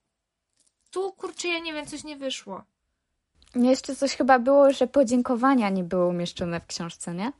tu 0.91 1.13
kurczę, 1.13 1.49
ja 1.49 1.59
nie 1.59 1.73
wiem, 1.73 1.87
coś 1.87 2.05
nie 2.05 2.17
wyszło. 2.17 2.65
Jeszcze 3.55 3.97
coś 3.97 4.17
chyba 4.17 4.39
było, 4.39 4.73
że 4.73 4.87
podziękowania 4.87 5.71
nie 5.71 5.85
były 5.85 6.07
umieszczone 6.07 6.61
w 6.61 6.67
książce, 6.67 7.15
nie? 7.15 7.33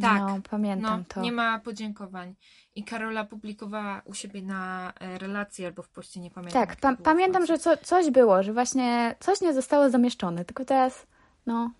Tak. 0.00 0.20
No, 0.20 0.38
pamiętam 0.50 0.98
No, 0.98 1.04
to. 1.14 1.20
nie 1.20 1.32
ma 1.32 1.58
podziękowań. 1.58 2.34
I 2.74 2.84
Karola 2.84 3.24
publikowała 3.24 4.02
u 4.04 4.14
siebie 4.14 4.42
na 4.42 4.92
e, 5.00 5.18
relacji 5.18 5.66
albo 5.66 5.82
w 5.82 5.88
poście, 5.88 6.20
nie 6.20 6.30
pamiętam. 6.30 6.66
Tak, 6.66 6.76
pa- 6.76 6.96
pamiętam, 6.96 7.46
że 7.46 7.58
co, 7.58 7.76
coś 7.76 8.10
było, 8.10 8.42
że 8.42 8.52
właśnie 8.52 9.14
coś 9.20 9.40
nie 9.40 9.54
zostało 9.54 9.90
zamieszczone, 9.90 10.44
tylko 10.44 10.64
teraz, 10.64 11.06
no, 11.46 11.70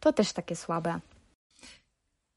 to 0.00 0.12
też 0.12 0.32
takie 0.32 0.56
słabe. 0.56 1.00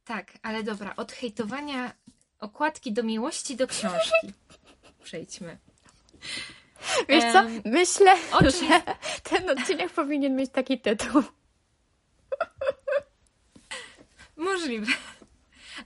Tak, 0.05 0.33
ale 0.43 0.63
dobra, 0.63 0.93
od 0.95 1.11
hejtowania 1.11 1.91
okładki 2.39 2.93
do 2.93 3.03
miłości 3.03 3.55
do 3.55 3.67
książki. 3.67 4.33
Przejdźmy. 5.03 5.57
Wiesz 7.09 7.33
co, 7.33 7.43
myślę, 7.65 8.15
że 8.41 8.81
ten 9.23 9.49
odcinek 9.49 9.89
powinien 9.89 10.35
mieć 10.35 10.51
taki 10.51 10.79
tytuł. 10.79 11.23
Możliwe. 14.37 14.87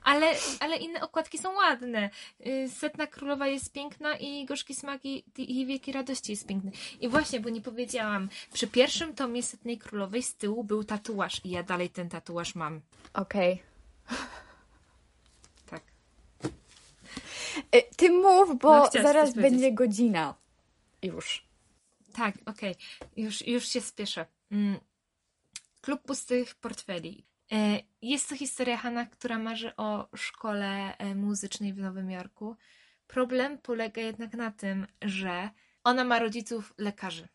Ale, 0.03 0.31
ale 0.59 0.77
inne 0.77 1.01
okładki 1.01 1.37
są 1.37 1.55
ładne. 1.55 2.09
Y, 2.45 2.69
Setna 2.69 3.07
Królowa 3.07 3.47
jest 3.47 3.71
piękna 3.71 4.17
i 4.17 4.45
Gorzki 4.45 4.75
Smaki 4.75 5.23
i 5.37 5.65
Wieki 5.65 5.91
Radości 5.91 6.31
jest 6.31 6.47
piękny. 6.47 6.71
I 7.01 7.07
właśnie, 7.07 7.39
bo 7.39 7.49
nie 7.49 7.61
powiedziałam, 7.61 8.29
przy 8.53 8.67
pierwszym 8.67 9.15
tomie 9.15 9.43
Setnej 9.43 9.77
Królowej 9.77 10.23
z 10.23 10.35
tyłu 10.35 10.63
był 10.63 10.83
tatuaż 10.83 11.45
i 11.45 11.49
ja 11.49 11.63
dalej 11.63 11.89
ten 11.89 12.09
tatuaż 12.09 12.55
mam. 12.55 12.81
Okej. 13.13 13.63
Tak. 15.69 15.81
Y, 17.75 17.83
Ty 17.97 18.09
mów, 18.11 18.59
bo 18.59 18.69
No, 18.77 18.89
zaraz 19.01 19.33
będzie 19.33 19.71
godzina. 19.71 20.35
Już. 21.01 21.47
Tak, 22.13 22.35
okej. 22.45 22.75
Już, 23.17 23.47
już 23.47 23.67
się 23.67 23.81
spieszę. 23.81 24.25
Mm. 24.51 24.79
Klub 25.81 26.01
pustych 26.01 26.55
portfeli. 26.55 27.25
E, 27.51 27.79
Jest 28.01 28.29
to 28.29 28.35
historia 28.35 28.77
Hanna, 28.77 29.05
która 29.05 29.37
marzy 29.39 29.75
o 29.75 30.07
szkole 30.15 30.97
e, 30.97 31.15
muzycznej 31.15 31.73
w 31.73 31.77
Nowym 31.77 32.11
Jorku. 32.11 32.55
Problem 33.07 33.57
polega 33.57 34.01
jednak 34.01 34.33
na 34.33 34.51
tym, 34.51 34.87
że 35.01 35.49
ona 35.83 36.03
ma 36.03 36.19
rodziców 36.19 36.73
lekarzy. 36.77 37.27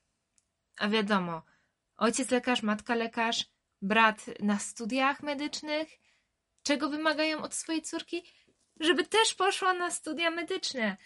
A 0.79 0.89
wiadomo, 0.89 1.43
ojciec 1.97 2.31
lekarz, 2.31 2.63
matka 2.63 2.95
lekarz, 2.95 3.45
brat 3.83 4.27
na 4.41 4.59
studiach 4.59 5.23
medycznych. 5.23 5.89
Czego 6.63 6.89
wymagają 6.91 7.43
od 7.43 7.55
swojej 7.55 7.83
córki? 7.83 8.23
Żeby 8.81 9.07
też 9.07 9.35
poszła 9.35 9.75
na 9.75 9.91
studia 9.91 10.31
medyczne 10.31 10.97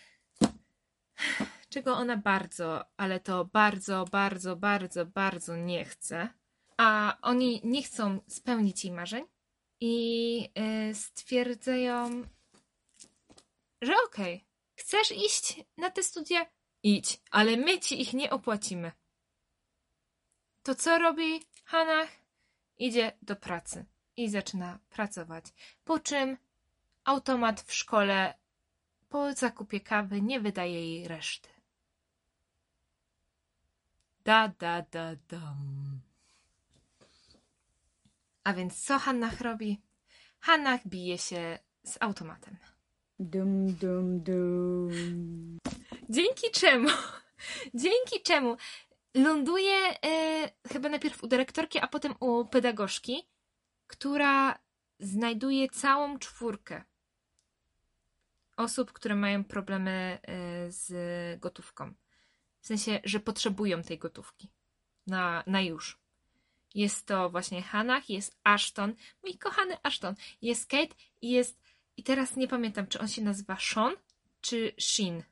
czego 1.70 1.94
ona 1.94 2.16
bardzo, 2.16 2.84
ale 2.96 3.20
to 3.20 3.44
bardzo, 3.44 4.04
bardzo, 4.04 4.56
bardzo, 4.56 5.06
bardzo 5.06 5.56
nie 5.56 5.84
chce. 5.84 6.28
A 6.76 7.18
oni 7.22 7.60
nie 7.64 7.82
chcą 7.82 8.20
spełnić 8.28 8.84
jej 8.84 8.94
marzeń 8.94 9.24
i 9.80 10.48
y, 10.90 10.94
stwierdzają, 10.94 12.22
że 13.82 13.92
okej, 14.06 14.44
chcesz 14.74 15.12
iść 15.12 15.64
na 15.76 15.90
te 15.90 16.02
studia? 16.02 16.46
Idź, 16.82 17.20
ale 17.30 17.56
my 17.56 17.80
ci 17.80 18.00
ich 18.00 18.12
nie 18.12 18.30
opłacimy. 18.30 18.92
To 20.62 20.74
co 20.74 20.98
robi 20.98 21.40
Hanach? 21.64 22.10
Idzie 22.78 23.12
do 23.22 23.36
pracy 23.36 23.84
i 24.16 24.28
zaczyna 24.28 24.78
pracować. 24.88 25.44
Po 25.84 25.98
czym 25.98 26.36
automat 27.04 27.60
w 27.60 27.74
szkole 27.74 28.34
po 29.08 29.32
zakupie 29.32 29.80
kawy 29.80 30.22
nie 30.22 30.40
wydaje 30.40 30.96
jej 30.96 31.08
reszty. 31.08 31.59
Da, 34.24 34.48
da, 34.58 34.82
da, 34.82 35.16
dam. 35.28 36.00
A 38.44 38.52
więc 38.52 38.84
co 38.84 38.98
Hannah 38.98 39.40
robi? 39.40 39.80
Hannah 40.40 40.86
bije 40.86 41.18
się 41.18 41.58
z 41.84 41.96
automatem. 42.00 42.56
Dum, 43.18 43.74
dum, 43.74 44.20
dum. 44.20 45.58
Dzięki 46.08 46.50
czemu? 46.52 46.88
Dzięki 47.74 48.22
czemu 48.24 48.56
ląduje 49.14 49.76
e, 50.04 50.50
chyba 50.72 50.88
najpierw 50.88 51.24
u 51.24 51.26
dyrektorki, 51.26 51.78
a 51.78 51.86
potem 51.86 52.14
u 52.20 52.44
pedagogzki, 52.44 53.28
która 53.86 54.58
znajduje 54.98 55.68
całą 55.68 56.18
czwórkę 56.18 56.84
osób, 58.56 58.92
które 58.92 59.14
mają 59.14 59.44
problemy 59.44 60.18
y, 60.68 60.72
z 60.72 61.40
gotówką. 61.40 61.92
W 62.60 62.66
sensie, 62.66 63.00
że 63.04 63.20
potrzebują 63.20 63.82
tej 63.82 63.98
gotówki 63.98 64.50
na, 65.06 65.44
na 65.46 65.60
już. 65.60 66.00
Jest 66.74 67.06
to 67.06 67.30
właśnie 67.30 67.62
Hannah, 67.62 68.10
jest 68.10 68.38
Ashton, 68.44 68.94
mój 69.22 69.38
kochany 69.38 69.76
Ashton, 69.82 70.14
jest 70.42 70.70
Kate 70.70 70.94
i 71.20 71.30
jest. 71.30 71.60
I 71.96 72.02
teraz 72.02 72.36
nie 72.36 72.48
pamiętam, 72.48 72.86
czy 72.86 73.00
on 73.00 73.08
się 73.08 73.22
nazywa 73.22 73.56
Sean 73.60 73.96
czy 74.40 74.72
Shin. 74.80 75.22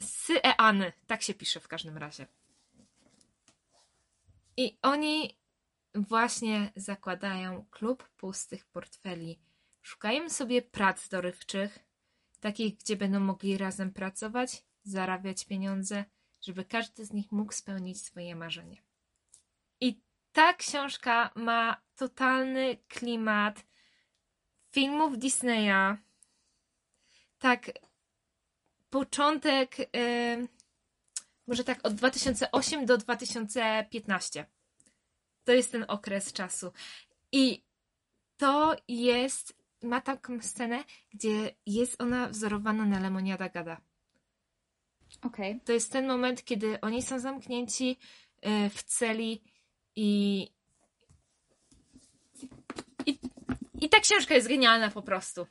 Syeany, 0.00 0.92
tak 1.06 1.22
się 1.22 1.34
pisze 1.34 1.60
w 1.60 1.68
każdym 1.68 1.98
razie. 1.98 2.26
I 4.56 4.78
oni 4.82 5.38
właśnie 5.94 6.72
zakładają 6.76 7.66
klub 7.70 8.08
pustych 8.08 8.66
portfeli. 8.66 9.38
Szukają 9.82 10.30
sobie 10.30 10.62
prac 10.62 11.08
dorywczych, 11.08 11.78
takich, 12.40 12.76
gdzie 12.76 12.96
będą 12.96 13.20
mogli 13.20 13.58
razem 13.58 13.92
pracować, 13.92 14.62
zarabiać 14.84 15.44
pieniądze, 15.44 16.04
żeby 16.40 16.64
każdy 16.64 17.04
z 17.04 17.12
nich 17.12 17.32
mógł 17.32 17.52
spełnić 17.52 18.02
swoje 18.02 18.36
marzenie. 18.36 18.82
I 19.80 20.00
ta 20.32 20.54
książka 20.54 21.30
ma 21.34 21.80
totalny 21.96 22.76
klimat 22.88 23.64
filmów 24.70 25.18
Disneya. 25.18 25.96
Tak, 27.38 27.70
początek, 28.90 29.78
yy, 29.78 30.48
może 31.46 31.64
tak 31.64 31.86
od 31.86 31.94
2008 31.94 32.86
do 32.86 32.98
2015. 32.98 34.46
To 35.44 35.52
jest 35.52 35.72
ten 35.72 35.84
okres 35.88 36.32
czasu. 36.32 36.72
I 37.32 37.64
to 38.36 38.76
jest, 38.88 39.56
ma 39.82 40.00
taką 40.00 40.40
scenę, 40.40 40.84
gdzie 41.10 41.54
jest 41.66 42.02
ona 42.02 42.28
wzorowana 42.28 42.84
na 42.84 43.00
Lemoniada 43.00 43.48
Gada. 43.48 43.80
Okay. 45.26 45.60
To 45.64 45.72
jest 45.72 45.92
ten 45.92 46.06
moment, 46.06 46.44
kiedy 46.44 46.80
oni 46.80 47.02
są 47.02 47.18
zamknięci 47.18 47.98
yy, 48.42 48.70
w 48.70 48.82
celi 48.82 49.42
i, 49.96 50.42
i, 53.06 53.18
i 53.80 53.88
ta 53.88 54.00
książka 54.00 54.34
jest 54.34 54.48
genialna 54.48 54.90
po 54.90 55.02
prostu. 55.02 55.46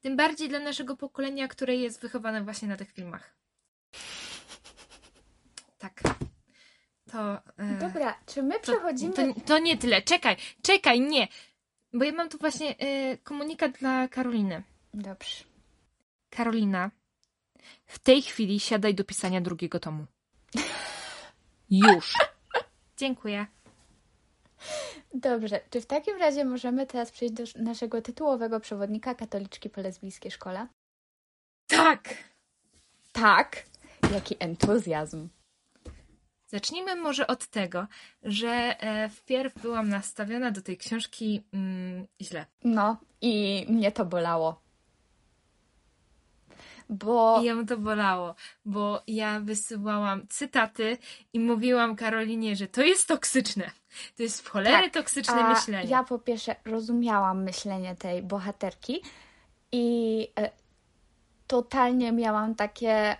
Tym 0.00 0.16
bardziej 0.16 0.48
dla 0.48 0.58
naszego 0.58 0.96
pokolenia, 0.96 1.48
które 1.48 1.76
jest 1.76 2.00
wychowane 2.00 2.42
właśnie 2.44 2.68
na 2.68 2.76
tych 2.76 2.92
filmach. 2.92 3.36
Tak. 5.78 6.02
To. 7.12 7.42
E... 7.58 7.78
Dobra, 7.80 8.18
czy 8.26 8.42
my 8.42 8.60
przechodzimy. 8.60 9.14
To, 9.14 9.34
to, 9.34 9.40
to, 9.40 9.58
nie 9.58 9.78
tyle. 9.78 10.02
Czekaj, 10.02 10.36
czekaj, 10.62 11.00
nie. 11.00 11.28
Bo 11.92 12.04
ja 12.04 12.12
mam 12.12 12.28
tu 12.28 12.38
właśnie 12.38 12.78
e, 12.78 13.18
komunikat 13.18 13.72
dla 13.72 14.08
Karoliny. 14.08 14.62
Dobrze. 14.94 15.44
Karolina, 16.30 16.90
w 17.86 17.98
tej 17.98 18.22
chwili 18.22 18.60
siadaj 18.60 18.94
do 18.94 19.04
pisania 19.04 19.40
drugiego 19.40 19.80
tomu. 19.80 20.06
Już. 21.70 22.14
Dziękuję. 22.96 23.46
Dobrze, 25.14 25.60
czy 25.70 25.80
w 25.80 25.86
takim 25.86 26.18
razie 26.18 26.44
możemy 26.44 26.86
teraz 26.86 27.10
przejść 27.10 27.34
do 27.34 27.44
naszego 27.56 28.02
tytułowego 28.02 28.60
przewodnika 28.60 29.14
katoliczki 29.14 29.70
po 29.70 29.80
lesbijskiej 29.80 30.30
szkole? 30.30 30.66
Tak! 31.66 32.14
Tak! 33.12 33.64
Jaki 34.12 34.36
entuzjazm. 34.38 35.28
Zacznijmy 36.46 36.96
może 36.96 37.26
od 37.26 37.46
tego, 37.46 37.86
że 38.22 38.48
e, 38.48 39.08
wpierw 39.08 39.62
byłam 39.62 39.88
nastawiona 39.88 40.50
do 40.50 40.62
tej 40.62 40.76
książki 40.76 41.42
mm, 41.52 42.06
źle. 42.22 42.46
No, 42.64 42.96
i 43.20 43.66
mnie 43.68 43.92
to 43.92 44.04
bolało. 44.04 44.62
Bo... 46.90 47.40
I 47.42 47.44
ją 47.44 47.66
to 47.66 47.76
bolało, 47.76 48.34
bo 48.64 49.02
ja 49.06 49.40
wysyłałam 49.40 50.26
cytaty 50.28 50.98
i 51.32 51.40
mówiłam 51.40 51.96
Karolinie, 51.96 52.56
że 52.56 52.66
to 52.66 52.82
jest 52.82 53.08
toksyczne. 53.08 53.70
To 54.16 54.22
jest 54.22 54.42
w 54.42 54.48
cholerę 54.48 54.82
tak, 54.82 54.92
toksyczne 54.92 55.48
myślenie. 55.48 55.90
Ja 55.90 56.04
po 56.04 56.18
pierwsze 56.18 56.56
rozumiałam 56.64 57.42
myślenie 57.42 57.96
tej 57.96 58.22
bohaterki 58.22 59.02
i 59.72 60.28
e, 60.38 60.50
totalnie 61.46 62.12
miałam 62.12 62.54
takie. 62.54 63.16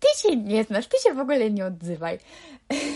Ty 0.00 0.08
się 0.22 0.36
nie 0.36 0.64
znasz, 0.64 0.86
ty 0.86 0.96
się 0.98 1.14
w 1.14 1.18
ogóle 1.18 1.50
nie 1.50 1.66
odzywaj. 1.66 2.18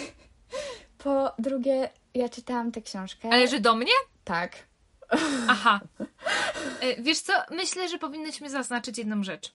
po 1.04 1.32
drugie, 1.38 1.90
ja 2.14 2.28
czytałam 2.28 2.72
tę 2.72 2.82
książkę. 2.82 3.28
Ale 3.32 3.48
że 3.48 3.60
do 3.60 3.74
mnie? 3.74 3.92
Tak. 4.24 4.52
Aha. 5.48 5.80
E, 6.80 7.02
wiesz 7.02 7.20
co? 7.20 7.32
Myślę, 7.50 7.88
że 7.88 7.98
powinnyśmy 7.98 8.50
zaznaczyć 8.50 8.98
jedną 8.98 9.22
rzecz. 9.22 9.54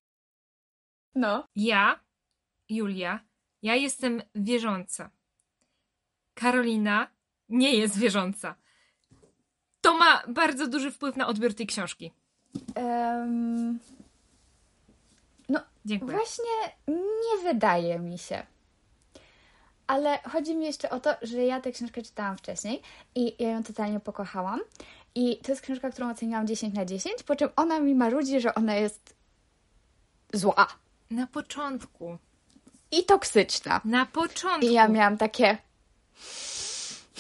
No. 1.16 1.48
Ja, 1.56 2.00
Julia, 2.70 3.20
ja 3.62 3.76
jestem 3.76 4.22
wierząca. 4.36 5.10
Karolina 6.34 7.08
nie 7.50 7.76
jest 7.76 7.98
wierząca. 7.98 8.56
To 9.82 9.98
ma 9.98 10.24
bardzo 10.28 10.68
duży 10.68 10.92
wpływ 10.92 11.16
na 11.16 11.28
odbiór 11.28 11.54
tej 11.54 11.68
książki. 11.68 12.12
Um, 12.76 13.80
no, 15.50 15.60
Dziękuję. 15.86 16.18
właśnie 16.18 16.46
nie 16.88 17.44
wydaje 17.44 18.00
mi 18.00 18.18
się. 18.18 18.46
Ale 19.88 20.20
chodzi 20.32 20.56
mi 20.56 20.66
jeszcze 20.66 20.90
o 20.90 21.00
to, 21.00 21.10
że 21.22 21.46
ja 21.46 21.62
tę 21.62 21.72
książkę 21.72 22.02
czytałam 22.02 22.38
wcześniej 22.38 22.82
i 23.16 23.44
ja 23.44 23.50
ją 23.50 23.64
totalnie 23.64 24.00
pokochałam. 24.00 24.60
I 25.16 25.38
to 25.38 25.52
jest 25.52 25.62
książka, 25.62 25.90
którą 25.90 26.12
oceniałam 26.12 26.48
10 26.48 26.76
na 26.76 26.86
10, 26.86 27.24
po 27.24 27.36
czym 27.36 27.50
ona 27.56 27.80
mi 27.80 27.96
marudzi, 27.96 28.42
że 28.42 28.56
ona 28.56 28.76
jest 28.76 29.14
zła. 30.34 30.68
Na 31.12 31.28
początku. 31.28 32.18
I 32.92 33.04
toksyczna. 33.04 33.82
Na 33.86 34.06
początku. 34.06 34.68
I 34.68 34.74
ja 34.74 34.88
miałam 34.88 35.18
takie. 35.18 35.58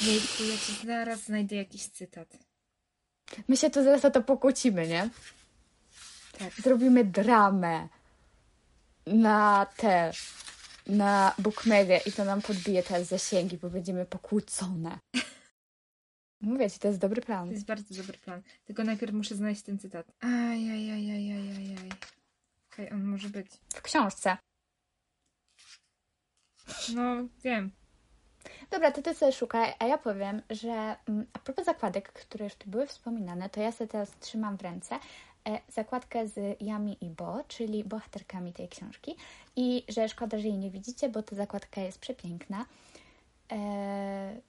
Jejku, 0.01 0.43
ja 0.43 0.57
ci 0.57 0.87
zaraz 0.87 1.19
znajdę 1.19 1.55
jakiś 1.55 1.87
cytat. 1.87 2.27
My 3.47 3.57
się 3.57 3.69
tu 3.69 3.83
zaraz 3.83 4.05
o 4.05 4.11
to 4.11 4.21
pokłócimy, 4.21 4.87
nie? 4.87 5.09
Tak. 6.39 6.53
Zrobimy 6.53 7.03
dramę 7.03 7.87
na 9.05 9.67
te, 9.77 10.11
na 10.87 11.33
Bookmedia 11.39 11.97
i 11.97 12.11
to 12.11 12.25
nam 12.25 12.41
podbije 12.41 12.83
teraz 12.83 13.07
zasięgi, 13.07 13.57
bo 13.57 13.69
będziemy 13.69 14.05
pokłócone. 14.05 14.99
Mówię 16.41 16.71
ci, 16.71 16.79
to 16.79 16.87
jest 16.87 16.99
dobry 16.99 17.21
plan. 17.21 17.47
To 17.47 17.53
jest 17.53 17.65
bardzo 17.65 17.95
dobry 17.95 18.17
plan. 18.17 18.41
Tylko 18.65 18.83
najpierw 18.83 19.13
muszę 19.13 19.35
znaleźć 19.35 19.61
ten 19.61 19.79
cytat. 19.79 20.11
Ajajajajajajaj. 20.19 21.89
Okej, 22.71 22.85
okay, 22.85 22.91
on 22.91 23.03
może 23.03 23.29
być. 23.29 23.47
W 23.73 23.81
książce. 23.81 24.37
No, 26.95 27.15
wiem. 27.43 27.71
Dobra, 28.71 28.91
to 28.91 29.01
ty 29.01 29.15
sobie 29.15 29.31
szukaj, 29.31 29.73
a 29.79 29.85
ja 29.85 29.97
powiem, 29.97 30.41
że 30.49 30.95
mm, 31.07 31.25
a 31.33 31.39
propos 31.39 31.65
zakładek, 31.65 32.13
które 32.13 32.45
już 32.45 32.55
tu 32.55 32.69
były 32.69 32.87
wspominane, 32.87 33.49
to 33.49 33.61
ja 33.61 33.71
sobie 33.71 33.87
teraz 33.87 34.11
trzymam 34.19 34.57
w 34.57 34.61
ręce 34.61 34.99
e, 35.49 35.59
zakładkę 35.67 36.27
z 36.27 36.61
Yami 36.61 36.97
i 37.01 37.09
Bo, 37.09 37.43
czyli 37.47 37.83
bohaterkami 37.83 38.53
tej 38.53 38.69
książki 38.69 39.15
i 39.55 39.83
że 39.87 40.09
szkoda, 40.09 40.39
że 40.39 40.47
jej 40.47 40.57
nie 40.57 40.71
widzicie, 40.71 41.09
bo 41.09 41.23
ta 41.23 41.35
zakładka 41.35 41.81
jest 41.81 41.99
przepiękna. 41.99 42.65
E, 43.51 44.41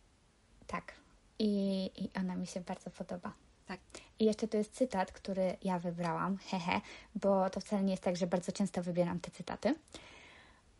tak, 0.66 0.99
i, 1.40 1.90
i 1.96 2.10
ona 2.18 2.36
mi 2.36 2.46
się 2.46 2.60
bardzo 2.60 2.90
podoba. 2.90 3.32
Tak. 3.66 3.80
I 4.18 4.24
jeszcze 4.24 4.48
to 4.48 4.56
jest 4.56 4.72
cytat, 4.72 5.12
który 5.12 5.56
ja 5.62 5.78
wybrałam, 5.78 6.36
hehe, 6.36 6.80
bo 7.14 7.50
to 7.50 7.60
wcale 7.60 7.82
nie 7.82 7.90
jest 7.90 8.02
tak, 8.02 8.16
że 8.16 8.26
bardzo 8.26 8.52
często 8.52 8.82
wybieram 8.82 9.20
te 9.20 9.30
cytaty. 9.30 9.74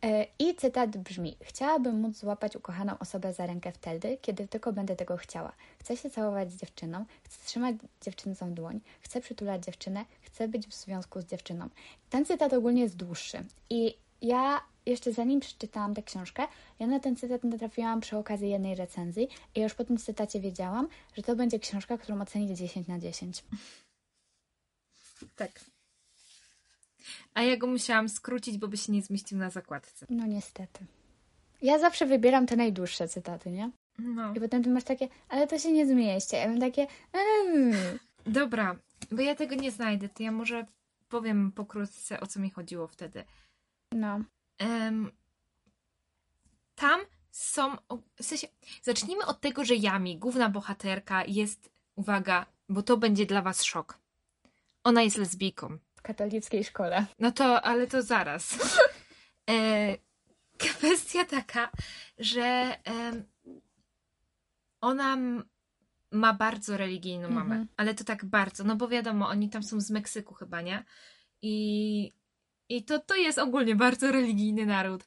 E, 0.03 0.25
I 0.39 0.55
cytat 0.55 0.97
brzmi: 0.97 1.37
Chciałabym 1.41 1.99
móc 1.99 2.17
złapać 2.17 2.55
ukochaną 2.55 2.99
osobę 2.99 3.33
za 3.33 3.45
rękę 3.45 3.71
wtedy, 3.71 4.17
kiedy 4.21 4.47
tylko 4.47 4.73
będę 4.73 4.95
tego 4.95 5.17
chciała. 5.17 5.51
Chcę 5.79 5.97
się 5.97 6.09
całować 6.09 6.51
z 6.51 6.57
dziewczyną, 6.57 7.05
chcę 7.23 7.45
trzymać 7.45 7.75
dziewczyncą 8.01 8.53
dłoń, 8.53 8.79
chcę 9.01 9.21
przytulać 9.21 9.65
dziewczynę, 9.65 10.05
chcę 10.21 10.47
być 10.47 10.67
w 10.67 10.73
związku 10.73 11.21
z 11.21 11.25
dziewczyną. 11.25 11.69
Ten 12.09 12.25
cytat 12.25 12.53
ogólnie 12.53 12.81
jest 12.81 12.95
dłuższy. 12.95 13.43
I 13.69 13.97
ja 14.21 14.61
jeszcze 14.85 15.13
zanim 15.13 15.39
przeczytałam 15.39 15.93
tę 15.93 16.03
książkę, 16.03 16.47
ja 16.79 16.87
na 16.87 16.99
ten 16.99 17.15
cytat 17.15 17.43
natrafiłam 17.43 18.01
przy 18.01 18.17
okazji 18.17 18.49
jednej 18.49 18.75
recenzji 18.75 19.27
i 19.55 19.61
już 19.61 19.73
po 19.73 19.83
tym 19.83 19.97
cytacie 19.97 20.39
wiedziałam, 20.39 20.87
że 21.17 21.23
to 21.23 21.35
będzie 21.35 21.59
książka, 21.59 21.97
którą 21.97 22.21
ocenię 22.21 22.55
10 22.55 22.87
na 22.87 22.99
10. 22.99 23.43
Tak. 25.35 25.51
A 27.33 27.41
ja 27.41 27.57
go 27.57 27.67
musiałam 27.67 28.09
skrócić, 28.09 28.57
bo 28.57 28.67
by 28.67 28.77
się 28.77 28.91
nie 28.91 29.01
zmieścił 29.01 29.37
na 29.37 29.49
zakładce. 29.49 30.05
No 30.09 30.27
niestety. 30.27 30.85
Ja 31.61 31.79
zawsze 31.79 32.05
wybieram 32.05 32.47
te 32.47 32.55
najdłuższe 32.55 33.07
cytaty, 33.07 33.51
nie? 33.51 33.71
No. 33.99 34.33
I 34.33 34.39
potem 34.39 34.63
ty 34.63 34.69
masz 34.69 34.83
takie, 34.83 35.07
ale 35.29 35.47
to 35.47 35.59
się 35.59 35.71
nie 35.71 35.87
zmieści. 35.87 36.35
Ja 36.35 36.47
mam 36.47 36.59
takie, 36.59 36.87
mm. 37.13 37.99
Dobra, 38.25 38.75
bo 39.11 39.21
ja 39.21 39.35
tego 39.35 39.55
nie 39.55 39.71
znajdę, 39.71 40.09
to 40.09 40.23
ja 40.23 40.31
może 40.31 40.65
powiem 41.09 41.51
pokrótce, 41.51 42.19
o 42.19 42.27
co 42.27 42.39
mi 42.39 42.49
chodziło 42.49 42.87
wtedy. 42.87 43.23
No. 43.91 44.19
Tam 46.75 47.01
są. 47.31 47.75
W 48.15 48.23
sensie, 48.25 48.47
zacznijmy 48.81 49.25
od 49.25 49.41
tego, 49.41 49.65
że 49.65 49.75
Yami, 49.75 50.17
główna 50.19 50.49
bohaterka, 50.49 51.23
jest, 51.25 51.69
uwaga, 51.95 52.45
bo 52.69 52.83
to 52.83 52.97
będzie 52.97 53.25
dla 53.25 53.41
was 53.41 53.63
szok. 53.63 53.99
Ona 54.83 55.01
jest 55.01 55.17
lesbijką. 55.17 55.77
W 55.95 56.01
katolickiej 56.01 56.63
szkole. 56.63 57.05
No 57.19 57.31
to, 57.31 57.61
ale 57.61 57.87
to 57.87 58.01
zaraz. 58.03 58.57
E, 59.49 59.97
kwestia 60.57 61.25
taka, 61.25 61.71
że 62.19 62.77
em, 62.83 63.23
ona 64.81 65.17
ma 66.11 66.33
bardzo 66.33 66.77
religijną 66.77 67.29
mamę, 67.29 67.55
Mhm. 67.55 67.67
ale 67.77 67.95
to 67.95 68.03
tak 68.03 68.25
bardzo, 68.25 68.63
no 68.63 68.75
bo 68.75 68.87
wiadomo, 68.87 69.27
oni 69.29 69.49
tam 69.49 69.63
są 69.63 69.81
z 69.81 69.91
Meksyku 69.91 70.33
chyba, 70.33 70.61
nie? 70.61 70.85
I, 71.41 72.11
i 72.75 72.83
to, 72.83 72.99
to 72.99 73.15
jest 73.15 73.37
ogólnie 73.37 73.75
bardzo 73.75 74.11
religijny 74.11 74.65
naród. 74.65 75.05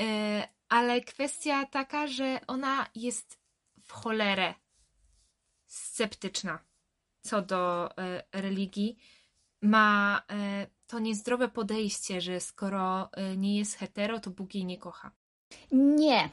E, 0.00 0.48
ale 0.68 1.00
kwestia 1.00 1.66
taka, 1.66 2.06
że 2.06 2.40
ona 2.46 2.86
jest 2.94 3.38
w 3.82 3.92
cholerę 3.92 4.54
sceptyczna 5.66 6.58
co 7.20 7.42
do 7.42 7.90
e, 7.98 8.22
religii. 8.32 8.96
Ma 9.62 10.22
e, 10.30 10.66
to 10.86 10.98
niezdrowe 10.98 11.48
podejście, 11.48 12.20
że 12.20 12.40
skoro 12.40 13.10
nie 13.36 13.58
jest 13.58 13.78
hetero, 13.78 14.20
to 14.20 14.30
Bóg 14.30 14.54
jej 14.54 14.64
nie 14.64 14.78
kocha. 14.78 15.10
Nie. 15.72 16.30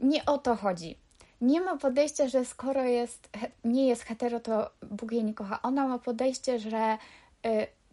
Nie 0.00 0.24
o 0.24 0.38
to 0.38 0.56
chodzi. 0.56 0.98
Nie 1.40 1.60
ma 1.60 1.76
podejścia, 1.76 2.28
że 2.28 2.44
skoro 2.44 2.84
jest, 2.84 3.30
nie 3.64 3.88
jest 3.88 4.02
hetero, 4.02 4.40
to 4.40 4.70
Bóg 4.90 5.12
jej 5.12 5.24
nie 5.24 5.34
kocha. 5.34 5.62
Ona 5.62 5.88
ma 5.88 5.98
podejście, 5.98 6.58
że 6.58 6.98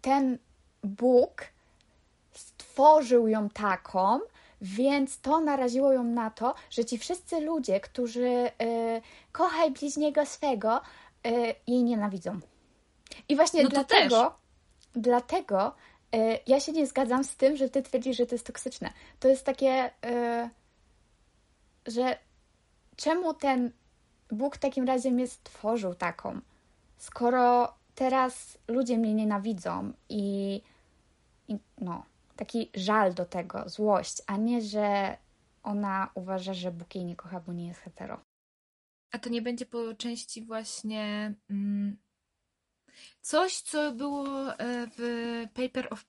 ten 0.01 0.37
Bóg 0.83 1.56
stworzył 2.77 3.27
ją 3.27 3.49
taką, 3.49 4.19
więc 4.61 5.21
to 5.21 5.39
naraziło 5.39 5.93
ją 5.93 6.03
na 6.03 6.29
to, 6.29 6.55
że 6.69 6.85
ci 6.85 6.97
wszyscy 6.97 7.41
ludzie, 7.41 7.79
którzy 7.79 8.27
y, 8.27 8.51
kochaj 9.31 9.71
bliźniego 9.71 10.25
swego, 10.25 10.81
y, 11.27 11.55
jej 11.67 11.83
nienawidzą. 11.83 12.39
I 13.29 13.35
właśnie 13.35 13.63
No 13.63 13.69
dlatego, 13.69 14.35
dlatego 14.93 15.75
y, 16.15 16.39
ja 16.47 16.59
się 16.59 16.71
nie 16.71 16.87
zgadzam 16.87 17.23
z 17.23 17.35
tym, 17.35 17.57
że 17.57 17.69
ty 17.69 17.81
twierdzisz, 17.81 18.17
że 18.17 18.25
to 18.25 18.35
jest 18.35 18.47
toksyczne. 18.47 18.93
To 19.19 19.27
jest 19.27 19.45
takie, 19.45 19.85
y, 19.87 20.49
że 21.87 22.17
czemu 22.95 23.33
ten 23.33 23.71
Bóg 24.31 24.55
w 24.55 24.59
takim 24.59 24.87
razie 24.87 25.11
mnie 25.11 25.27
stworzył 25.27 25.95
taką, 25.95 26.41
skoro 26.97 27.73
teraz 27.95 28.57
ludzie 28.67 28.97
mnie 28.97 29.13
nienawidzą 29.13 29.93
i, 30.09 30.61
i 31.47 31.57
no, 31.77 32.03
taki 32.37 32.71
żal 32.75 33.13
do 33.13 33.25
tego, 33.25 33.69
złość, 33.69 34.21
a 34.27 34.37
nie, 34.37 34.61
że 34.61 35.17
ona 35.63 36.11
uważa, 36.15 36.53
że 36.53 36.71
Bóg 36.71 36.95
jej 36.95 37.05
nie 37.05 37.15
kocha, 37.15 37.39
bo 37.39 37.53
nie 37.53 37.67
jest 37.67 37.79
hetero. 37.79 38.25
A 39.11 39.19
to 39.19 39.29
nie 39.29 39.41
będzie 39.41 39.65
po 39.65 39.95
części 39.95 40.45
właśnie 40.45 41.33
mm, 41.49 41.97
coś, 43.21 43.61
co 43.61 43.91
było 43.91 44.53
e, 44.53 44.87
w 44.97 45.01
Paper 45.53 45.87
of 45.91 46.05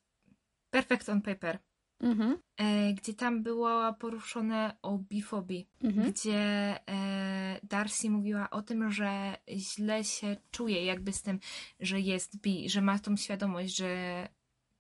Perfect 0.71 1.09
on 1.09 1.23
Paper, 1.23 1.59
Mhm. 2.01 2.39
e, 2.57 2.95
gdzie 2.95 3.15
tam 3.15 3.43
było 3.43 3.95
poruszone 3.95 4.77
o 4.83 4.99
bifobii. 4.99 5.69
Mhm. 5.83 6.13
gdzie 6.13 6.41
e, 6.89 7.61
Darcy 7.63 8.11
mówiła 8.11 8.51
o 8.51 8.63
tym, 8.63 8.93
że 8.93 9.37
źle 9.49 10.05
się 10.05 10.37
czuje 10.51 10.85
jakby 10.85 11.13
z 11.13 11.23
tym, 11.23 11.41
że 11.81 12.01
jest 12.01 12.41
bi, 12.41 12.71
że 12.71 12.81
ma 12.83 12.99
tą 12.99 13.17
świadomość, 13.17 13.77
że 13.77 14.29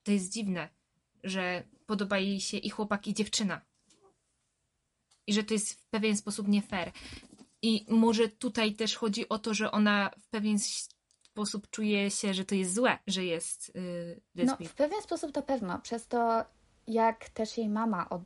to 0.03 0.13
jest 0.13 0.33
dziwne, 0.33 0.69
że 1.25 1.63
podoba 1.87 2.19
jej 2.19 2.41
się 2.41 2.57
i 2.57 2.71
chłopak, 2.71 3.07
i 3.07 3.15
dziewczyna. 3.15 3.61
I 5.27 5.33
że 5.33 5.45
to 5.45 5.55
jest 5.55 5.73
w 5.73 5.87
pewien 5.87 6.17
sposób 6.17 6.49
nie 6.49 6.63
fair. 6.63 6.93
I 7.63 7.87
może 7.89 8.29
tutaj 8.29 8.75
też 8.75 8.97
chodzi 8.97 9.29
o 9.29 9.39
to, 9.39 9.55
że 9.55 9.71
ona 9.71 10.11
w 10.19 10.29
pewien 10.29 10.59
sposób 10.59 11.71
czuje 11.71 12.11
się, 12.11 12.35
że 12.35 12.45
to 12.45 12.55
jest 12.55 12.75
złe, 12.75 12.99
że 13.07 13.25
jest 13.25 13.77
y, 13.77 14.21
No, 14.35 14.57
w 14.57 14.75
pewien 14.75 15.03
sposób 15.03 15.33
to 15.33 15.43
pewno, 15.43 15.79
przez 15.79 16.07
to 16.07 16.45
jak 16.87 17.29
też 17.29 17.59
jej 17.59 17.69
mama 17.69 18.09
o, 18.11 18.21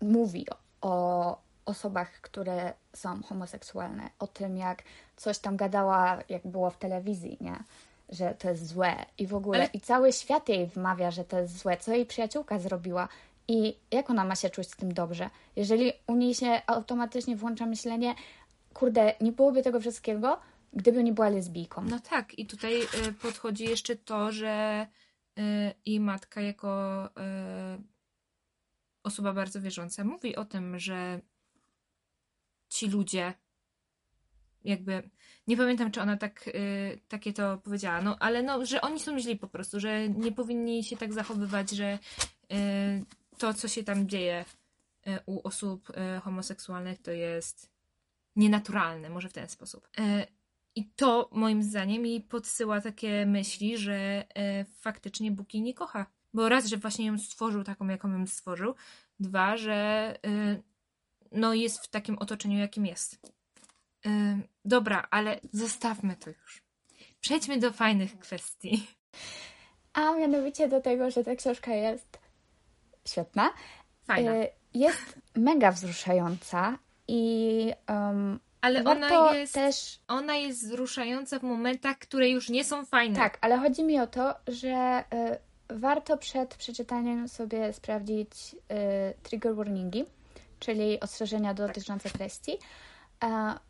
mówi 0.00 0.46
o 0.80 1.42
osobach, 1.64 2.20
które 2.20 2.74
są 2.96 3.22
homoseksualne, 3.22 4.10
o 4.18 4.26
tym 4.26 4.56
jak 4.56 4.82
coś 5.16 5.38
tam 5.38 5.56
gadała, 5.56 6.18
jak 6.28 6.46
było 6.46 6.70
w 6.70 6.78
telewizji, 6.78 7.38
nie? 7.40 7.64
Że 8.12 8.34
to 8.34 8.48
jest 8.48 8.66
złe. 8.66 9.06
I 9.18 9.26
w 9.26 9.34
ogóle, 9.34 9.58
Ale- 9.58 9.68
i 9.72 9.80
cały 9.80 10.12
świat 10.12 10.48
jej 10.48 10.66
wmawia, 10.66 11.10
że 11.10 11.24
to 11.24 11.38
jest 11.38 11.58
złe, 11.58 11.76
co 11.76 11.92
jej 11.92 12.06
przyjaciółka 12.06 12.58
zrobiła. 12.58 13.08
I 13.48 13.76
jak 13.90 14.10
ona 14.10 14.24
ma 14.24 14.36
się 14.36 14.50
czuć 14.50 14.68
z 14.68 14.76
tym 14.76 14.94
dobrze, 14.94 15.30
jeżeli 15.56 15.92
u 16.06 16.14
niej 16.16 16.34
się 16.34 16.62
automatycznie 16.66 17.36
włącza 17.36 17.66
myślenie, 17.66 18.14
kurde, 18.74 19.14
nie 19.20 19.32
byłoby 19.32 19.62
tego 19.62 19.80
wszystkiego, 19.80 20.40
gdyby 20.72 21.04
nie 21.04 21.12
była 21.12 21.28
lesbijką. 21.28 21.84
No 21.84 22.00
tak, 22.00 22.38
i 22.38 22.46
tutaj 22.46 22.82
y, 22.82 23.12
podchodzi 23.12 23.64
jeszcze 23.64 23.96
to, 23.96 24.32
że 24.32 24.86
y, 25.38 25.42
jej 25.86 26.00
matka 26.00 26.40
jako 26.40 27.06
y, 27.06 27.10
osoba 29.02 29.32
bardzo 29.32 29.60
wierząca 29.60 30.04
mówi 30.04 30.36
o 30.36 30.44
tym, 30.44 30.78
że 30.78 31.20
ci 32.68 32.88
ludzie 32.88 33.34
jakby, 34.64 35.10
nie 35.46 35.56
pamiętam 35.56 35.90
czy 35.90 36.00
ona 36.00 36.16
tak, 36.16 36.48
y, 36.48 37.00
takie 37.08 37.32
to 37.32 37.58
powiedziała, 37.58 38.02
no 38.02 38.16
ale 38.20 38.42
no, 38.42 38.66
że 38.66 38.80
oni 38.80 39.00
są 39.00 39.18
źli 39.18 39.36
po 39.36 39.48
prostu, 39.48 39.80
że 39.80 40.08
nie 40.08 40.32
powinni 40.32 40.84
się 40.84 40.96
tak 40.96 41.12
zachowywać, 41.12 41.70
że 41.70 41.98
y, 42.52 43.04
to 43.38 43.54
co 43.54 43.68
się 43.68 43.84
tam 43.84 44.08
dzieje 44.08 44.44
y, 45.06 45.18
u 45.26 45.48
osób 45.48 45.90
y, 45.90 46.20
homoseksualnych 46.20 47.02
to 47.02 47.10
jest 47.10 47.70
nienaturalne, 48.36 49.10
może 49.10 49.28
w 49.28 49.32
ten 49.32 49.48
sposób. 49.48 49.88
Y, 49.98 50.26
i 50.74 50.90
to 50.90 51.28
moim 51.32 51.62
zdaniem 51.62 52.06
jej 52.06 52.20
podsyła 52.20 52.80
takie 52.80 53.26
myśli, 53.26 53.78
że 53.78 54.24
e, 54.34 54.64
faktycznie 54.64 55.30
Bóg 55.30 55.54
jej 55.54 55.62
nie 55.62 55.74
kocha. 55.74 56.06
Bo 56.34 56.48
raz, 56.48 56.66
że 56.66 56.76
właśnie 56.76 57.06
ją 57.06 57.18
stworzył 57.18 57.64
taką, 57.64 57.88
jaką 57.88 58.12
ją 58.12 58.26
stworzył. 58.26 58.74
Dwa, 59.20 59.56
że 59.56 60.18
no 61.32 61.54
jest 61.54 61.84
w 61.84 61.88
takim 61.88 62.18
otoczeniu, 62.18 62.58
jakim 62.58 62.86
jest. 62.86 63.32
Dobra, 64.64 65.06
ale 65.10 65.40
zostawmy 65.52 66.16
to 66.16 66.30
już. 66.30 66.62
Przejdźmy 67.20 67.58
do 67.58 67.72
fajnych 67.72 68.18
kwestii. 68.18 68.86
A 69.92 70.14
mianowicie 70.14 70.68
do 70.68 70.80
tego, 70.80 71.10
że 71.10 71.24
ta 71.24 71.36
książka 71.36 71.74
jest 71.74 72.18
świetna. 73.08 73.50
Fajna. 74.06 74.32
Y, 74.34 74.48
Jest 74.74 75.18
mega 75.36 75.70
wzruszająca 75.72 76.78
i 77.08 77.72
um, 77.88 78.40
Ale 78.60 78.84
ona 78.84 79.34
jest, 79.34 79.54
też. 79.54 80.00
ona 80.08 80.36
jest 80.36 80.64
wzruszająca 80.64 81.38
w 81.38 81.42
momentach, 81.42 81.98
które 81.98 82.28
już 82.30 82.48
nie 82.48 82.64
są 82.64 82.84
fajne. 82.84 83.16
Tak, 83.16 83.38
ale 83.40 83.58
chodzi 83.58 83.84
mi 83.84 84.00
o 84.00 84.06
to, 84.06 84.34
że 84.48 85.04
y, 85.70 85.78
warto 85.78 86.18
przed 86.18 86.54
przeczytaniem 86.54 87.28
sobie 87.28 87.72
sprawdzić 87.72 88.30
y, 88.54 89.14
trigger 89.22 89.54
warningi, 89.54 90.04
czyli 90.58 91.00
ostrzeżenia 91.00 91.54
dotyczące 91.54 92.10
treści, 92.10 92.52
e, 92.52 92.58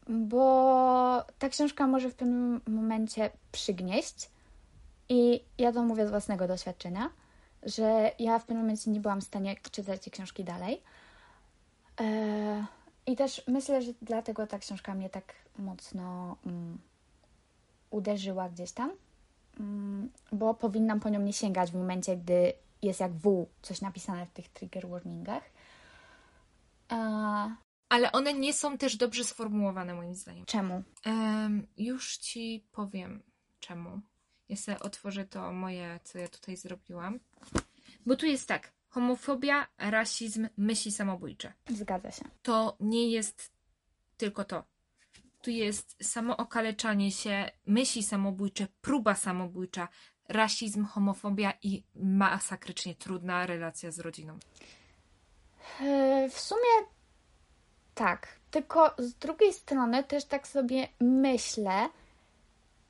bo 0.09 1.25
ta 1.39 1.49
książka 1.49 1.87
może 1.87 2.11
w 2.11 2.15
pewnym 2.15 2.61
momencie 2.67 3.31
przygnieść. 3.53 4.31
I 5.09 5.45
ja 5.59 5.73
to 5.73 5.83
mówię 5.83 6.07
z 6.07 6.11
własnego 6.11 6.49
doświadczenia, 6.49 7.11
że 7.63 8.11
ja 8.19 8.39
w 8.39 8.45
pewnym 8.45 8.63
momencie 8.63 8.91
nie 8.91 9.01
byłam 9.01 9.21
w 9.21 9.25
stanie 9.25 9.57
czytać 9.57 10.05
tej 10.05 10.13
książki 10.13 10.45
dalej. 10.45 10.83
E, 12.01 12.65
I 13.07 13.17
też 13.17 13.43
myślę, 13.49 13.83
że 13.83 13.93
dlatego 14.03 14.47
ta 14.47 14.59
książka 14.59 14.95
mnie 14.95 15.11
tak 15.11 15.35
mocno 15.59 16.37
mm, 16.47 16.79
uderzyła 17.91 18.49
gdzieś 18.49 18.73
tam, 18.73 18.91
mm, 19.61 20.11
bo 20.33 20.55
powinnam 20.55 21.01
po 21.01 21.09
nią 21.09 21.21
nie 21.21 21.33
sięgać 21.33 21.71
w 21.71 21.75
momencie, 21.75 22.17
gdy 22.17 22.53
jest 22.83 23.01
jak 23.01 23.13
W 23.13 23.47
coś 23.63 23.81
napisane 23.81 24.27
w 24.27 24.31
tych 24.31 24.49
trigger 24.49 24.89
warningach. 24.89 25.43
Ale 27.93 28.13
one 28.13 28.35
nie 28.35 28.53
są 28.55 28.79
też 28.79 28.97
dobrze 28.97 29.25
sformułowane, 29.25 29.95
moim 29.95 30.15
zdaniem. 30.15 30.45
czemu? 30.47 30.83
Em, 31.05 31.67
już 31.77 32.17
ci 32.17 32.67
powiem 32.73 33.23
czemu. 33.61 34.01
Ja 34.49 34.57
sobie 34.57 34.79
otworzę 34.81 35.25
to 35.25 35.53
moje, 35.53 36.01
co 36.05 36.19
ja 36.19 36.29
tutaj 36.29 36.57
zrobiłam. 36.57 37.21
Bo 38.07 38.17
tu 38.17 38.27
jest 38.27 38.49
tak. 38.49 38.73
Homofobia, 38.89 39.67
rasizm, 39.79 40.49
myśli 40.57 40.93
samobójcze. 40.93 41.53
Zgadza 41.69 42.11
się. 42.11 42.25
To 42.43 42.77
nie 42.81 43.11
jest 43.11 43.53
tylko 44.17 44.45
to. 44.45 44.65
Tu 45.43 45.51
jest 45.51 45.97
samo 46.03 46.37
okaleczanie 46.37 47.11
się, 47.13 47.51
myśli 47.67 48.03
samobójcze, 48.03 48.67
próba 48.81 49.15
samobójcza, 49.15 49.89
rasizm, 50.29 50.85
homofobia 50.85 51.53
i 51.63 51.85
masakrycznie 51.95 52.95
trudna 52.95 53.47
relacja 53.47 53.91
z 53.91 53.99
rodziną. 53.99 54.39
E, 55.81 56.29
W 56.31 56.41
sumie 56.41 56.87
tak, 57.95 58.29
tylko 58.51 58.95
z 58.99 59.15
drugiej 59.15 59.53
strony 59.53 60.05
też 60.05 60.25
tak 60.25 60.49
sobie 60.49 60.89
myślę, 61.01 61.89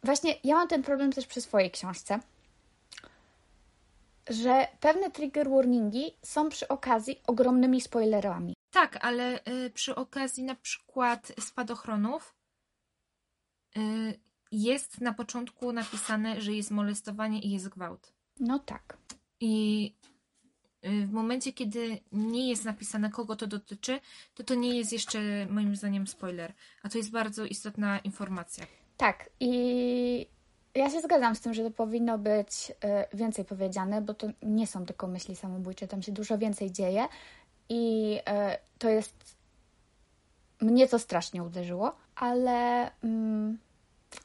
właśnie 0.02 0.34
ja 0.44 0.54
mam 0.54 0.68
ten 0.68 0.82
problem 0.82 1.12
też 1.12 1.26
przy 1.26 1.40
swojej 1.40 1.70
książce, 1.70 2.20
że 4.30 4.68
pewne 4.80 5.10
trigger 5.10 5.50
warningi 5.50 6.16
są 6.22 6.48
przy 6.48 6.68
okazji 6.68 7.20
ogromnymi 7.26 7.80
spoilerami. 7.80 8.54
Tak, 8.70 9.04
ale 9.04 9.40
y, 9.48 9.70
przy 9.70 9.94
okazji 9.94 10.44
na 10.44 10.54
przykład 10.54 11.32
spadochronów 11.40 12.34
y, 13.76 13.80
jest 14.52 15.00
na 15.00 15.12
początku 15.12 15.72
napisane, 15.72 16.40
że 16.40 16.52
jest 16.52 16.70
molestowanie 16.70 17.40
i 17.40 17.50
jest 17.50 17.68
gwałt. 17.68 18.12
No 18.40 18.58
tak. 18.58 18.96
I 19.40 19.94
w 20.82 21.12
momencie, 21.12 21.52
kiedy 21.52 21.98
nie 22.12 22.48
jest 22.48 22.64
napisane, 22.64 23.10
kogo 23.10 23.36
to 23.36 23.46
dotyczy, 23.46 24.00
to 24.34 24.44
to 24.44 24.54
nie 24.54 24.78
jest 24.78 24.92
jeszcze 24.92 25.46
moim 25.50 25.76
zdaniem 25.76 26.06
spoiler. 26.06 26.52
A 26.82 26.88
to 26.88 26.98
jest 26.98 27.10
bardzo 27.10 27.44
istotna 27.44 27.98
informacja. 27.98 28.66
Tak, 28.96 29.30
i 29.40 30.26
ja 30.74 30.90
się 30.90 31.00
zgadzam 31.00 31.34
z 31.34 31.40
tym, 31.40 31.54
że 31.54 31.62
to 31.64 31.70
powinno 31.70 32.18
być 32.18 32.70
y, 32.70 33.16
więcej 33.16 33.44
powiedziane, 33.44 34.02
bo 34.02 34.14
to 34.14 34.28
nie 34.42 34.66
są 34.66 34.86
tylko 34.86 35.06
myśli 35.06 35.36
samobójcze, 35.36 35.88
tam 35.88 36.02
się 36.02 36.12
dużo 36.12 36.38
więcej 36.38 36.72
dzieje 36.72 37.08
i 37.68 38.16
y, 38.16 38.78
to 38.78 38.88
jest. 38.88 39.42
Mnie 40.60 40.88
to 40.88 40.98
strasznie 40.98 41.42
uderzyło, 41.42 41.96
ale 42.14 42.90
mm, 43.04 43.58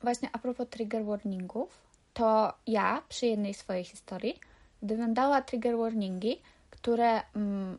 właśnie 0.02 0.30
a 0.34 0.38
propos 0.38 0.68
trigger 0.70 1.06
warningów, 1.06 1.82
to 2.14 2.54
ja 2.68 3.04
przy 3.10 3.26
jednej 3.26 3.54
swojej 3.54 3.84
historii, 3.84 4.40
gdybym 4.88 5.14
dała 5.14 5.42
trigger 5.42 5.78
warningi, 5.78 6.42
które 6.70 7.22
mm, 7.36 7.78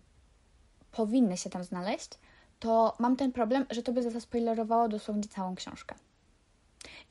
powinny 0.92 1.36
się 1.36 1.50
tam 1.50 1.64
znaleźć, 1.64 2.10
to 2.58 2.96
mam 2.98 3.16
ten 3.16 3.32
problem, 3.32 3.66
że 3.70 3.82
to 3.82 3.92
by 3.92 4.10
zaspoilerowało 4.10 4.88
dosłownie 4.88 5.28
całą 5.28 5.54
książkę. 5.54 5.94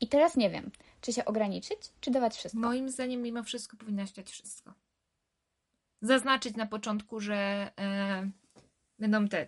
I 0.01 0.07
teraz 0.07 0.35
nie 0.37 0.49
wiem, 0.49 0.71
czy 1.01 1.13
się 1.13 1.25
ograniczyć, 1.25 1.79
czy 2.01 2.11
dawać 2.11 2.37
wszystko. 2.37 2.61
Moim 2.61 2.89
zdaniem, 2.89 3.21
mimo 3.21 3.43
wszystko, 3.43 3.77
powinnaś 3.77 4.11
dać 4.11 4.29
wszystko. 4.29 4.73
Zaznaczyć 6.01 6.55
na 6.55 6.65
początku, 6.65 7.19
że 7.19 7.71
e, 7.79 8.29
będą 8.99 9.27
te 9.27 9.47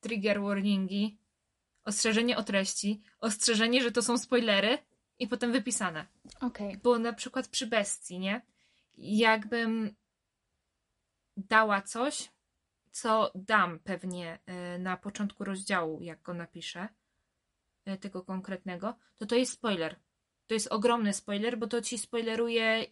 trigger 0.00 0.42
warningi, 0.42 1.18
ostrzeżenie 1.84 2.36
o 2.36 2.42
treści, 2.42 3.02
ostrzeżenie, 3.20 3.82
że 3.82 3.92
to 3.92 4.02
są 4.02 4.18
spoilery 4.18 4.78
i 5.18 5.28
potem 5.28 5.52
wypisane. 5.52 6.06
Okej. 6.40 6.78
Bo 6.82 6.98
na 6.98 7.12
przykład 7.12 7.48
przy 7.48 7.66
bestii, 7.66 8.18
nie? 8.18 8.40
Jakbym 8.98 9.94
dała 11.36 11.82
coś, 11.82 12.30
co 12.90 13.32
dam 13.34 13.78
pewnie 13.78 14.38
e, 14.46 14.78
na 14.78 14.96
początku 14.96 15.44
rozdziału, 15.44 16.02
jak 16.02 16.22
go 16.22 16.34
napiszę, 16.34 16.88
e, 17.84 17.98
tego 17.98 18.22
konkretnego, 18.22 18.94
to 19.16 19.26
to 19.26 19.34
jest 19.34 19.52
spoiler. 19.52 19.96
To 20.46 20.54
jest 20.54 20.66
ogromny 20.66 21.12
spoiler, 21.12 21.58
bo 21.58 21.66
to 21.66 21.82
ci 21.82 21.98
spoileruje 21.98 22.86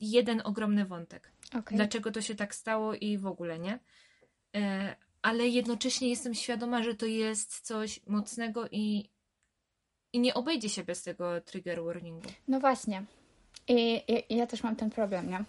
jeden 0.00 0.42
ogromny 0.44 0.84
wątek. 0.84 1.32
okej. 1.58 1.76
Dlaczego 1.76 2.10
to 2.10 2.20
się 2.20 2.34
tak 2.34 2.54
stało 2.54 2.94
i 2.94 3.18
w 3.18 3.26
ogóle, 3.26 3.58
nie? 3.58 3.78
E, 4.56 4.96
ale 5.22 5.48
jednocześnie 5.48 6.08
jestem 6.08 6.34
świadoma, 6.34 6.82
że 6.82 6.94
to 6.94 7.06
jest 7.06 7.60
coś 7.60 8.00
mocnego 8.06 8.68
i, 8.70 9.10
i 10.12 10.20
nie 10.20 10.34
obejdzie 10.34 10.68
się 10.68 10.84
bez 10.84 11.02
tego 11.02 11.40
trigger 11.40 11.84
warningu. 11.84 12.28
No 12.48 12.60
właśnie. 12.60 13.04
I 13.68 14.02
ja, 14.08 14.20
ja 14.30 14.46
też 14.46 14.62
mam 14.62 14.76
ten 14.76 14.90
problem, 14.90 15.30
nie? 15.30 15.44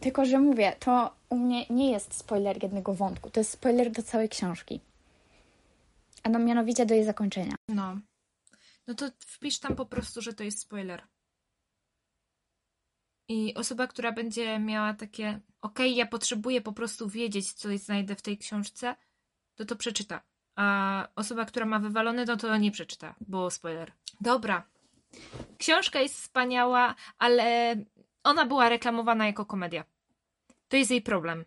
Tylko, 0.00 0.24
że 0.24 0.38
mówię, 0.38 0.76
to 0.80 1.14
u 1.28 1.36
mnie 1.36 1.66
nie 1.70 1.90
jest 1.90 2.14
spoiler 2.14 2.62
jednego 2.62 2.94
wątku, 2.94 3.30
to 3.30 3.40
jest 3.40 3.50
spoiler 3.50 3.90
do 3.90 4.02
całej 4.02 4.28
książki. 4.28 4.80
A 6.22 6.28
no 6.28 6.38
mianowicie 6.38 6.86
do 6.86 6.94
jej 6.94 7.04
zakończenia. 7.04 7.54
No. 7.68 7.98
No 8.86 8.94
to 8.94 9.10
wpisz 9.18 9.58
tam 9.58 9.76
po 9.76 9.86
prostu, 9.86 10.22
że 10.22 10.34
to 10.34 10.44
jest 10.44 10.58
spoiler. 10.58 11.02
I 13.28 13.54
osoba, 13.54 13.86
która 13.86 14.12
będzie 14.12 14.58
miała 14.58 14.94
takie, 14.94 15.40
okej, 15.62 15.96
ja 15.96 16.06
potrzebuję 16.06 16.60
po 16.60 16.72
prostu 16.72 17.08
wiedzieć, 17.08 17.52
co 17.52 17.68
znajdę 17.78 18.14
w 18.14 18.22
tej 18.22 18.38
książce, 18.38 18.96
to 19.54 19.64
to 19.64 19.76
przeczyta. 19.76 20.20
A 20.56 21.08
osoba, 21.16 21.44
która 21.44 21.66
ma 21.66 21.78
wywalone, 21.78 22.24
no 22.24 22.36
to 22.36 22.56
nie 22.56 22.70
przeczyta, 22.70 23.14
bo 23.20 23.50
spoiler. 23.50 23.92
Dobra. 24.20 24.62
Książka 25.58 26.00
jest 26.00 26.14
wspaniała, 26.14 26.94
ale 27.18 27.74
ona 28.24 28.46
była 28.46 28.68
reklamowana 28.68 29.26
jako 29.26 29.46
komedia. 29.46 29.84
To 30.68 30.76
jest 30.76 30.90
jej 30.90 31.02
problem. 31.02 31.44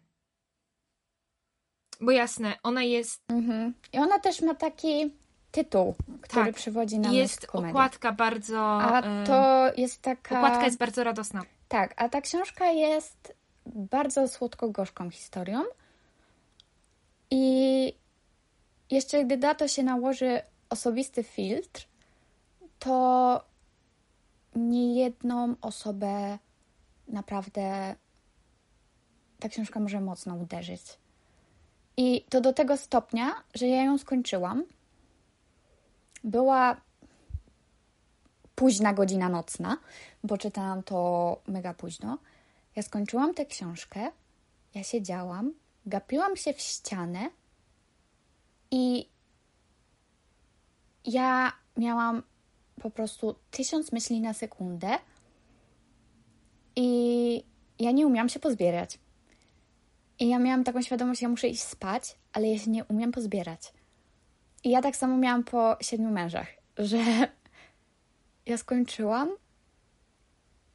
Bo 2.02 2.12
jasne, 2.12 2.56
ona 2.64 2.84
jest 2.84 3.22
Mhm. 3.30 3.74
I 3.94 3.98
ona 3.98 4.20
też 4.20 4.42
ma 4.42 4.56
taki 4.56 5.14
tytuł, 5.52 5.96
który 6.22 6.46
Tak. 6.46 6.56
przywodzi 6.56 7.00
na 7.00 7.12
jest 7.12 7.42
myśl 7.54 7.68
okładka 7.68 8.12
bardzo. 8.12 8.82
A 8.82 9.02
to 9.26 9.72
jest 9.78 10.02
taka... 10.02 10.38
Okładka 10.38 10.66
jest 10.66 10.78
bardzo 10.78 11.04
radosna. 11.04 11.42
Tak, 11.68 11.94
a 11.98 12.10
ta 12.10 12.22
książka 12.22 12.66
jest 12.66 13.34
bardzo 13.66 14.28
słodko-gorzką 14.28 15.10
historią. 15.12 15.64
I 17.32 17.94
jeszcze 18.92 19.26
gdy 19.26 19.38
na 19.38 19.56
to 19.56 19.68
się 19.68 19.84
nałoży 19.84 20.42
osobisty 20.70 21.24
filtr, 21.24 21.88
to 22.80 23.51
niejedną 24.56 25.56
osobę 25.62 26.40
naprawdę 27.08 27.96
ta 29.40 29.50
książka 29.50 29.80
może 29.80 30.02
mocno 30.02 30.36
uderzyć. 30.36 30.82
I 31.98 32.26
to 32.30 32.42
do 32.42 32.54
tego 32.54 32.78
stopnia, 32.78 33.32
że 33.54 33.68
ja 33.68 33.84
ją 33.84 33.98
skończyłam. 33.98 34.64
Była 36.24 36.82
późna 38.56 38.94
godzina 38.94 39.30
nocna, 39.30 39.78
bo 40.24 40.38
czytałam 40.38 40.84
to 40.84 41.42
mega 41.48 41.74
późno. 41.74 42.18
Ja 42.76 42.84
skończyłam 42.84 43.34
tę 43.34 43.46
książkę, 43.46 44.12
ja 44.76 44.84
siedziałam, 44.84 45.54
gapiłam 45.86 46.36
się 46.36 46.54
w 46.54 46.62
ścianę 46.62 47.30
i 48.72 49.10
ja 51.06 51.52
miałam 51.78 52.24
po 52.76 52.90
prostu 52.90 53.36
tysiąc 53.52 53.92
myśli 53.92 54.22
na 54.22 54.34
sekundę 54.34 54.90
i 56.76 57.44
ja 57.80 57.92
nie 57.92 58.08
umiałam 58.08 58.30
się 58.30 58.40
pozbierać. 58.40 59.00
I 60.20 60.30
ja 60.30 60.40
miałam 60.40 60.64
taką 60.64 60.82
świadomość, 60.82 61.22
ja 61.22 61.30
muszę 61.30 61.48
iść 61.48 61.62
spać, 61.62 62.18
ale 62.34 62.48
ja 62.48 62.60
się 62.60 62.72
nie 62.72 62.86
umiem 62.86 63.12
pozbierać. 63.12 63.74
I 64.64 64.70
ja 64.70 64.82
tak 64.82 64.96
samo 64.96 65.18
miałam 65.18 65.44
po 65.44 65.78
siedmiu 65.82 66.12
mężach, 66.12 66.48
że 66.78 66.98
ja 68.46 68.58
skończyłam 68.58 69.30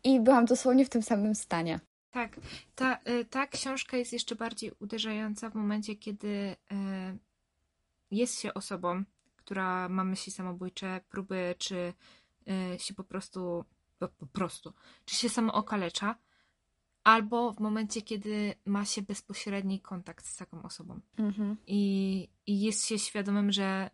i 0.04 0.20
byłam 0.20 0.44
dosłownie 0.44 0.84
w 0.84 0.88
tym 0.88 1.02
samym 1.02 1.34
stanie. 1.34 1.80
Tak, 2.10 2.40
ta, 2.74 2.98
y, 3.08 3.24
ta 3.24 3.46
książka 3.46 3.96
jest 3.96 4.12
jeszcze 4.12 4.36
bardziej 4.36 4.72
uderzająca 4.80 5.50
w 5.50 5.54
momencie, 5.54 5.96
kiedy 5.96 6.28
y, 6.28 6.56
jest 8.10 8.40
się 8.40 8.54
osobą, 8.54 9.04
która 9.46 9.88
ma 9.88 10.04
myśli 10.04 10.32
samobójcze, 10.32 11.00
próby, 11.08 11.54
czy 11.58 11.94
y, 12.74 12.78
się 12.78 12.94
po 12.94 13.04
prostu, 13.04 13.64
po, 13.98 14.08
po 14.08 14.26
prostu, 14.26 14.72
czy 15.04 15.14
się 15.14 15.28
samo 15.28 15.52
okalecza, 15.52 16.18
albo 17.04 17.52
w 17.52 17.60
momencie, 17.60 18.02
kiedy 18.02 18.54
ma 18.64 18.84
się 18.84 19.02
bezpośredni 19.02 19.80
kontakt 19.80 20.26
z 20.26 20.36
taką 20.36 20.62
osobą 20.62 21.00
Mhm. 21.18 21.56
i, 21.66 22.28
i 22.46 22.60
jest 22.60 22.86
się 22.86 22.98
świadomym, 22.98 23.52
że 23.52 23.90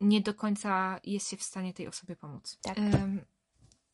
nie 0.00 0.20
do 0.20 0.34
końca 0.34 1.00
jest 1.04 1.28
się 1.30 1.36
w 1.36 1.42
stanie 1.42 1.74
tej 1.74 1.88
osobie 1.88 2.16
pomóc. 2.16 2.58
Tak. 2.62 2.78
Ym, 2.78 3.24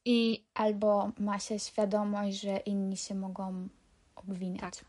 I 0.05 0.46
Albo 0.55 1.12
ma 1.18 1.38
się 1.38 1.59
świadomość, 1.59 2.40
że 2.40 2.57
inni 2.57 2.96
się 2.96 3.14
mogą 3.14 3.68
obwiniać. 4.14 4.78
Tak. 4.78 4.84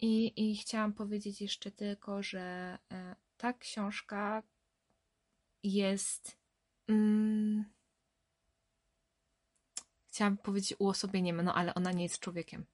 I, 0.00 0.32
I 0.50 0.56
chciałam 0.56 0.92
powiedzieć 0.92 1.40
jeszcze 1.40 1.70
tylko, 1.70 2.22
że 2.22 2.78
e, 2.92 3.16
ta 3.36 3.52
książka 3.52 4.42
jest. 5.62 6.38
Mm, 6.88 7.64
chciałam 10.08 10.36
powiedzieć 10.36 10.74
uosobieniem, 10.78 11.42
no 11.42 11.54
ale 11.54 11.74
ona 11.74 11.92
nie 11.92 12.02
jest 12.02 12.18
człowiekiem. 12.20 12.66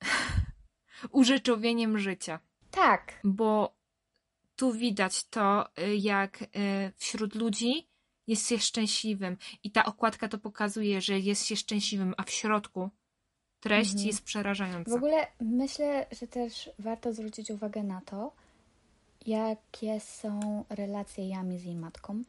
Urzeczowieniem 1.10 1.98
życia. 1.98 2.40
Tak, 2.70 3.20
Bo 3.24 3.74
tu 4.56 4.72
widać 4.72 5.24
to, 5.24 5.68
y, 5.78 5.96
jak 5.96 6.42
y, 6.42 6.46
wśród 6.96 7.34
ludzi 7.34 7.88
jest 8.26 8.48
się 8.48 8.58
szczęśliwym. 8.58 9.36
I 9.62 9.70
ta 9.70 9.84
okładka 9.84 10.28
to 10.28 10.38
pokazuje, 10.38 11.00
że 11.00 11.18
jest 11.18 11.46
się 11.46 11.56
szczęśliwym, 11.56 12.14
a 12.16 12.22
w 12.22 12.30
środku 12.30 12.90
treść 13.60 13.90
Mhm. 13.90 14.06
jest 14.06 14.24
przerażająca. 14.24 14.90
w 14.90 14.94
ogóle 14.94 15.26
myślę, 15.40 16.06
że 16.20 16.26
też 16.26 16.70
warto 16.78 17.12
zwrócić 17.12 17.50
uwagę 17.50 17.82
na 17.82 18.00
to, 18.00 18.32
jakie 19.26 20.00
są 20.00 20.64
relacje 20.68 21.28
Jami 21.28 21.58
z 21.58 21.64
jej 21.64 21.76
matką. 21.76 22.22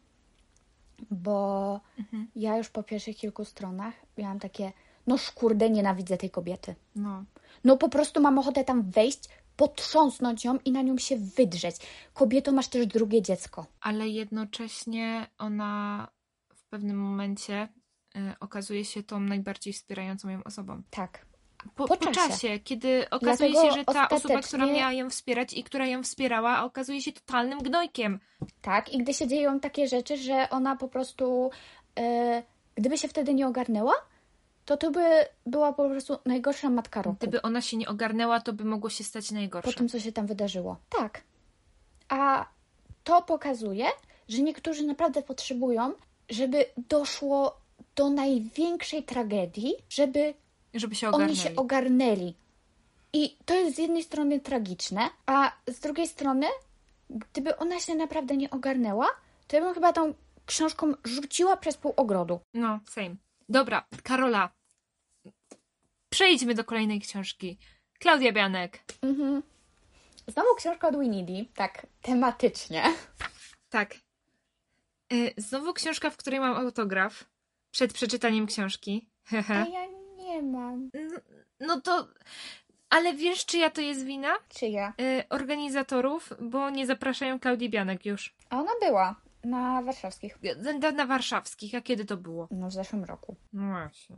Bo 1.11 1.79
Mhm. 1.99 2.27
ja 2.35 2.57
już 2.57 2.69
po 2.69 2.83
pierwszych 2.83 3.17
kilku 3.17 3.45
stronach 3.45 3.93
miałam 4.17 4.39
takie, 4.39 4.71
no 5.07 5.17
szkurde, 5.17 5.69
nienawidzę 5.69 6.17
tej 6.17 6.29
kobiety. 6.29 6.75
No. 6.95 7.23
No 7.63 7.77
po 7.77 7.89
prostu 7.89 8.21
mam 8.21 8.39
ochotę 8.39 8.63
tam 8.63 8.91
wejść, 8.91 9.29
potrząsnąć 9.57 10.45
ją 10.45 10.57
i 10.65 10.71
na 10.71 10.81
nią 10.81 10.97
się 10.97 11.17
wydrzeć. 11.17 11.75
Kobieto, 12.13 12.51
masz 12.51 12.67
też 12.67 12.87
drugie 12.87 13.21
dziecko. 13.21 13.65
ale 13.81 14.07
jednocześnie 14.09 15.27
ona 15.37 16.07
w 16.55 16.63
pewnym 16.63 16.97
momencie 16.97 17.67
y, 18.15 18.19
okazuje 18.39 18.85
się 18.85 19.03
tą 19.03 19.19
najbardziej 19.19 19.73
wspierającą 19.73 20.29
ją 20.29 20.43
osobą. 20.43 20.81
Tak. 20.89 21.25
Po, 21.75 21.87
Po 21.87 21.97
po, 21.97 21.97
czasie. 21.97 22.29
czasie. 22.29 22.59
kiedy 22.59 23.05
okazuje 23.11 23.49
Dlatego 23.49 23.69
się, 23.73 23.79
że 23.79 23.85
ta 23.85 23.91
osoba, 24.09 24.17
która 24.17 24.39
ostatecznie- 24.39 24.73
miała 24.79 24.93
ją 24.93 25.09
wspierać 25.09 25.53
i 25.53 25.63
która 25.63 25.85
ją 25.87 26.03
wspierała, 26.03 26.63
okazuje 26.63 27.01
się 27.01 27.11
totalnym 27.11 27.59
gnojkiem. 27.59 28.19
Tak, 28.61 28.93
i 28.93 28.97
gdy 28.97 29.13
się 29.13 29.27
dzieją 29.27 29.59
takie 29.59 29.87
rzeczy, 29.87 30.17
że 30.17 30.47
ona 30.49 30.75
po 30.75 30.87
prostu 30.87 31.49
e, 31.99 32.43
gdyby 32.75 32.97
się 32.97 33.07
wtedy 33.07 33.33
nie 33.33 33.47
ogarnęła, 33.47 33.93
to 34.65 34.77
to 34.77 34.91
by 34.91 35.05
była 35.45 35.73
po 35.73 35.89
prostu 35.89 36.17
najgorsza 36.25 36.69
matka 36.69 37.01
roku. 37.01 37.17
Gdyby 37.19 37.41
ona 37.41 37.61
się 37.61 37.77
nie 37.77 37.87
ogarnęła, 37.89 38.39
to 38.39 38.53
by 38.53 38.65
mogło 38.65 38.89
się 38.89 39.03
stać 39.03 39.31
najgorsze. 39.31 39.71
po 39.71 39.77
tym, 39.77 39.89
co 39.89 39.99
się 39.99 40.11
tam 40.11 40.27
wydarzyło. 40.27 40.77
Tak. 40.89 41.21
A 42.09 42.45
to 43.03 43.21
pokazuje, 43.21 43.85
że 44.29 44.41
niektórzy 44.41 44.83
naprawdę 44.83 45.21
potrzebują, 45.23 45.93
żeby 46.29 46.65
doszło 46.89 47.57
do 47.95 48.09
największej 48.09 49.03
tragedii, 49.03 49.73
żeby 49.89 50.33
Żeby 50.73 50.95
się 50.95 51.07
oni 51.07 51.15
ogarnęli. 51.15 51.37
się 51.37 51.55
ogarnęli. 51.55 52.33
I 53.13 53.37
to 53.45 53.55
jest 53.55 53.75
z 53.75 53.79
jednej 53.79 54.03
strony 54.03 54.39
tragiczne, 54.39 55.09
a 55.25 55.51
z 55.67 55.79
drugiej 55.79 56.07
strony, 56.07 56.47
gdyby 57.09 57.57
ona 57.57 57.79
się 57.79 57.95
naprawdę 57.95 58.37
nie 58.37 58.49
ogarnęła, 58.49 59.07
to 59.47 59.55
ja 59.55 59.61
bym 59.61 59.73
chyba 59.73 59.93
tą 59.93 60.13
książką 60.45 60.93
rzuciła 61.03 61.57
przez 61.57 61.77
pół 61.77 61.93
ogrodu. 61.97 62.39
No, 62.53 62.79
same. 62.89 63.15
Dobra, 63.49 63.85
Karola. 64.03 64.49
Przejdźmy 66.09 66.55
do 66.55 66.63
kolejnej 66.63 66.99
książki. 67.01 67.57
Klaudia 67.99 68.31
Bianek. 68.31 68.79
Mhm. 69.01 69.43
Znowu 70.27 70.55
książka 70.55 70.87
od 70.87 70.99
Winnie 70.99 71.45
tak 71.55 71.87
tematycznie. 72.01 72.83
Tak. 73.69 73.95
Y, 75.13 75.33
Znowu 75.37 75.73
książka, 75.73 76.09
w 76.09 76.17
której 76.17 76.39
mam 76.39 76.55
autograf. 76.55 77.25
Przed 77.71 77.93
przeczytaniem 77.93 78.47
książki. 78.47 79.09
A 79.31 79.53
ja 79.53 79.87
nie 80.41 80.51
mam. 80.51 80.89
No, 80.93 81.19
no 81.59 81.81
to... 81.81 82.07
Ale 82.89 83.13
wiesz, 83.13 83.45
czyja 83.45 83.69
to 83.69 83.81
jest 83.81 84.03
wina? 84.03 84.33
Czy 84.49 84.67
ja? 84.67 84.93
Y, 85.01 85.23
Organizatorów, 85.29 86.33
bo 86.41 86.69
nie 86.69 86.87
zapraszają 86.87 87.39
Klaudii 87.39 87.69
Bianek 87.69 88.05
już. 88.05 88.35
A 88.49 88.59
ona 88.59 88.71
była 88.81 89.15
na 89.43 89.81
warszawskich. 89.81 90.37
Na, 90.79 90.91
na 90.91 91.05
warszawskich. 91.05 91.75
A 91.75 91.81
kiedy 91.81 92.05
to 92.05 92.17
było? 92.17 92.47
No 92.51 92.67
w 92.67 92.73
zeszłym 92.73 93.03
roku. 93.03 93.35
No 93.53 93.69
właśnie. 93.69 94.15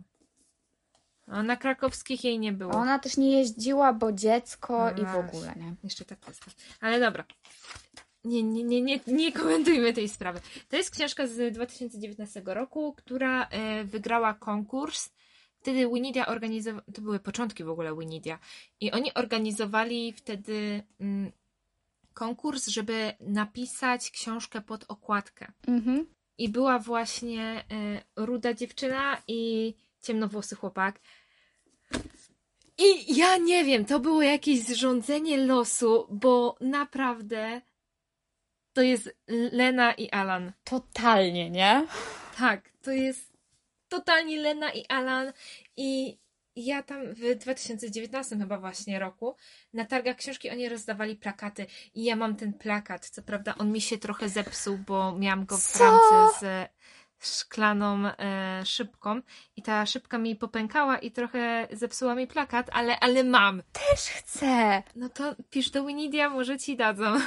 A 1.27 1.43
na 1.43 1.57
krakowskich 1.57 2.23
jej 2.23 2.39
nie 2.39 2.53
było. 2.53 2.73
Ona 2.73 2.99
też 2.99 3.17
nie 3.17 3.31
jeździła, 3.31 3.93
bo 3.93 4.11
dziecko 4.11 4.91
No 4.95 5.01
i 5.01 5.05
w 5.05 5.15
ogóle, 5.15 5.53
nie? 5.55 5.75
Jeszcze 5.83 6.05
tak 6.05 6.27
jest. 6.27 6.43
Ale 6.81 6.99
dobra. 6.99 7.23
Nie, 8.23 8.43
nie, 8.43 8.63
nie, 8.63 8.81
nie, 8.81 8.99
nie 9.07 9.31
komentujmy 9.31 9.93
tej 9.93 10.09
sprawy. 10.09 10.39
To 10.69 10.75
jest 10.75 10.91
książka 10.91 11.27
z 11.27 11.53
2019 11.53 12.41
roku, 12.45 12.93
która 12.93 13.47
e, 13.47 13.83
wygrała 13.83 14.33
konkurs. 14.33 15.09
Wtedy 15.63 15.87
Winidia 15.87 16.25
organizowała, 16.25 16.83
to 16.93 17.01
były 17.01 17.19
początki 17.19 17.63
w 17.63 17.69
ogóle 17.69 17.95
Winidia, 17.95 18.39
i 18.79 18.91
oni 18.91 19.13
organizowali 19.13 20.13
wtedy 20.13 20.83
mm, 20.99 21.31
konkurs, 22.13 22.67
żeby 22.67 23.13
napisać 23.19 24.11
książkę 24.11 24.61
pod 24.61 24.85
okładkę. 24.87 25.51
Mhm. 25.67 26.05
I 26.37 26.49
była 26.49 26.79
właśnie 26.79 27.43
e, 27.71 28.01
ruda 28.15 28.53
dziewczyna 28.53 29.17
i 29.27 29.73
ciemnowłosy 30.01 30.55
chłopak. 30.55 30.99
I 32.77 33.15
ja 33.15 33.37
nie 33.37 33.63
wiem, 33.63 33.85
to 33.85 33.99
było 33.99 34.21
jakieś 34.21 34.63
zrządzenie 34.63 35.37
losu, 35.37 36.07
bo 36.09 36.57
naprawdę 36.61 37.61
to 38.73 38.81
jest 38.81 39.17
Lena 39.51 39.93
i 39.93 40.09
Alan. 40.09 40.51
Totalnie, 40.63 41.49
nie? 41.49 41.87
Tak, 42.37 42.69
to 42.81 42.91
jest 42.91 43.32
totalnie 43.93 44.41
Lena 44.41 44.71
i 44.71 44.85
Alan 44.89 45.33
i 45.77 46.17
ja 46.55 46.83
tam 46.83 47.13
w 47.13 47.35
2019 47.35 48.37
chyba 48.37 48.57
właśnie 48.57 48.99
roku 48.99 49.35
na 49.73 49.85
targach 49.85 50.17
książki 50.17 50.49
oni 50.49 50.69
rozdawali 50.69 51.15
plakaty 51.15 51.65
i 51.95 52.03
ja 52.03 52.15
mam 52.15 52.35
ten 52.35 52.53
plakat. 52.53 53.09
Co 53.09 53.21
prawda 53.21 53.55
on 53.57 53.71
mi 53.71 53.81
się 53.81 53.97
trochę 53.97 54.29
zepsuł, 54.29 54.77
bo 54.77 55.15
miałam 55.19 55.45
go 55.45 55.57
w 55.57 55.71
Co? 55.71 55.83
ramce 55.83 56.39
z 56.39 56.69
szklaną 57.23 58.05
e, 58.07 58.61
szybką 58.65 59.21
i 59.55 59.61
ta 59.61 59.85
szybka 59.85 60.17
mi 60.17 60.35
popękała 60.35 60.97
i 60.97 61.11
trochę 61.11 61.67
zepsuła 61.71 62.15
mi 62.15 62.27
plakat, 62.27 62.69
ale, 62.73 62.99
ale 62.99 63.23
mam. 63.23 63.63
Też 63.73 63.99
chcę. 63.99 64.83
No 64.95 65.09
to 65.09 65.35
pisz 65.49 65.69
do 65.69 65.85
Winidia, 65.85 66.29
może 66.29 66.57
ci 66.57 66.77
dadzą. 66.77 67.03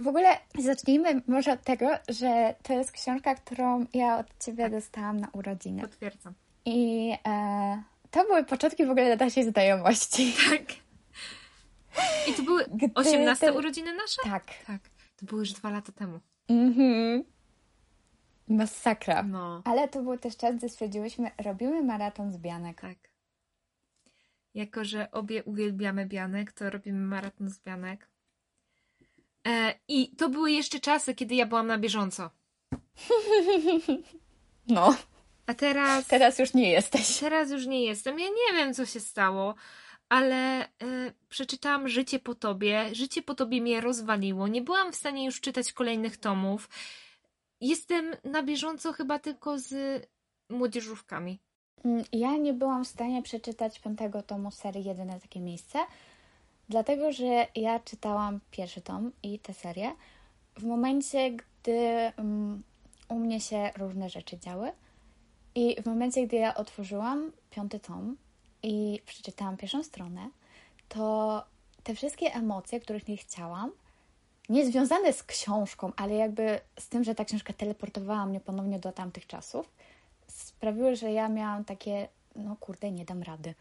W 0.00 0.08
ogóle 0.08 0.38
zacznijmy 0.58 1.22
może 1.26 1.52
od 1.52 1.62
tego, 1.62 1.86
że 2.08 2.54
to 2.62 2.72
jest 2.72 2.92
książka, 2.92 3.34
którą 3.34 3.86
ja 3.94 4.18
od 4.18 4.26
ciebie 4.44 4.70
dostałam 4.70 5.20
na 5.20 5.28
urodziny. 5.32 5.82
Potwierdzam. 5.82 6.34
I 6.64 7.10
e, 7.26 7.82
to 8.10 8.24
były 8.24 8.44
początki 8.44 8.86
w 8.86 8.90
ogóle 8.90 9.16
naszej 9.16 9.44
znajomości. 9.50 10.32
Tak. 10.50 10.62
I 12.28 12.32
to 12.34 12.42
były 12.42 12.64
Gdy 12.74 12.90
18 12.94 13.46
ty- 13.46 13.52
urodziny 13.52 13.94
nasze? 13.94 14.22
Tak. 14.24 14.44
Tak. 14.66 14.80
To 15.16 15.26
były 15.26 15.40
już 15.40 15.52
dwa 15.52 15.70
lata 15.70 15.92
temu. 15.92 16.20
Mhm. 16.48 17.24
Masakra. 18.48 19.22
No. 19.22 19.62
Ale 19.64 19.88
to 19.88 20.02
był 20.02 20.18
też 20.18 20.36
czas, 20.36 20.56
gdy 20.56 20.68
stwierdziłyśmy, 20.68 21.30
robimy 21.44 21.82
maraton 21.82 22.32
z 22.32 22.38
Bianek. 22.38 22.80
Tak. 22.80 22.98
Jako, 24.54 24.84
że 24.84 25.10
obie 25.10 25.44
uwielbiamy 25.44 26.06
Bianek, 26.06 26.52
to 26.52 26.70
robimy 26.70 26.98
maraton 27.06 27.48
z 27.50 27.58
Bianek. 27.58 28.08
E, 29.48 29.74
I 29.88 30.16
to 30.16 30.28
były 30.28 30.52
jeszcze 30.52 30.80
czasy, 30.80 31.14
kiedy 31.14 31.34
ja 31.34 31.46
byłam 31.46 31.66
na 31.66 31.78
bieżąco. 31.78 32.30
No, 34.68 34.96
A 35.46 35.54
teraz, 35.54 36.06
teraz 36.06 36.38
już 36.38 36.54
nie 36.54 36.70
jesteś. 36.70 37.18
teraz 37.18 37.50
już 37.50 37.66
nie 37.66 37.84
jestem. 37.84 38.18
Ja 38.18 38.26
nie 38.26 38.56
wiem, 38.58 38.74
co 38.74 38.86
się 38.86 39.00
stało, 39.00 39.54
ale 40.08 40.64
e, 40.64 40.68
przeczytałam 41.28 41.88
Życie 41.88 42.18
po 42.18 42.34
tobie. 42.34 42.94
Życie 42.94 43.22
po 43.22 43.34
tobie 43.34 43.60
mnie 43.62 43.80
rozwaliło. 43.80 44.48
Nie 44.48 44.62
byłam 44.62 44.92
w 44.92 44.96
stanie 44.96 45.24
już 45.24 45.40
czytać 45.40 45.72
kolejnych 45.72 46.16
tomów. 46.16 46.68
Jestem 47.60 48.16
na 48.24 48.42
bieżąco 48.42 48.92
chyba 48.92 49.18
tylko 49.18 49.58
z 49.58 50.02
młodzieżówkami. 50.50 51.38
Mm, 51.84 52.04
Ja 52.12 52.36
nie 52.36 52.52
byłam 52.52 52.84
w 52.84 52.88
stanie 52.88 53.22
przeczytać 53.22 53.80
piątego 53.80 54.22
tomu 54.22 54.50
serii 54.50 54.84
Jedyne 54.84 55.20
takie 55.20 55.40
miejsce, 55.40 55.78
dlatego 56.68 57.12
że 57.12 57.46
ja 57.54 57.80
czytałam 57.80 58.40
pierwszy 58.50 58.80
tom 58.80 59.12
i 59.22 59.38
tę 59.38 59.54
serię 59.54 59.92
w 60.56 60.64
momencie, 60.64 61.30
gdy 61.30 61.78
mm, 62.16 62.62
u 63.08 63.14
mnie 63.14 63.40
się 63.40 63.70
różne 63.76 64.10
rzeczy 64.10 64.38
działy. 64.38 64.72
I 65.54 65.82
w 65.82 65.86
momencie, 65.86 66.26
gdy 66.26 66.36
ja 66.36 66.54
otworzyłam 66.54 67.32
piąty 67.50 67.80
tom 67.80 68.16
i 68.62 69.00
przeczytałam 69.06 69.56
pierwszą 69.56 69.82
stronę, 69.82 70.30
to 70.88 71.44
te 71.82 71.94
wszystkie 71.94 72.34
emocje, 72.34 72.80
których 72.80 73.08
nie 73.08 73.16
chciałam, 73.16 73.72
nie 74.48 74.66
związane 74.66 75.12
z 75.12 75.22
książką, 75.22 75.92
ale 75.96 76.14
jakby 76.14 76.60
z 76.78 76.88
tym, 76.88 77.04
że 77.04 77.14
ta 77.14 77.24
książka 77.24 77.52
teleportowała 77.52 78.26
mnie 78.26 78.40
ponownie 78.40 78.78
do 78.78 78.92
tamtych 78.92 79.26
czasów, 79.26 79.70
sprawiły, 80.26 80.96
że 80.96 81.12
ja 81.12 81.28
miałam 81.28 81.64
takie, 81.64 82.08
no 82.36 82.56
kurde, 82.56 82.90
nie 82.90 83.04
dam 83.04 83.22
rady. 83.22 83.54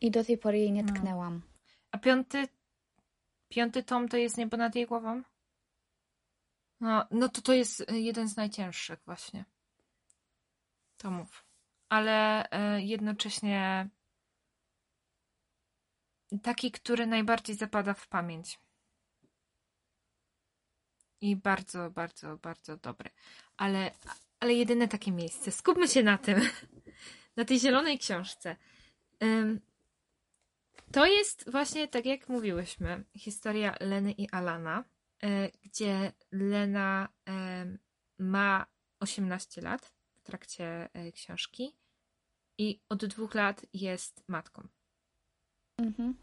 I 0.00 0.10
do 0.10 0.24
tej 0.24 0.38
pory 0.38 0.58
jej 0.58 0.72
nie 0.72 0.82
No. 0.82 0.92
tknęłam. 0.94 1.42
A 1.90 1.98
piąty, 1.98 2.48
piąty 3.48 3.82
tom 3.82 4.08
to 4.08 4.16
jest 4.16 4.36
niebo 4.38 4.56
nad 4.56 4.74
jej 4.74 4.86
głową? 4.86 5.22
No, 6.80 7.06
no 7.10 7.28
to 7.28 7.42
to 7.42 7.52
jest 7.52 7.80
y, 7.80 8.00
jeden 8.00 8.28
z 8.28 8.36
najcięższych 8.36 8.98
właśnie 9.06 9.44
tomów. 10.96 11.44
Ale 11.88 12.44
y, 12.44 12.82
jednocześnie 12.82 13.88
taki, 16.42 16.70
który 16.70 17.06
najbardziej 17.06 17.56
zapada 17.56 17.94
w 17.94 18.08
pamięć. 18.08 18.60
I 21.24 21.36
bardzo, 21.36 21.90
bardzo, 21.90 22.36
bardzo 22.36 22.76
dobry. 22.76 23.10
Ale, 23.56 23.90
ale 24.40 24.54
jedyne 24.54 24.88
takie 24.88 25.12
miejsce. 25.12 25.52
Skupmy 25.52 25.88
się 25.88 26.02
na 26.02 26.18
tym. 26.18 26.40
Na 27.36 27.44
tej 27.44 27.60
zielonej 27.60 27.98
książce. 27.98 28.56
To 30.92 31.06
jest 31.06 31.50
właśnie, 31.50 31.88
tak 31.88 32.06
jak 32.06 32.28
mówiłyśmy, 32.28 33.04
historia 33.16 33.76
Leny 33.80 34.12
i 34.12 34.30
Alana, 34.30 34.84
e, 35.22 35.50
gdzie 35.50 36.12
Lena 36.32 37.08
ma 38.18 38.66
18 39.00 39.60
lat 39.60 39.94
w 40.14 40.22
trakcie 40.22 40.88
e, 40.92 41.12
książki 41.12 41.76
i 42.58 42.80
od 42.88 43.04
dwóch 43.04 43.34
lat 43.34 43.66
jest 43.72 44.24
matką. 44.28 44.68
Mhm. 45.78 46.14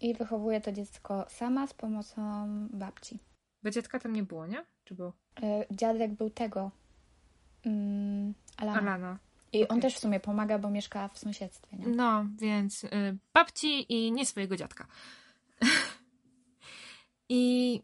I 0.00 0.14
wychowuje 0.14 0.60
to 0.60 0.72
dziecko 0.72 1.26
sama 1.28 1.66
z 1.66 1.74
pomocą 1.74 2.48
babci. 2.70 3.18
Bo 3.62 3.70
dziadka 3.70 3.98
tam 3.98 4.12
nie 4.12 4.22
było, 4.22 4.46
nie? 4.46 4.64
Czy 4.84 4.94
był? 4.94 5.12
E, 5.42 5.66
Dziadek 5.70 6.12
był 6.12 6.30
tego. 6.30 6.70
Mm, 7.64 8.34
Alana. 8.56 8.78
Alana. 8.78 9.18
I 9.52 9.68
on 9.68 9.78
okej. 9.78 9.82
też 9.82 9.94
w 9.94 9.98
sumie 9.98 10.20
pomaga, 10.20 10.58
bo 10.58 10.70
mieszka 10.70 11.08
w 11.08 11.18
sąsiedztwie. 11.18 11.76
Nie? 11.76 11.88
No, 11.88 12.26
więc 12.38 12.84
y, 12.84 12.88
babci 13.32 13.92
i 13.92 14.12
nie 14.12 14.26
swojego 14.26 14.56
dziadka. 14.56 14.86
I 17.28 17.82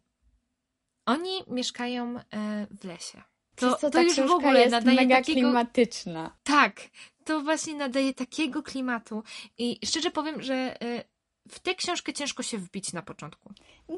oni 1.07 1.31
mieszkają 1.49 2.19
e, 2.19 2.23
w 2.81 2.85
lesie. 2.85 3.23
Przez 3.57 3.70
To, 3.70 3.77
co 3.77 3.90
to 3.90 4.03
już 4.03 4.16
w 4.16 4.31
ogóle 4.31 4.61
jest 4.61 4.73
nadaje 4.73 4.97
mega 4.97 5.16
takiego... 5.16 5.40
klimatyczna. 5.40 6.36
Tak, 6.43 6.81
to 7.24 7.40
właśnie 7.40 7.74
nadaje 7.74 8.15
takiego 8.15 8.62
klimatu. 8.62 9.23
I 9.59 9.78
szczerze 9.86 10.11
powiem, 10.11 10.43
że 10.43 10.82
y, 10.82 11.05
w 11.48 11.59
tę 11.60 11.74
książkę 11.74 12.12
ciężko 12.12 12.43
się 12.43 12.59
wbić 12.59 12.93
na 12.93 13.02
początku. 13.02 13.52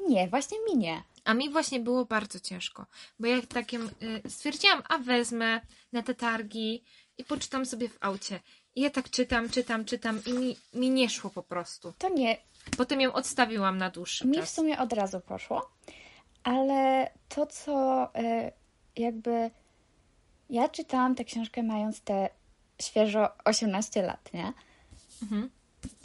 Nie, 0.09 0.29
właśnie 0.29 0.59
mi 0.69 0.77
nie. 0.79 1.03
A 1.25 1.35
mi 1.35 1.51
właśnie 1.51 1.81
było 1.81 2.05
bardzo 2.05 2.41
ciężko, 2.41 2.87
bo 3.19 3.27
jak 3.27 3.47
takim 3.47 3.91
y, 4.27 4.31
stwierdziłam, 4.31 4.83
a 4.89 4.99
wezmę 4.99 5.61
na 5.93 6.03
te 6.03 6.15
targi 6.15 6.85
i 7.19 7.25
poczytam 7.25 7.67
sobie 7.67 7.89
w 7.89 7.99
aucie. 8.01 8.41
I 8.77 8.81
ja 8.81 8.91
tak 8.91 9.11
czytam, 9.11 9.49
czytam, 9.51 9.85
czytam 9.85 10.21
i 10.27 10.33
mi, 10.33 10.57
mi 10.75 10.91
nie 10.91 11.11
szło 11.11 11.31
po 11.31 11.43
prostu. 11.43 11.93
To 11.99 12.09
nie, 12.09 12.37
Potem 12.77 13.01
ją 13.01 13.13
odstawiłam 13.13 13.79
na 13.79 13.91
dłuższy 13.91 14.27
Mi 14.27 14.37
w 14.37 14.41
czas. 14.41 14.55
sumie 14.55 14.79
od 14.79 14.93
razu 14.93 15.21
poszło, 15.21 15.71
ale 16.43 17.11
to, 17.29 17.47
co 17.47 18.09
e, 18.15 18.53
jakby. 18.97 19.51
Ja 20.51 20.69
czytałam 20.69 21.15
tę 21.15 21.25
książkę 21.25 21.63
mając 21.63 22.01
te 22.01 22.29
świeżo 22.83 23.29
18 23.45 24.03
lat, 24.03 24.33
nie? 24.35 24.53
Mhm. 25.23 25.51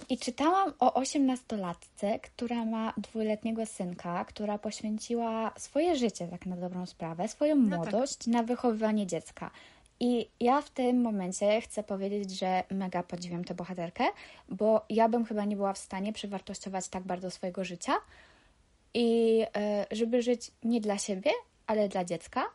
I 0.09 0.17
czytałam 0.17 0.73
o 0.79 0.93
osiemnastolatce, 0.93 2.19
która 2.19 2.65
ma 2.65 2.93
dwuletniego 2.97 3.65
synka, 3.65 4.25
która 4.25 4.57
poświęciła 4.57 5.51
swoje 5.57 5.95
życie, 5.95 6.27
tak 6.27 6.45
na 6.45 6.57
dobrą 6.57 6.85
sprawę, 6.85 7.27
swoją 7.27 7.55
No 7.55 7.69
tak. 7.69 7.91
młodość 7.91 8.27
na 8.27 8.43
wychowywanie 8.43 9.07
dziecka. 9.07 9.51
I 9.99 10.29
ja 10.39 10.61
w 10.61 10.69
tym 10.69 11.01
momencie 11.01 11.61
chcę 11.61 11.83
powiedzieć, 11.83 12.39
że 12.39 12.63
mega 12.71 13.03
podziwiam 13.03 13.43
tę 13.43 13.53
bohaterkę, 13.55 14.03
bo 14.49 14.85
ja 14.89 15.09
bym 15.09 15.25
chyba 15.25 15.45
nie 15.45 15.55
była 15.55 15.73
w 15.73 15.77
stanie 15.77 16.13
przewartościować 16.13 16.87
tak 16.87 17.03
bardzo 17.03 17.31
swojego 17.31 17.63
życia 17.63 17.93
i 18.93 19.41
e, 19.55 19.85
żeby 19.91 20.21
żyć 20.21 20.51
nie 20.63 20.81
dla 20.81 20.97
siebie, 20.97 21.31
ale 21.67 21.89
dla 21.89 22.05
dziecka. 22.05 22.45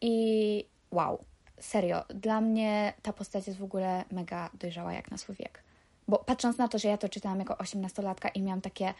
I 0.00 0.64
wow, 0.90 1.24
serio, 1.60 2.04
dla 2.08 2.40
mnie 2.40 2.92
ta 3.02 3.12
postać 3.12 3.46
jest 3.46 3.58
w 3.58 3.64
ogóle 3.64 4.04
mega 4.12 4.50
dojrzała 4.54 4.92
jak 4.92 5.10
na 5.10 5.18
swój 5.18 5.36
wiek. 5.36 5.62
Bo 6.08 6.18
patrząc 6.18 6.58
na 6.58 6.68
to, 6.68 6.78
że 6.78 6.88
ja 6.88 6.98
to 6.98 7.08
czytałam 7.08 7.38
jako 7.38 7.58
osiemnastolatka 7.58 8.28
i 8.28 8.42
miałam 8.42 8.60
takie 8.60 8.94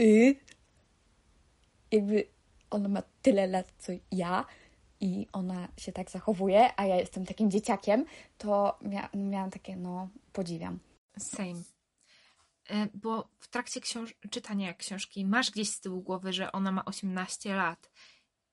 y, 0.00 0.36
jakby 1.92 2.24
ona 2.70 2.88
ma 2.88 3.02
tyle 3.22 3.46
lat 3.46 3.72
co 3.78 3.92
ja 4.12 4.44
i 5.00 5.26
ona 5.32 5.68
się 5.76 5.92
tak 5.92 6.10
zachowuje, 6.10 6.80
a 6.80 6.86
ja 6.86 6.96
jestem 6.96 7.26
takim 7.26 7.50
dzieciakiem, 7.50 8.04
to 8.38 8.78
mia- 8.82 9.08
miałam 9.16 9.50
takie, 9.50 9.76
no, 9.76 10.08
podziwiam. 10.32 10.78
Same. 11.18 11.62
E, 12.70 12.88
Bo 12.94 13.28
w 13.38 13.48
trakcie 13.48 13.80
czytania 14.30 14.74
książki 14.74 15.24
masz 15.24 15.50
gdzieś 15.50 15.70
z 15.70 15.80
tyłu 15.80 16.02
głowy, 16.02 16.32
że 16.32 16.52
ona 16.52 16.72
ma 16.72 16.84
18 16.84 17.54
lat 17.54 17.90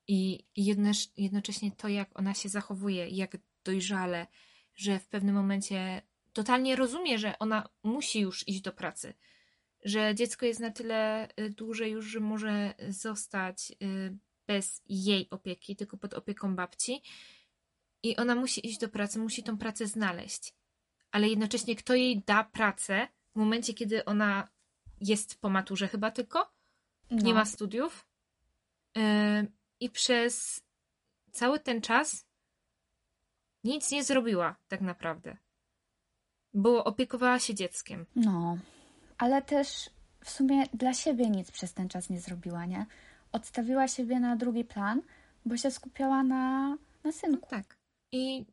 i 0.08 0.46
jednocześnie, 0.56 1.24
jednocześnie 1.24 1.72
to, 1.72 1.88
jak 1.88 2.20
ona 2.20 2.34
się 2.34 2.50
zachowuje, 2.50 3.10
jak 3.10 3.38
dojrzale, 3.64 4.28
że 4.76 5.00
w 5.00 5.08
pewnym 5.08 5.36
momencie 5.36 6.02
totalnie 6.34 6.76
rozumie, 6.76 7.20
że 7.20 7.40
ona 7.40 7.70
musi 7.84 8.20
już 8.20 8.48
iść 8.48 8.62
do 8.62 8.72
pracy, 8.74 9.14
że 9.86 10.16
dziecko 10.16 10.46
jest 10.46 10.60
na 10.60 10.72
tyle 10.72 11.28
y, 11.40 11.50
duże 11.50 11.90
już, 11.90 12.06
że 12.06 12.20
może 12.20 12.74
zostać 12.90 13.72
y, 13.72 14.18
bez 14.48 14.82
jej 14.90 15.30
opieki, 15.30 15.76
tylko 15.76 15.98
pod 15.98 16.14
opieką 16.14 16.56
babci. 16.56 17.02
I 18.04 18.16
ona 18.18 18.36
musi 18.36 18.68
iść 18.68 18.80
do 18.80 18.90
pracy, 18.90 19.20
musi 19.20 19.44
tą 19.44 19.58
pracę 19.58 19.88
znaleźć. 19.88 20.54
Ale 21.12 21.30
jednocześnie 21.30 21.76
kto 21.76 21.96
jej 21.96 22.22
da 22.26 22.44
pracę 22.44 23.08
w 23.34 23.36
momencie, 23.36 23.74
kiedy 23.74 24.06
ona 24.06 24.48
jest 25.02 25.42
po 25.42 25.50
maturze 25.50 25.88
chyba 25.88 26.12
tylko, 26.12 26.54
No. 27.12 27.22
nie 27.24 27.34
ma 27.34 27.46
studiów? 27.46 28.08
Ym, 28.98 29.48
i 29.84 29.90
przez 29.90 30.62
cały 31.32 31.60
ten 31.60 31.82
czas 31.82 32.26
nic 33.64 33.92
nie 33.92 34.04
zrobiła 34.04 34.56
tak 34.68 34.82
naprawdę, 34.82 35.38
bo 36.54 36.84
opiekowała 36.84 37.40
się 37.40 37.54
dzieckiem. 37.56 38.06
No, 38.16 38.58
ale 39.18 39.42
też 39.42 39.90
w 40.24 40.30
sumie 40.30 40.68
dla 40.74 40.94
siebie 40.94 41.30
nic 41.30 41.52
przez 41.52 41.74
ten 41.74 41.90
czas 41.90 42.10
nie 42.10 42.20
zrobiła, 42.20 42.66
nie? 42.66 42.86
Odstawiła 43.32 43.88
siebie 43.88 44.20
na 44.20 44.36
drugi 44.36 44.66
plan, 44.66 45.02
bo 45.46 45.58
się 45.58 45.72
skupiała 45.72 46.24
na, 46.24 46.70
na 46.70 46.78
No 47.04 47.12
synku. 47.12 47.50
tak. 47.50 47.78
I 48.12 48.46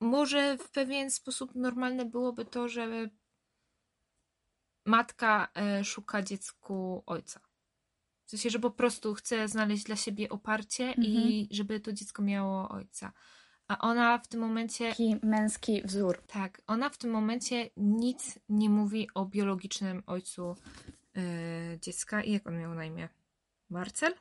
może 0.00 0.58
w 0.58 0.70
pewien 0.70 1.10
sposób 1.10 1.54
normalne 1.54 2.04
byłoby 2.04 2.44
to, 2.44 2.68
że 2.68 3.08
matka 4.84 5.48
e, 5.54 5.84
szuka 5.84 6.22
dziecku 6.22 7.02
ojca. 7.06 7.40
W 8.28 8.30
sensie, 8.30 8.50
że 8.50 8.58
po 8.58 8.70
prostu 8.70 9.14
chce 9.14 9.48
znaleźć 9.48 9.84
dla 9.84 9.96
siebie 9.96 10.28
oparcie 10.28 10.92
i 10.92 11.48
żeby 11.50 11.80
to 11.80 11.92
dziecko 11.92 12.22
miało 12.22 12.68
ojca. 12.68 13.12
A 13.68 13.78
ona 13.78 14.18
w 14.18 14.28
tym 14.28 14.40
momencie, 14.40 14.88
Taki 14.90 15.16
męski 15.22 15.82
wzór. 15.84 16.22
tak, 16.26 16.62
ona 16.66 16.88
w 16.90 16.98
tym 16.98 17.10
momencie 17.10 17.70
nic 17.76 18.38
nie 18.48 18.70
mówi 18.70 19.08
o 19.14 19.24
biologicznym 19.26 20.02
ojcu 20.06 20.56
e, 21.16 21.20
dziecka. 21.80 22.22
I 22.22 22.32
jak 22.32 22.46
on 22.46 22.58
miał 22.58 22.74
na 22.74 22.84
imię? 22.84 23.08
Marcel? 23.70 24.14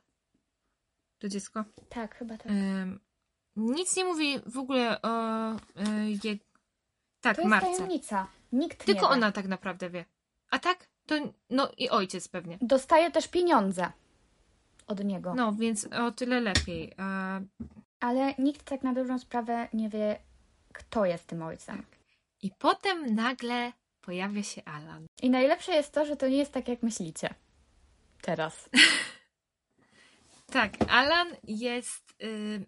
To 1.20 1.28
dziecko? 1.30 1.66
Tak, 1.90 2.16
chyba 2.16 2.38
tak. 2.38 2.52
Ym, 2.52 3.00
nic 3.56 3.96
nie 3.96 4.06
mówi 4.06 4.40
w 4.46 4.58
ogóle 4.58 5.02
o 5.02 5.52
y, 5.54 5.58
je... 6.24 6.38
Tak, 7.22 7.36
To 7.36 7.42
jest 7.42 7.50
Marce. 7.50 7.68
tajemnica. 7.78 8.28
Nikt 8.52 8.86
Tylko 8.86 9.02
nie 9.02 9.08
wie. 9.08 9.14
ona 9.14 9.32
tak 9.32 9.48
naprawdę 9.48 9.90
wie. 9.90 10.06
A 10.50 10.60
tak? 10.60 10.90
To 11.08 11.16
no 11.50 11.72
i 11.78 11.90
ojciec 11.90 12.28
pewnie. 12.28 12.58
Dostaje 12.62 13.12
też 13.12 13.28
pieniądze 13.28 13.92
od 14.88 15.04
niego. 15.04 15.34
No, 15.36 15.54
więc 15.54 15.88
o 15.94 16.12
tyle 16.12 16.42
lepiej. 16.42 16.94
A, 16.98 17.40
Ale 18.00 18.34
nikt 18.40 18.64
tak 18.66 18.84
na 18.84 18.94
dobrą 18.94 19.20
sprawę 19.20 19.68
nie 19.74 19.90
wie, 19.90 20.20
kto 20.74 21.06
jest 21.06 21.28
tym 21.28 21.42
ojcem. 21.42 21.86
I 22.42 22.52
potem 22.60 23.16
nagle 23.16 23.72
pojawia 24.02 24.44
się 24.44 24.64
Alan. 24.66 25.06
I 25.22 25.30
najlepsze 25.30 25.72
jest 25.72 25.94
to, 25.94 26.06
że 26.06 26.16
to 26.16 26.28
nie 26.28 26.38
jest 26.38 26.52
tak, 26.52 26.68
jak 26.68 26.84
myślicie. 26.84 27.34
Teraz. 28.22 28.70
Tak, 30.52 30.74
Alan 30.90 31.28
jest 31.44 32.16
y, 32.24 32.66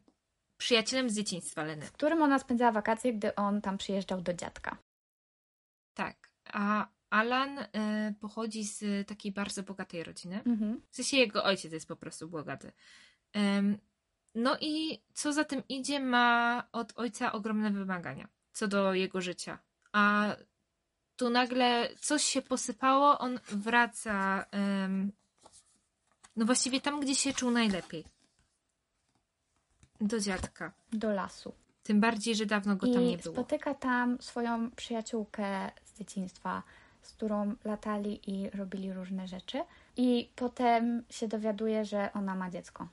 przyjacielem 0.58 1.10
z 1.10 1.16
dzieciństwa 1.16 1.64
Leny. 1.64 1.86
W 1.86 1.92
którym 1.92 2.22
ona 2.22 2.40
spędzała 2.40 2.72
wakacje, 2.72 3.14
gdy 3.14 3.36
on 3.36 3.62
tam 3.62 3.78
przyjeżdżał 3.78 4.22
do 4.22 4.34
dziadka. 4.34 4.78
Tak. 5.94 6.32
A 6.54 6.88
Alan 7.10 7.60
y, 7.60 7.66
pochodzi 8.20 8.64
z 8.64 9.08
takiej 9.08 9.32
bardzo 9.32 9.64
bogatej 9.64 10.04
rodziny. 10.04 10.44
Mhm. 10.46 10.82
W 10.90 10.96
sensie 10.96 11.18
jego 11.18 11.44
ojciec 11.44 11.74
jest 11.74 11.88
po 11.88 11.96
prostu 11.96 12.28
bogaty. 12.28 12.72
No 14.36 14.58
i 14.62 15.02
co 15.14 15.34
za 15.34 15.44
tym 15.44 15.64
idzie, 15.70 16.00
ma 16.00 16.64
od 16.72 16.94
ojca 17.00 17.32
ogromne 17.32 17.72
wymagania 17.72 18.28
co 18.60 18.68
do 18.68 18.94
jego 18.94 19.22
życia. 19.22 19.60
A 19.92 20.36
tu 21.16 21.30
nagle 21.30 21.90
coś 22.00 22.24
się 22.24 22.42
posypało, 22.42 23.20
on 23.20 23.40
wraca. 23.52 24.46
no 26.36 26.46
właściwie 26.46 26.82
tam, 26.82 27.00
gdzie 27.00 27.16
się 27.16 27.34
czuł 27.34 27.52
najlepiej. 27.52 28.06
Do 30.02 30.20
dziadka. 30.20 30.72
Do 30.94 31.12
lasu. 31.14 31.54
Tym 31.84 32.00
bardziej, 32.00 32.36
że 32.36 32.46
dawno 32.46 32.76
go 32.76 32.88
tam 32.94 33.02
I 33.02 33.06
nie 33.06 33.18
było. 33.18 33.36
spotyka 33.36 33.74
tam 33.74 34.22
swoją 34.22 34.72
przyjaciółkę 34.72 35.72
z 35.86 35.98
dzieciństwa, 36.00 36.64
z 37.10 37.14
którą 37.14 37.56
latali 37.64 38.32
i 38.32 38.50
robili 38.50 38.94
różne 38.94 39.28
rzeczy. 39.28 39.64
I 39.98 40.30
potem 40.36 41.04
się 41.10 41.28
dowiaduje, 41.28 41.86
że 41.86 42.14
ona 42.14 42.36
ma 42.36 42.50
dziecko. 42.50 42.88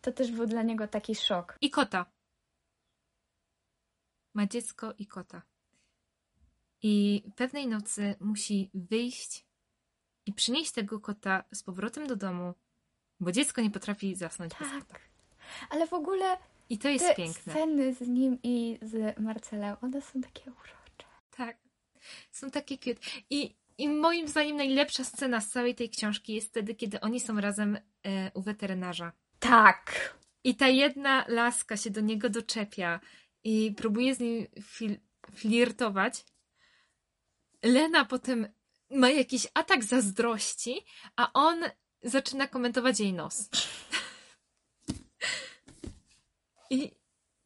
To 0.00 0.12
też 0.12 0.32
był 0.32 0.46
dla 0.46 0.62
niego 0.62 0.88
taki 0.88 1.14
szok. 1.14 1.58
I 1.60 1.70
kota. 1.70 2.06
Ma 4.34 4.46
dziecko 4.46 4.94
i 4.98 5.06
kota. 5.06 5.42
I 6.82 7.22
pewnej 7.36 7.66
nocy 7.66 8.14
musi 8.20 8.70
wyjść 8.74 9.44
i 10.26 10.32
przynieść 10.32 10.72
tego 10.72 11.00
kota 11.00 11.44
z 11.54 11.62
powrotem 11.62 12.06
do 12.06 12.16
domu, 12.16 12.54
bo 13.20 13.32
dziecko 13.32 13.60
nie 13.60 13.70
potrafi 13.70 14.14
zasnąć 14.14 14.52
bez 14.60 14.70
kota. 14.70 14.92
Tak. 14.92 15.00
Ale 15.70 15.86
w 15.86 15.92
ogóle 15.92 16.38
I 16.68 16.78
to 16.78 16.88
jest 16.88 17.06
te 17.06 17.14
piękne. 17.14 17.52
sceny 17.52 17.94
z 17.94 18.00
nim 18.00 18.38
i 18.42 18.78
z 18.82 19.18
Marcelem, 19.18 19.76
one 19.82 20.02
są 20.02 20.20
takie 20.20 20.50
urocze. 20.50 21.06
Tak. 21.30 21.65
Są 22.32 22.50
takie 22.50 22.78
cute. 22.78 23.00
I, 23.30 23.56
I 23.78 23.88
moim 23.88 24.28
zdaniem 24.28 24.56
najlepsza 24.56 25.04
scena 25.04 25.40
z 25.40 25.50
całej 25.50 25.74
tej 25.74 25.90
książki 25.90 26.34
jest 26.34 26.48
wtedy, 26.48 26.74
kiedy 26.74 27.00
oni 27.00 27.20
są 27.20 27.40
razem 27.40 27.78
e, 28.02 28.30
u 28.34 28.42
weterynarza. 28.42 29.12
Tak. 29.38 30.14
I 30.44 30.54
ta 30.54 30.68
jedna 30.68 31.24
laska 31.28 31.76
się 31.76 31.90
do 31.90 32.00
niego 32.00 32.28
doczepia 32.28 33.00
i 33.44 33.74
próbuje 33.76 34.14
z 34.14 34.20
nim 34.20 34.46
fil- 34.60 34.98
flirtować. 35.34 36.24
Lena 37.62 38.04
potem 38.04 38.48
ma 38.90 39.10
jakiś 39.10 39.46
atak 39.54 39.84
zazdrości, 39.84 40.80
a 41.16 41.32
on 41.32 41.60
zaczyna 42.02 42.46
komentować 42.46 43.00
jej 43.00 43.12
nos. 43.12 43.48
I, 46.70 46.90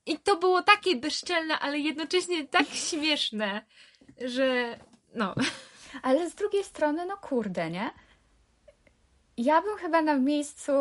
I 0.07 0.19
to 0.19 0.37
było 0.37 0.62
takie 0.62 0.97
bezczelne, 0.97 1.59
ale 1.59 1.78
jednocześnie 1.78 2.49
tak 2.49 2.69
śmieszne, 2.69 3.66
że 4.21 4.79
no. 5.15 5.35
Ale 6.03 6.31
z 6.31 6.35
drugiej 6.35 6.65
strony, 6.65 7.07
no 7.07 7.17
kurde, 7.17 7.71
nie? 7.71 7.91
Ja 9.37 9.63
bym 9.63 9.77
chyba 9.79 10.03
na 10.03 10.17
miejscu 10.17 10.73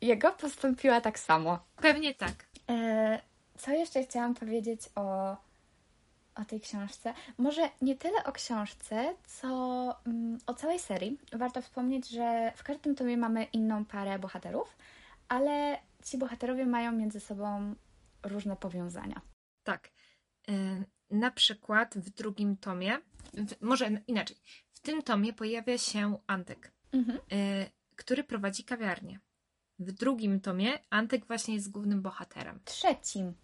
jego 0.00 0.32
postąpiła 0.32 1.00
tak 1.00 1.18
samo. 1.18 1.58
Pewnie 1.76 2.14
tak. 2.14 2.46
E, 2.70 3.20
co 3.58 3.70
jeszcze 3.70 4.02
chciałam 4.02 4.34
powiedzieć 4.34 4.80
o, 4.94 5.36
o 6.34 6.44
tej 6.44 6.60
książce. 6.60 7.14
Może 7.38 7.70
nie 7.82 7.96
tyle 7.96 8.24
o 8.24 8.32
książce, 8.32 9.14
co 9.26 9.48
mm, 10.06 10.38
o 10.46 10.54
całej 10.54 10.78
serii. 10.78 11.18
Warto 11.32 11.62
wspomnieć, 11.62 12.08
że 12.08 12.52
w 12.56 12.62
każdym 12.62 12.94
tomie 12.94 13.16
mamy 13.16 13.44
inną 13.44 13.84
parę 13.84 14.18
bohaterów, 14.18 14.76
ale 15.28 15.78
ci 16.04 16.18
bohaterowie 16.18 16.66
mają 16.66 16.92
między 16.92 17.20
sobą 17.20 17.74
różne 18.22 18.56
powiązania. 18.56 19.20
Tak. 19.64 19.90
Na 21.10 21.30
przykład 21.30 21.98
w 21.98 22.10
drugim 22.10 22.56
tomie, 22.56 22.98
w, 23.34 23.54
może 23.60 23.90
inaczej, 24.06 24.36
w 24.72 24.80
tym 24.80 25.02
tomie 25.02 25.32
pojawia 25.32 25.78
się 25.78 26.18
Antek, 26.26 26.72
Mhm. 26.92 27.18
y, 27.32 27.70
który 27.96 28.24
prowadzi 28.24 28.64
kawiarnię. 28.64 29.20
W 29.78 29.92
drugim 29.92 30.40
tomie 30.40 30.78
Antek 30.90 31.26
właśnie 31.26 31.54
jest 31.54 31.70
głównym 31.70 32.02
bohaterem. 32.02 32.60
Trzecim. 32.64 33.34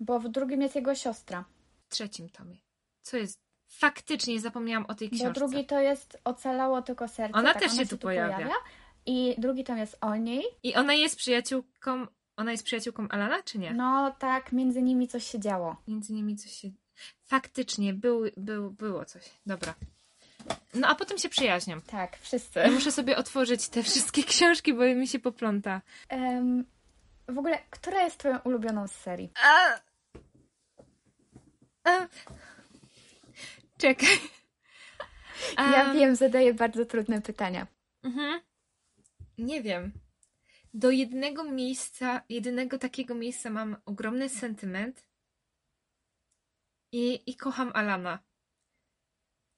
Bo 0.00 0.20
w 0.20 0.28
drugim 0.28 0.62
jest 0.62 0.74
jego 0.74 0.94
siostra. 0.94 1.44
W 1.88 1.92
trzecim 1.92 2.28
tomie. 2.28 2.56
Co 3.02 3.16
jest? 3.16 3.42
Faktycznie 3.68 4.40
zapomniałam 4.40 4.86
o 4.86 4.94
tej 4.94 5.10
książce. 5.10 5.28
Bo 5.28 5.32
drugi 5.34 5.66
to 5.66 5.80
jest 5.80 6.18
Ocalało 6.24 6.82
tylko 6.82 7.08
serce. 7.08 7.38
Ona 7.38 7.52
tak, 7.54 7.62
też 7.62 7.76
się 7.76 7.86
tu 7.86 7.98
pojawia. 7.98 8.48
I 9.06 9.34
drugi 9.38 9.64
tom 9.64 9.78
jest 9.78 9.98
o 10.00 10.16
niej. 10.16 10.44
I 10.62 10.74
ona 10.74 10.94
jest 10.94 11.16
przyjaciółką. 11.16 12.06
Ona 12.42 12.52
jest 12.52 12.64
przyjaciółką 12.64 13.08
Alana, 13.08 13.42
czy 13.42 13.58
nie? 13.58 13.74
No 13.74 14.14
tak, 14.18 14.52
między 14.52 14.82
nimi 14.82 15.08
coś 15.08 15.26
się 15.26 15.40
działo. 15.40 15.76
Między 15.88 16.12
nimi 16.12 16.36
coś 16.36 16.52
się. 16.52 16.70
Faktycznie 17.24 17.94
był, 17.94 18.22
był, 18.36 18.70
było 18.70 19.04
coś. 19.04 19.30
Dobra. 19.46 19.74
No 20.74 20.88
a 20.88 20.94
potem 20.94 21.18
się 21.18 21.28
przyjaźnią. 21.28 21.80
Tak, 21.80 22.18
wszyscy. 22.18 22.58
Ja 22.58 22.70
muszę 22.70 22.92
sobie 22.92 23.16
otworzyć 23.16 23.68
te 23.68 23.82
wszystkie 23.82 24.24
książki, 24.32 24.74
bo 24.74 24.82
mi 24.82 25.08
się 25.08 25.18
popląta. 25.18 25.80
Em, 26.08 26.64
w 27.28 27.38
ogóle, 27.38 27.58
która 27.70 28.02
jest 28.02 28.18
twoją 28.18 28.38
ulubioną 28.38 28.88
z 28.88 28.92
serii? 28.92 29.32
A... 29.44 29.80
A... 31.90 32.06
Czekaj. 33.78 34.08
Ja 35.56 35.94
wiem, 35.94 36.16
zadaję 36.16 36.54
bardzo 36.54 36.86
trudne 36.86 37.22
pytania. 37.22 37.66
Mhm. 38.02 38.40
Nie 39.38 39.62
wiem. 39.62 39.92
Do 40.74 40.90
jednego 40.90 41.44
miejsca, 41.44 42.22
jedynego 42.28 42.78
takiego 42.78 43.14
miejsca 43.14 43.50
mam 43.50 43.76
ogromny 43.84 44.28
sentyment 44.28 45.06
i, 46.92 47.30
i 47.30 47.36
kocham 47.36 47.70
Alana. 47.74 48.18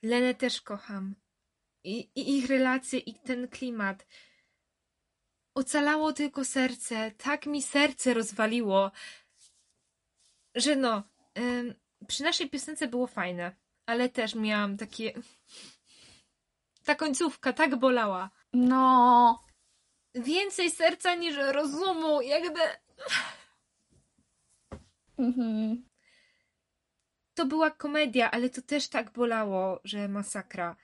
Lenę 0.02 0.34
też 0.34 0.62
kocham. 0.62 1.14
I, 1.84 2.10
I 2.14 2.38
ich 2.38 2.46
relacje, 2.46 2.98
i 2.98 3.14
ten 3.14 3.48
klimat. 3.48 4.06
Ocalało 5.54 6.12
tylko 6.12 6.44
serce. 6.44 7.10
Tak 7.10 7.46
mi 7.46 7.62
serce 7.62 8.14
rozwaliło, 8.14 8.90
że 10.54 10.76
no, 10.76 11.02
ym, 11.38 11.74
przy 12.06 12.22
naszej 12.22 12.50
piosence 12.50 12.88
było 12.88 13.06
fajne, 13.06 13.56
ale 13.86 14.08
też 14.08 14.34
miałam 14.34 14.76
takie. 14.76 15.12
Ta 16.84 16.94
końcówka 16.94 17.52
tak 17.52 17.76
bolała 17.76 18.30
No, 18.52 19.44
więcej 20.14 20.70
serca 20.70 21.14
niż 21.14 21.36
rozumu, 21.36 22.20
jakby. 22.22 22.60
mhm. 25.18 25.84
To 27.34 27.46
była 27.46 27.70
komedia, 27.70 28.30
ale 28.30 28.50
to 28.50 28.62
też 28.62 28.88
tak 28.88 29.10
bolało, 29.10 29.80
że 29.84 30.08
masakra. 30.08 30.76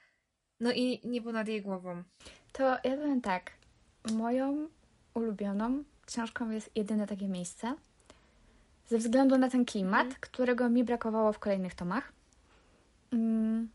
No 0.60 0.72
i 0.72 1.00
niebo 1.04 1.32
nad 1.32 1.48
jej 1.48 1.62
głową. 1.62 2.02
to 2.52 2.62
ja 2.64 2.96
powiem 2.96 3.20
tak. 3.20 3.52
Moją 4.12 4.68
ulubioną 5.14 5.84
książką 6.06 6.50
jest 6.50 6.70
jedyne 6.74 7.06
takie 7.06 7.28
miejsce. 7.28 7.74
Ze 8.86 8.98
względu 8.98 9.38
na 9.38 9.48
ten 9.50 9.64
klimat, 9.64 10.04
Mhm. 10.06 10.20
którego 10.20 10.68
mi 10.68 10.84
brakowało 10.84 11.32
w 11.32 11.38
kolejnych 11.38 11.74
tomach. 11.74 12.12
Mm. 13.12 13.70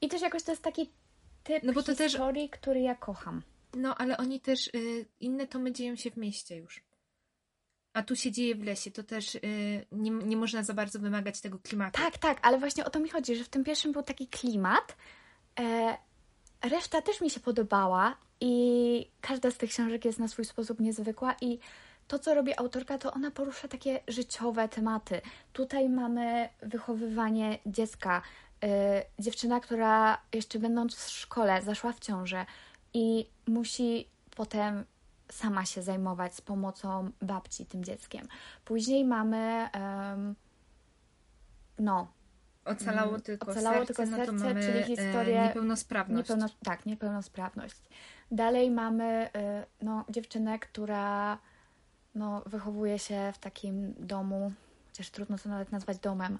I 0.00 0.08
też 0.08 0.22
jakoś 0.22 0.42
to 0.42 0.52
jest 0.52 0.62
taki 0.62 0.90
typ 1.44 1.62
No 1.62 1.72
bo 1.72 1.82
to 1.82 1.94
też- 1.94 2.12
historii, 2.12 2.48
który 2.50 2.80
ja 2.80 2.94
kocham. 2.94 3.42
No, 3.76 3.94
ale 3.98 4.16
oni 4.16 4.40
też. 4.40 4.66
Y, 4.74 5.06
inne 5.20 5.46
tomy 5.46 5.72
dzieją 5.72 5.96
się 5.96 6.10
w 6.10 6.16
mieście 6.16 6.56
już. 6.56 6.84
A 7.92 8.02
tu 8.02 8.16
się 8.16 8.32
dzieje 8.32 8.54
w 8.54 8.62
lesie. 8.62 8.90
To 8.90 9.02
też 9.02 9.34
y, 9.34 9.40
nie, 9.92 10.10
nie 10.10 10.36
można 10.36 10.62
za 10.62 10.74
bardzo 10.74 10.98
wymagać 10.98 11.40
tego 11.40 11.58
klimatu. 11.58 12.02
Tak, 12.02 12.18
tak, 12.18 12.38
ale 12.42 12.58
właśnie 12.58 12.84
o 12.84 12.90
to 12.90 13.00
mi 13.00 13.08
chodzi, 13.08 13.36
że 13.36 13.44
w 13.44 13.48
tym 13.48 13.64
pierwszym 13.64 13.92
był 13.92 14.02
taki 14.02 14.28
klimat. 14.28 14.96
E, 15.60 15.96
reszta 16.62 17.02
też 17.02 17.20
mi 17.20 17.30
się 17.30 17.40
podobała 17.40 18.16
i 18.40 19.10
każda 19.20 19.50
z 19.50 19.56
tych 19.56 19.70
książek 19.70 20.04
jest 20.04 20.18
na 20.18 20.28
swój 20.28 20.44
sposób 20.44 20.80
niezwykła 20.80 21.36
i 21.40 21.58
to, 22.08 22.18
co 22.18 22.34
robi 22.34 22.58
autorka, 22.58 22.98
to 22.98 23.12
ona 23.12 23.30
porusza 23.30 23.68
takie 23.68 24.00
życiowe 24.08 24.68
tematy. 24.68 25.20
Tutaj 25.52 25.88
mamy 25.88 26.48
wychowywanie 26.62 27.58
dziecka. 27.66 28.22
E, 28.64 29.02
dziewczyna, 29.18 29.60
która 29.60 30.18
jeszcze 30.32 30.58
będąc 30.58 30.94
w 30.94 31.10
szkole 31.10 31.62
zaszła 31.62 31.92
w 31.92 32.00
ciążę 32.00 32.46
i 32.94 33.30
musi 33.46 34.08
potem 34.36 34.84
sama 35.30 35.64
się 35.64 35.82
zajmować 35.82 36.34
z 36.34 36.40
pomocą 36.40 37.10
babci 37.22 37.66
tym 37.66 37.84
dzieckiem. 37.84 38.28
Później 38.64 39.04
mamy 39.04 39.68
em, 39.72 40.34
no, 41.78 42.08
Ocalało 42.64 43.08
Mm, 43.08 43.22
tylko 43.22 43.50
ocalało 43.50 43.76
serce, 43.76 43.94
tylko 43.94 44.10
no 44.10 44.16
serce, 44.16 44.32
mamy 44.32 44.60
czyli 44.60 44.78
e, 44.78 44.84
historię- 44.84 45.42
niepełnosprawność. 45.48 46.28
Niepełno, 46.28 46.48
tak, 46.64 46.86
niepełnosprawność. 46.86 47.82
Dalej 48.30 48.70
mamy 48.70 49.26
y, 49.26 49.84
no, 49.84 50.04
dziewczynę, 50.08 50.58
która 50.58 51.38
no, 52.14 52.42
wychowuje 52.46 52.98
się 52.98 53.32
w 53.34 53.38
takim 53.38 53.94
domu, 53.98 54.52
chociaż 54.86 55.10
trudno 55.10 55.38
to 55.38 55.48
nawet 55.48 55.72
nazwać 55.72 55.98
domem, 55.98 56.38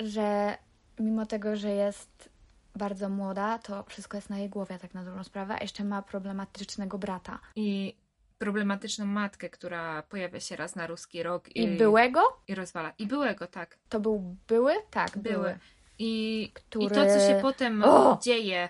że 0.00 0.58
mimo 0.98 1.26
tego, 1.26 1.56
że 1.56 1.70
jest 1.70 2.28
bardzo 2.76 3.08
młoda, 3.08 3.58
to 3.58 3.82
wszystko 3.82 4.16
jest 4.16 4.30
na 4.30 4.38
jej 4.38 4.48
głowie, 4.48 4.78
tak 4.78 4.94
na 4.94 5.04
dobrą 5.04 5.24
sprawę, 5.24 5.54
a 5.54 5.62
jeszcze 5.62 5.84
ma 5.84 6.02
problematycznego 6.02 6.98
brata. 6.98 7.38
I 7.56 7.96
problematyczną 8.38 9.06
matkę, 9.06 9.50
która 9.50 10.02
pojawia 10.02 10.40
się 10.40 10.56
raz 10.56 10.74
na 10.74 10.86
ruski 10.86 11.22
rok 11.22 11.56
I 11.56 11.76
byłego? 11.76 12.20
i 12.48 12.54
rozwala. 12.54 12.92
I 12.98 13.06
byłego, 13.06 13.46
tak. 13.46 13.78
To 13.88 14.00
był 14.00 14.36
były? 14.48 14.74
Tak, 14.90 15.18
Były. 15.18 15.34
były. 15.34 15.58
I, 15.98 16.50
Który... 16.54 16.84
I 16.84 16.88
to, 16.88 16.94
co 16.94 17.18
się 17.28 17.38
potem 17.42 17.84
O! 17.84 18.18
dzieje, 18.22 18.68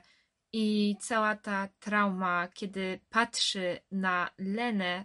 i 0.52 0.96
cała 1.00 1.36
ta 1.36 1.68
trauma, 1.80 2.48
kiedy 2.48 3.00
patrzy 3.10 3.80
na 3.90 4.30
Lenę 4.38 5.04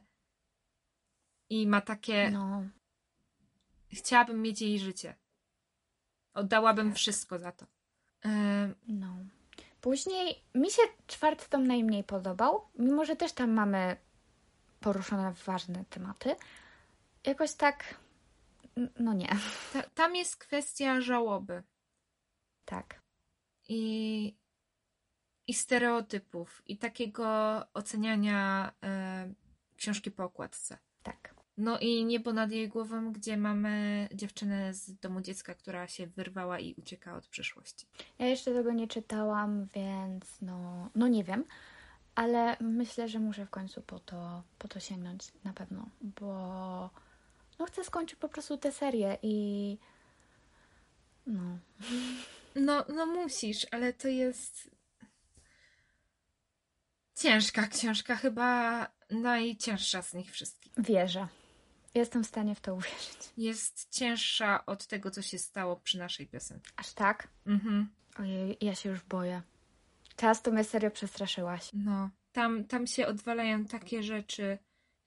i 1.49 1.67
ma 1.67 1.81
takie. 1.81 2.31
No, 2.31 2.63
Chciałabym 3.93 4.41
mieć 4.41 4.61
jej 4.61 4.79
życie. 4.79 5.15
Oddałabym 6.33 6.93
wszystko 6.93 7.39
za 7.39 7.51
to. 7.51 7.65
Em, 8.21 8.75
No. 8.87 9.17
Później 9.81 10.43
mi 10.55 10.71
się 10.71 10.81
czwarty 11.07 11.49
tom 11.49 11.67
najmniej 11.67 12.03
podobał, 12.03 12.67
mimo 12.75 13.05
że 13.05 13.15
też 13.15 13.33
tam 13.33 13.51
mamy 13.51 13.97
poruszone 14.79 15.33
ważne 15.45 15.85
tematy. 15.89 16.35
Jakoś 17.25 17.53
tak, 17.53 17.95
no 18.99 19.13
nie, 19.13 19.29
ta, 19.73 19.83
tam 19.83 20.15
jest 20.15 20.37
kwestia 20.37 21.01
żałoby 21.01 21.63
tak. 22.65 23.01
i, 23.69 24.35
i 25.47 25.53
stereotypów, 25.53 26.61
i 26.65 26.77
takiego 26.77 27.27
oceniania 27.73 28.71
e, 28.83 29.33
książki 29.77 30.11
po 30.11 30.23
okładce. 30.23 30.77
Tak. 31.03 31.36
No 31.57 31.79
i 31.79 32.05
niebo 32.05 32.33
nad 32.33 32.51
jej 32.51 32.69
głową, 32.69 33.13
gdzie 33.13 33.37
mamy 33.37 34.07
dziewczynę 34.13 34.73
z 34.73 34.99
domu 34.99 35.21
dziecka, 35.21 35.53
która 35.55 35.87
się 35.87 36.07
wyrwała 36.07 36.59
i 36.59 36.73
ucieka 36.73 37.15
od 37.15 37.27
przyszłości. 37.27 37.85
Ja 38.19 38.27
jeszcze 38.27 38.53
tego 38.53 38.71
nie 38.73 38.87
czytałam, 38.87 39.67
więc 39.73 40.41
no, 40.41 40.89
no 40.95 41.07
nie 41.07 41.23
wiem, 41.23 41.43
ale 42.15 42.57
myślę, 42.61 43.09
że 43.09 43.19
muszę 43.19 43.45
w 43.45 43.49
końcu 43.49 43.81
po 43.81 43.99
to, 43.99 44.43
po 44.59 44.67
to 44.67 44.79
sięgnąć 44.79 45.27
na 45.43 45.53
pewno, 45.53 45.89
bo 46.01 46.89
no 47.59 47.65
chcę 47.65 47.83
skończyć 47.83 48.19
po 48.19 48.29
prostu 48.29 48.57
tę 48.57 48.71
serię 48.71 49.17
i 49.21 49.77
no, 51.27 51.57
No, 52.55 52.85
no 52.95 53.05
musisz, 53.05 53.67
ale 53.71 53.93
to 53.93 54.07
jest 54.07 54.71
ciężka 57.15 57.67
książka, 57.67 58.15
chyba 58.15 58.87
najcięższa 59.09 60.01
z 60.01 60.13
nich 60.13 60.31
wszystkich. 60.31 60.73
wierzę. 60.77 61.27
Jestem 61.95 62.23
w 62.23 62.27
stanie 62.27 62.55
w 62.55 62.61
to 62.61 62.75
uwierzyć. 62.75 63.17
Jest 63.37 63.89
cięższa 63.89 64.65
od 64.65 64.87
tego, 64.87 65.11
co 65.11 65.21
się 65.21 65.37
stało 65.37 65.75
przy 65.75 65.97
naszej 65.97 66.27
piosence. 66.27 66.69
Aż 66.75 66.93
tak? 66.93 67.27
Mhm. 67.45 67.89
Ojej, 68.19 68.57
ja 68.61 68.75
się 68.75 68.89
już 68.89 69.01
boję. 69.03 69.41
Teraz 70.15 70.41
to 70.41 70.51
mnie 70.51 70.63
serio 70.63 70.91
przestraszyłaś. 70.91 71.69
No, 71.73 72.09
tam, 72.31 72.63
tam 72.63 72.87
się 72.87 73.07
odwalają 73.07 73.65
takie 73.65 74.03
rzeczy 74.03 74.57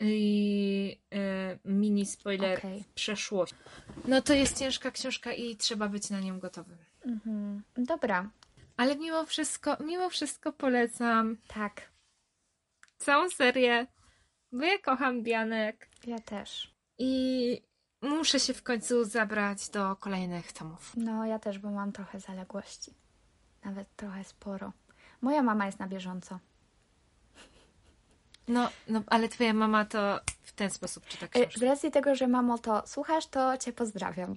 i 0.00 1.00
e, 1.14 1.58
mini 1.64 2.06
spoiler 2.06 2.60
przeszłość. 2.94 3.54
No 4.04 4.22
to 4.22 4.34
jest 4.34 4.58
ciężka 4.58 4.90
książka 4.90 5.32
i 5.32 5.56
trzeba 5.56 5.88
być 5.88 6.10
na 6.10 6.20
nią 6.20 6.38
gotowym. 6.38 6.78
Mhm. 7.06 7.62
Dobra, 7.76 8.30
Ale 8.76 8.96
mimo 8.96 9.26
wszystko, 9.26 9.76
mimo 9.84 10.10
wszystko 10.10 10.52
polecam 10.52 11.36
tak, 11.48 11.90
całą 12.98 13.30
serię, 13.30 13.86
bo 14.52 14.64
ja 14.64 14.78
kocham 14.78 15.22
Bianek 15.22 15.88
ja 16.06 16.18
też. 16.18 16.74
i 16.98 17.62
muszę 18.02 18.40
się 18.40 18.54
w 18.54 18.62
końcu 18.62 19.04
zabrać 19.04 19.68
do 19.68 19.96
kolejnych 19.96 20.52
tomów. 20.52 20.92
No, 20.96 21.26
ja 21.26 21.38
też, 21.38 21.58
bo 21.58 21.70
mam 21.70 21.92
trochę 21.92 22.20
zaległości. 22.20 22.94
Nawet 23.64 23.96
trochę 23.96 24.24
sporo. 24.24 24.72
Moja 25.20 25.42
mama 25.42 25.66
jest 25.66 25.78
na 25.78 25.88
bieżąco. 25.88 26.38
No, 28.48 28.68
no, 28.88 29.02
ale 29.06 29.28
twoja 29.28 29.52
mama 29.54 29.84
to 29.84 30.20
w 30.42 30.52
ten 30.52 30.70
sposób 30.70 31.06
czyta 31.06 31.26
Z 31.26 31.30
książki. 31.30 31.64
racji 31.64 31.90
tego, 31.90 32.14
że 32.14 32.28
mamo 32.28 32.58
to 32.58 32.82
słuchasz, 32.86 33.26
to 33.26 33.58
cię 33.58 33.72
pozdrawiam. 33.72 34.36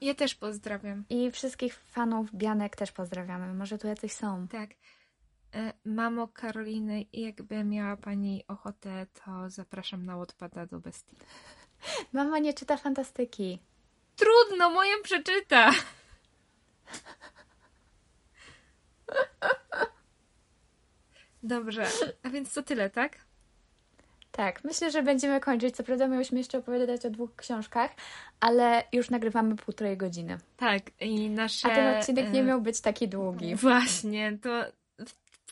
Ja 0.00 0.14
też 0.14 0.34
pozdrawiam. 0.34 1.04
I 1.10 1.30
wszystkich 1.30 1.74
fanów 1.74 2.34
Bianek 2.34 2.76
też 2.76 2.92
pozdrawiamy. 2.92 3.54
Może 3.54 3.78
tu 3.78 3.86
jacyś 3.86 4.12
są. 4.12 4.48
Tak. 4.48 4.70
E, 5.54 5.72
Mamo 5.84 6.28
Karoliny, 6.28 7.04
jakby 7.12 7.64
miała 7.64 7.96
Pani 7.96 8.44
ochotę, 8.48 9.06
to 9.24 9.50
zapraszam 9.50 10.06
na 10.06 10.16
Wattpada 10.16 10.66
do 10.66 10.80
bestii. 10.80 11.16
Mama 12.12 12.38
nie 12.38 12.54
czyta 12.54 12.76
fantastyki. 12.76 13.58
Trudno, 14.16 14.70
moją 14.70 14.96
przeczyta. 15.02 15.70
Dobrze, 21.42 21.86
a 22.22 22.28
więc 22.28 22.54
to 22.54 22.62
tyle, 22.62 22.90
tak? 22.90 23.18
Tak, 24.32 24.64
myślę, 24.64 24.90
że 24.90 25.02
będziemy 25.02 25.40
kończyć. 25.40 25.76
Co 25.76 25.82
prawda 25.82 26.08
miałyśmy 26.08 26.38
jeszcze 26.38 26.58
opowiadać 26.58 27.06
o 27.06 27.10
dwóch 27.10 27.36
książkach, 27.36 27.90
ale 28.40 28.84
już 28.92 29.10
nagrywamy 29.10 29.56
półtorej 29.56 29.96
godziny. 29.96 30.38
Tak, 30.56 30.82
i 31.00 31.30
nasze... 31.30 31.72
A 31.72 31.74
ten 31.74 31.98
odcinek 31.98 32.32
nie 32.32 32.40
e, 32.40 32.44
miał 32.44 32.60
być 32.60 32.80
taki 32.80 33.08
długi. 33.08 33.54
Właśnie, 33.56 34.38
to 34.42 34.50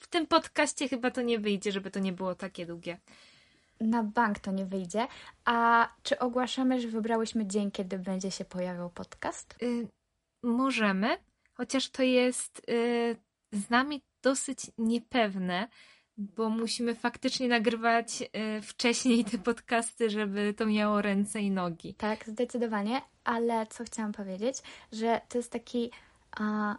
w, 0.02 0.06
tym 0.08 0.26
podcaście 0.26 0.88
chyba 0.88 1.10
to 1.10 1.22
nie 1.22 1.38
wyjdzie, 1.38 1.72
żeby 1.72 1.90
to 1.90 2.00
nie 2.00 2.12
było 2.12 2.34
takie 2.34 2.66
długie. 2.66 2.98
Na 3.80 4.02
bank 4.02 4.38
to 4.38 4.52
nie 4.52 4.66
wyjdzie. 4.66 5.06
A 5.44 5.88
czy 6.02 6.18
ogłaszamy, 6.18 6.80
że 6.80 6.88
wybrałyśmy 6.88 7.46
dzień, 7.46 7.70
kiedy 7.70 7.98
będzie 7.98 8.30
się 8.30 8.44
pojawiał 8.44 8.90
podcast? 8.90 9.62
Y, 9.62 9.88
możemy, 10.42 11.18
chociaż 11.54 11.90
to 11.90 12.02
jest 12.02 12.62
y, 12.70 13.16
z 13.52 13.70
nami 13.70 14.02
dosyć 14.22 14.58
niepewne, 14.78 15.68
bo 16.16 16.48
musimy 16.48 16.94
faktycznie 16.94 17.48
nagrywać 17.48 18.22
y, 18.22 18.62
wcześniej 18.62 19.24
te 19.24 19.38
podcasty, 19.38 20.10
żeby 20.10 20.54
to 20.54 20.66
miało 20.66 21.02
ręce 21.02 21.40
i 21.40 21.50
nogi. 21.50 21.94
Tak, 21.94 22.26
zdecydowanie, 22.26 23.02
ale 23.24 23.66
co 23.66 23.84
chciałam 23.84 24.12
powiedzieć, 24.12 24.56
że 24.92 25.20
to 25.28 25.38
jest 25.38 25.52
taki 25.52 25.90
a, 26.36 26.76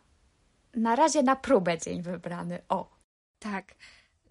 na 0.76 0.95
razie 0.95 1.24
na 1.24 1.36
próbę 1.36 1.78
dzień 1.78 2.02
wybrany. 2.02 2.62
O, 2.70 2.93
Tak, 3.44 3.76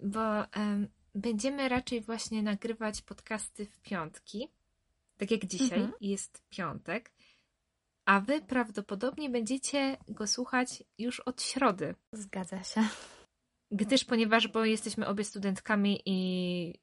bo 0.03 0.51
em, 0.51 0.87
będziemy 1.15 1.69
raczej 1.69 2.01
właśnie 2.01 2.43
nagrywać 2.43 3.01
podcasty 3.01 3.65
w 3.65 3.79
piątki, 3.81 4.49
tak 5.17 5.31
jak 5.31 5.45
dzisiaj 5.45 5.79
Mhm. 5.79 5.97
jest 6.01 6.43
piątek, 6.49 7.11
a 8.05 8.19
wy 8.19 8.41
prawdopodobnie 8.41 9.29
będziecie 9.29 9.97
go 10.07 10.27
słuchać 10.27 10.83
już 10.97 11.19
od 11.19 11.41
środy. 11.41 11.95
zgadza 12.11 12.63
się. 12.63 12.87
Gdyż, 13.71 14.03
ponieważ, 14.05 14.47
bo 14.47 14.65
jesteśmy 14.65 15.07
obie 15.07 15.23
studentkami 15.23 16.01
i 16.05 16.79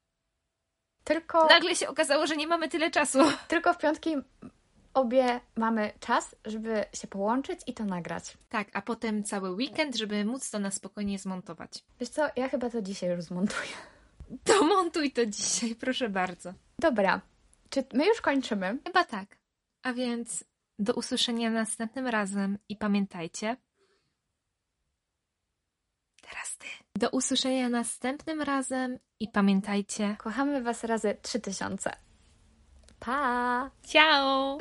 Tylko, 1.05 1.47
nagle 1.47 1.77
się 1.77 1.89
okazało, 1.89 2.27
że 2.27 2.37
nie 2.37 2.47
mamy 2.47 2.69
tyle 2.69 2.91
czasu. 2.91 3.19
tylko 3.49 3.75
w 3.75 3.79
piątki 3.79 4.11
obie 4.95 5.41
mamy 5.57 5.93
czas, 6.01 6.37
żeby 6.45 6.85
się 6.93 7.09
połączyć 7.09 7.61
i 7.67 7.75
to 7.75 7.85
nagrać. 7.85 8.39
Tak, 8.49 8.69
a 8.73 8.83
potem 8.83 9.25
cały 9.25 9.51
weekend, 9.51 9.97
żeby 9.97 10.25
móc 10.25 10.51
to 10.51 10.59
na 10.59 10.71
spokojnie 10.71 11.19
zmontować. 11.19 11.85
Wiesz 12.01 12.09
co, 12.09 12.29
ja 12.37 12.49
chyba 12.49 12.71
to 12.71 12.83
dzisiaj 12.83 13.11
już 13.11 13.25
zmontuję. 13.25 13.71
To 14.45 14.65
montuj 14.65 15.13
to 15.13 15.27
dzisiaj, 15.27 15.75
proszę 15.75 16.09
bardzo. 16.09 16.53
Dobra, 16.79 17.21
czy 17.71 17.85
my 17.93 18.07
już 18.07 18.21
kończymy? 18.21 18.79
Chyba 18.87 19.05
tak. 19.05 19.37
A 19.83 19.93
więc 19.93 20.45
do 20.79 20.95
usłyszenia 20.95 21.51
następnym 21.51 22.07
razem 22.07 22.59
i 22.69 22.77
pamiętajcie. 22.77 23.57
Teraz 26.23 26.59
ty. 26.59 26.67
Do 26.97 27.11
usłyszenia 27.11 27.69
następnym 27.69 28.43
razem 28.43 28.99
i 29.21 29.29
pamiętajcie. 29.29 30.17
Kochamy 30.19 30.63
Was 30.63 30.85
razy 30.85 31.17
3000. 31.23 32.10
Pa! 33.01 33.71
Ciao! 33.83 34.59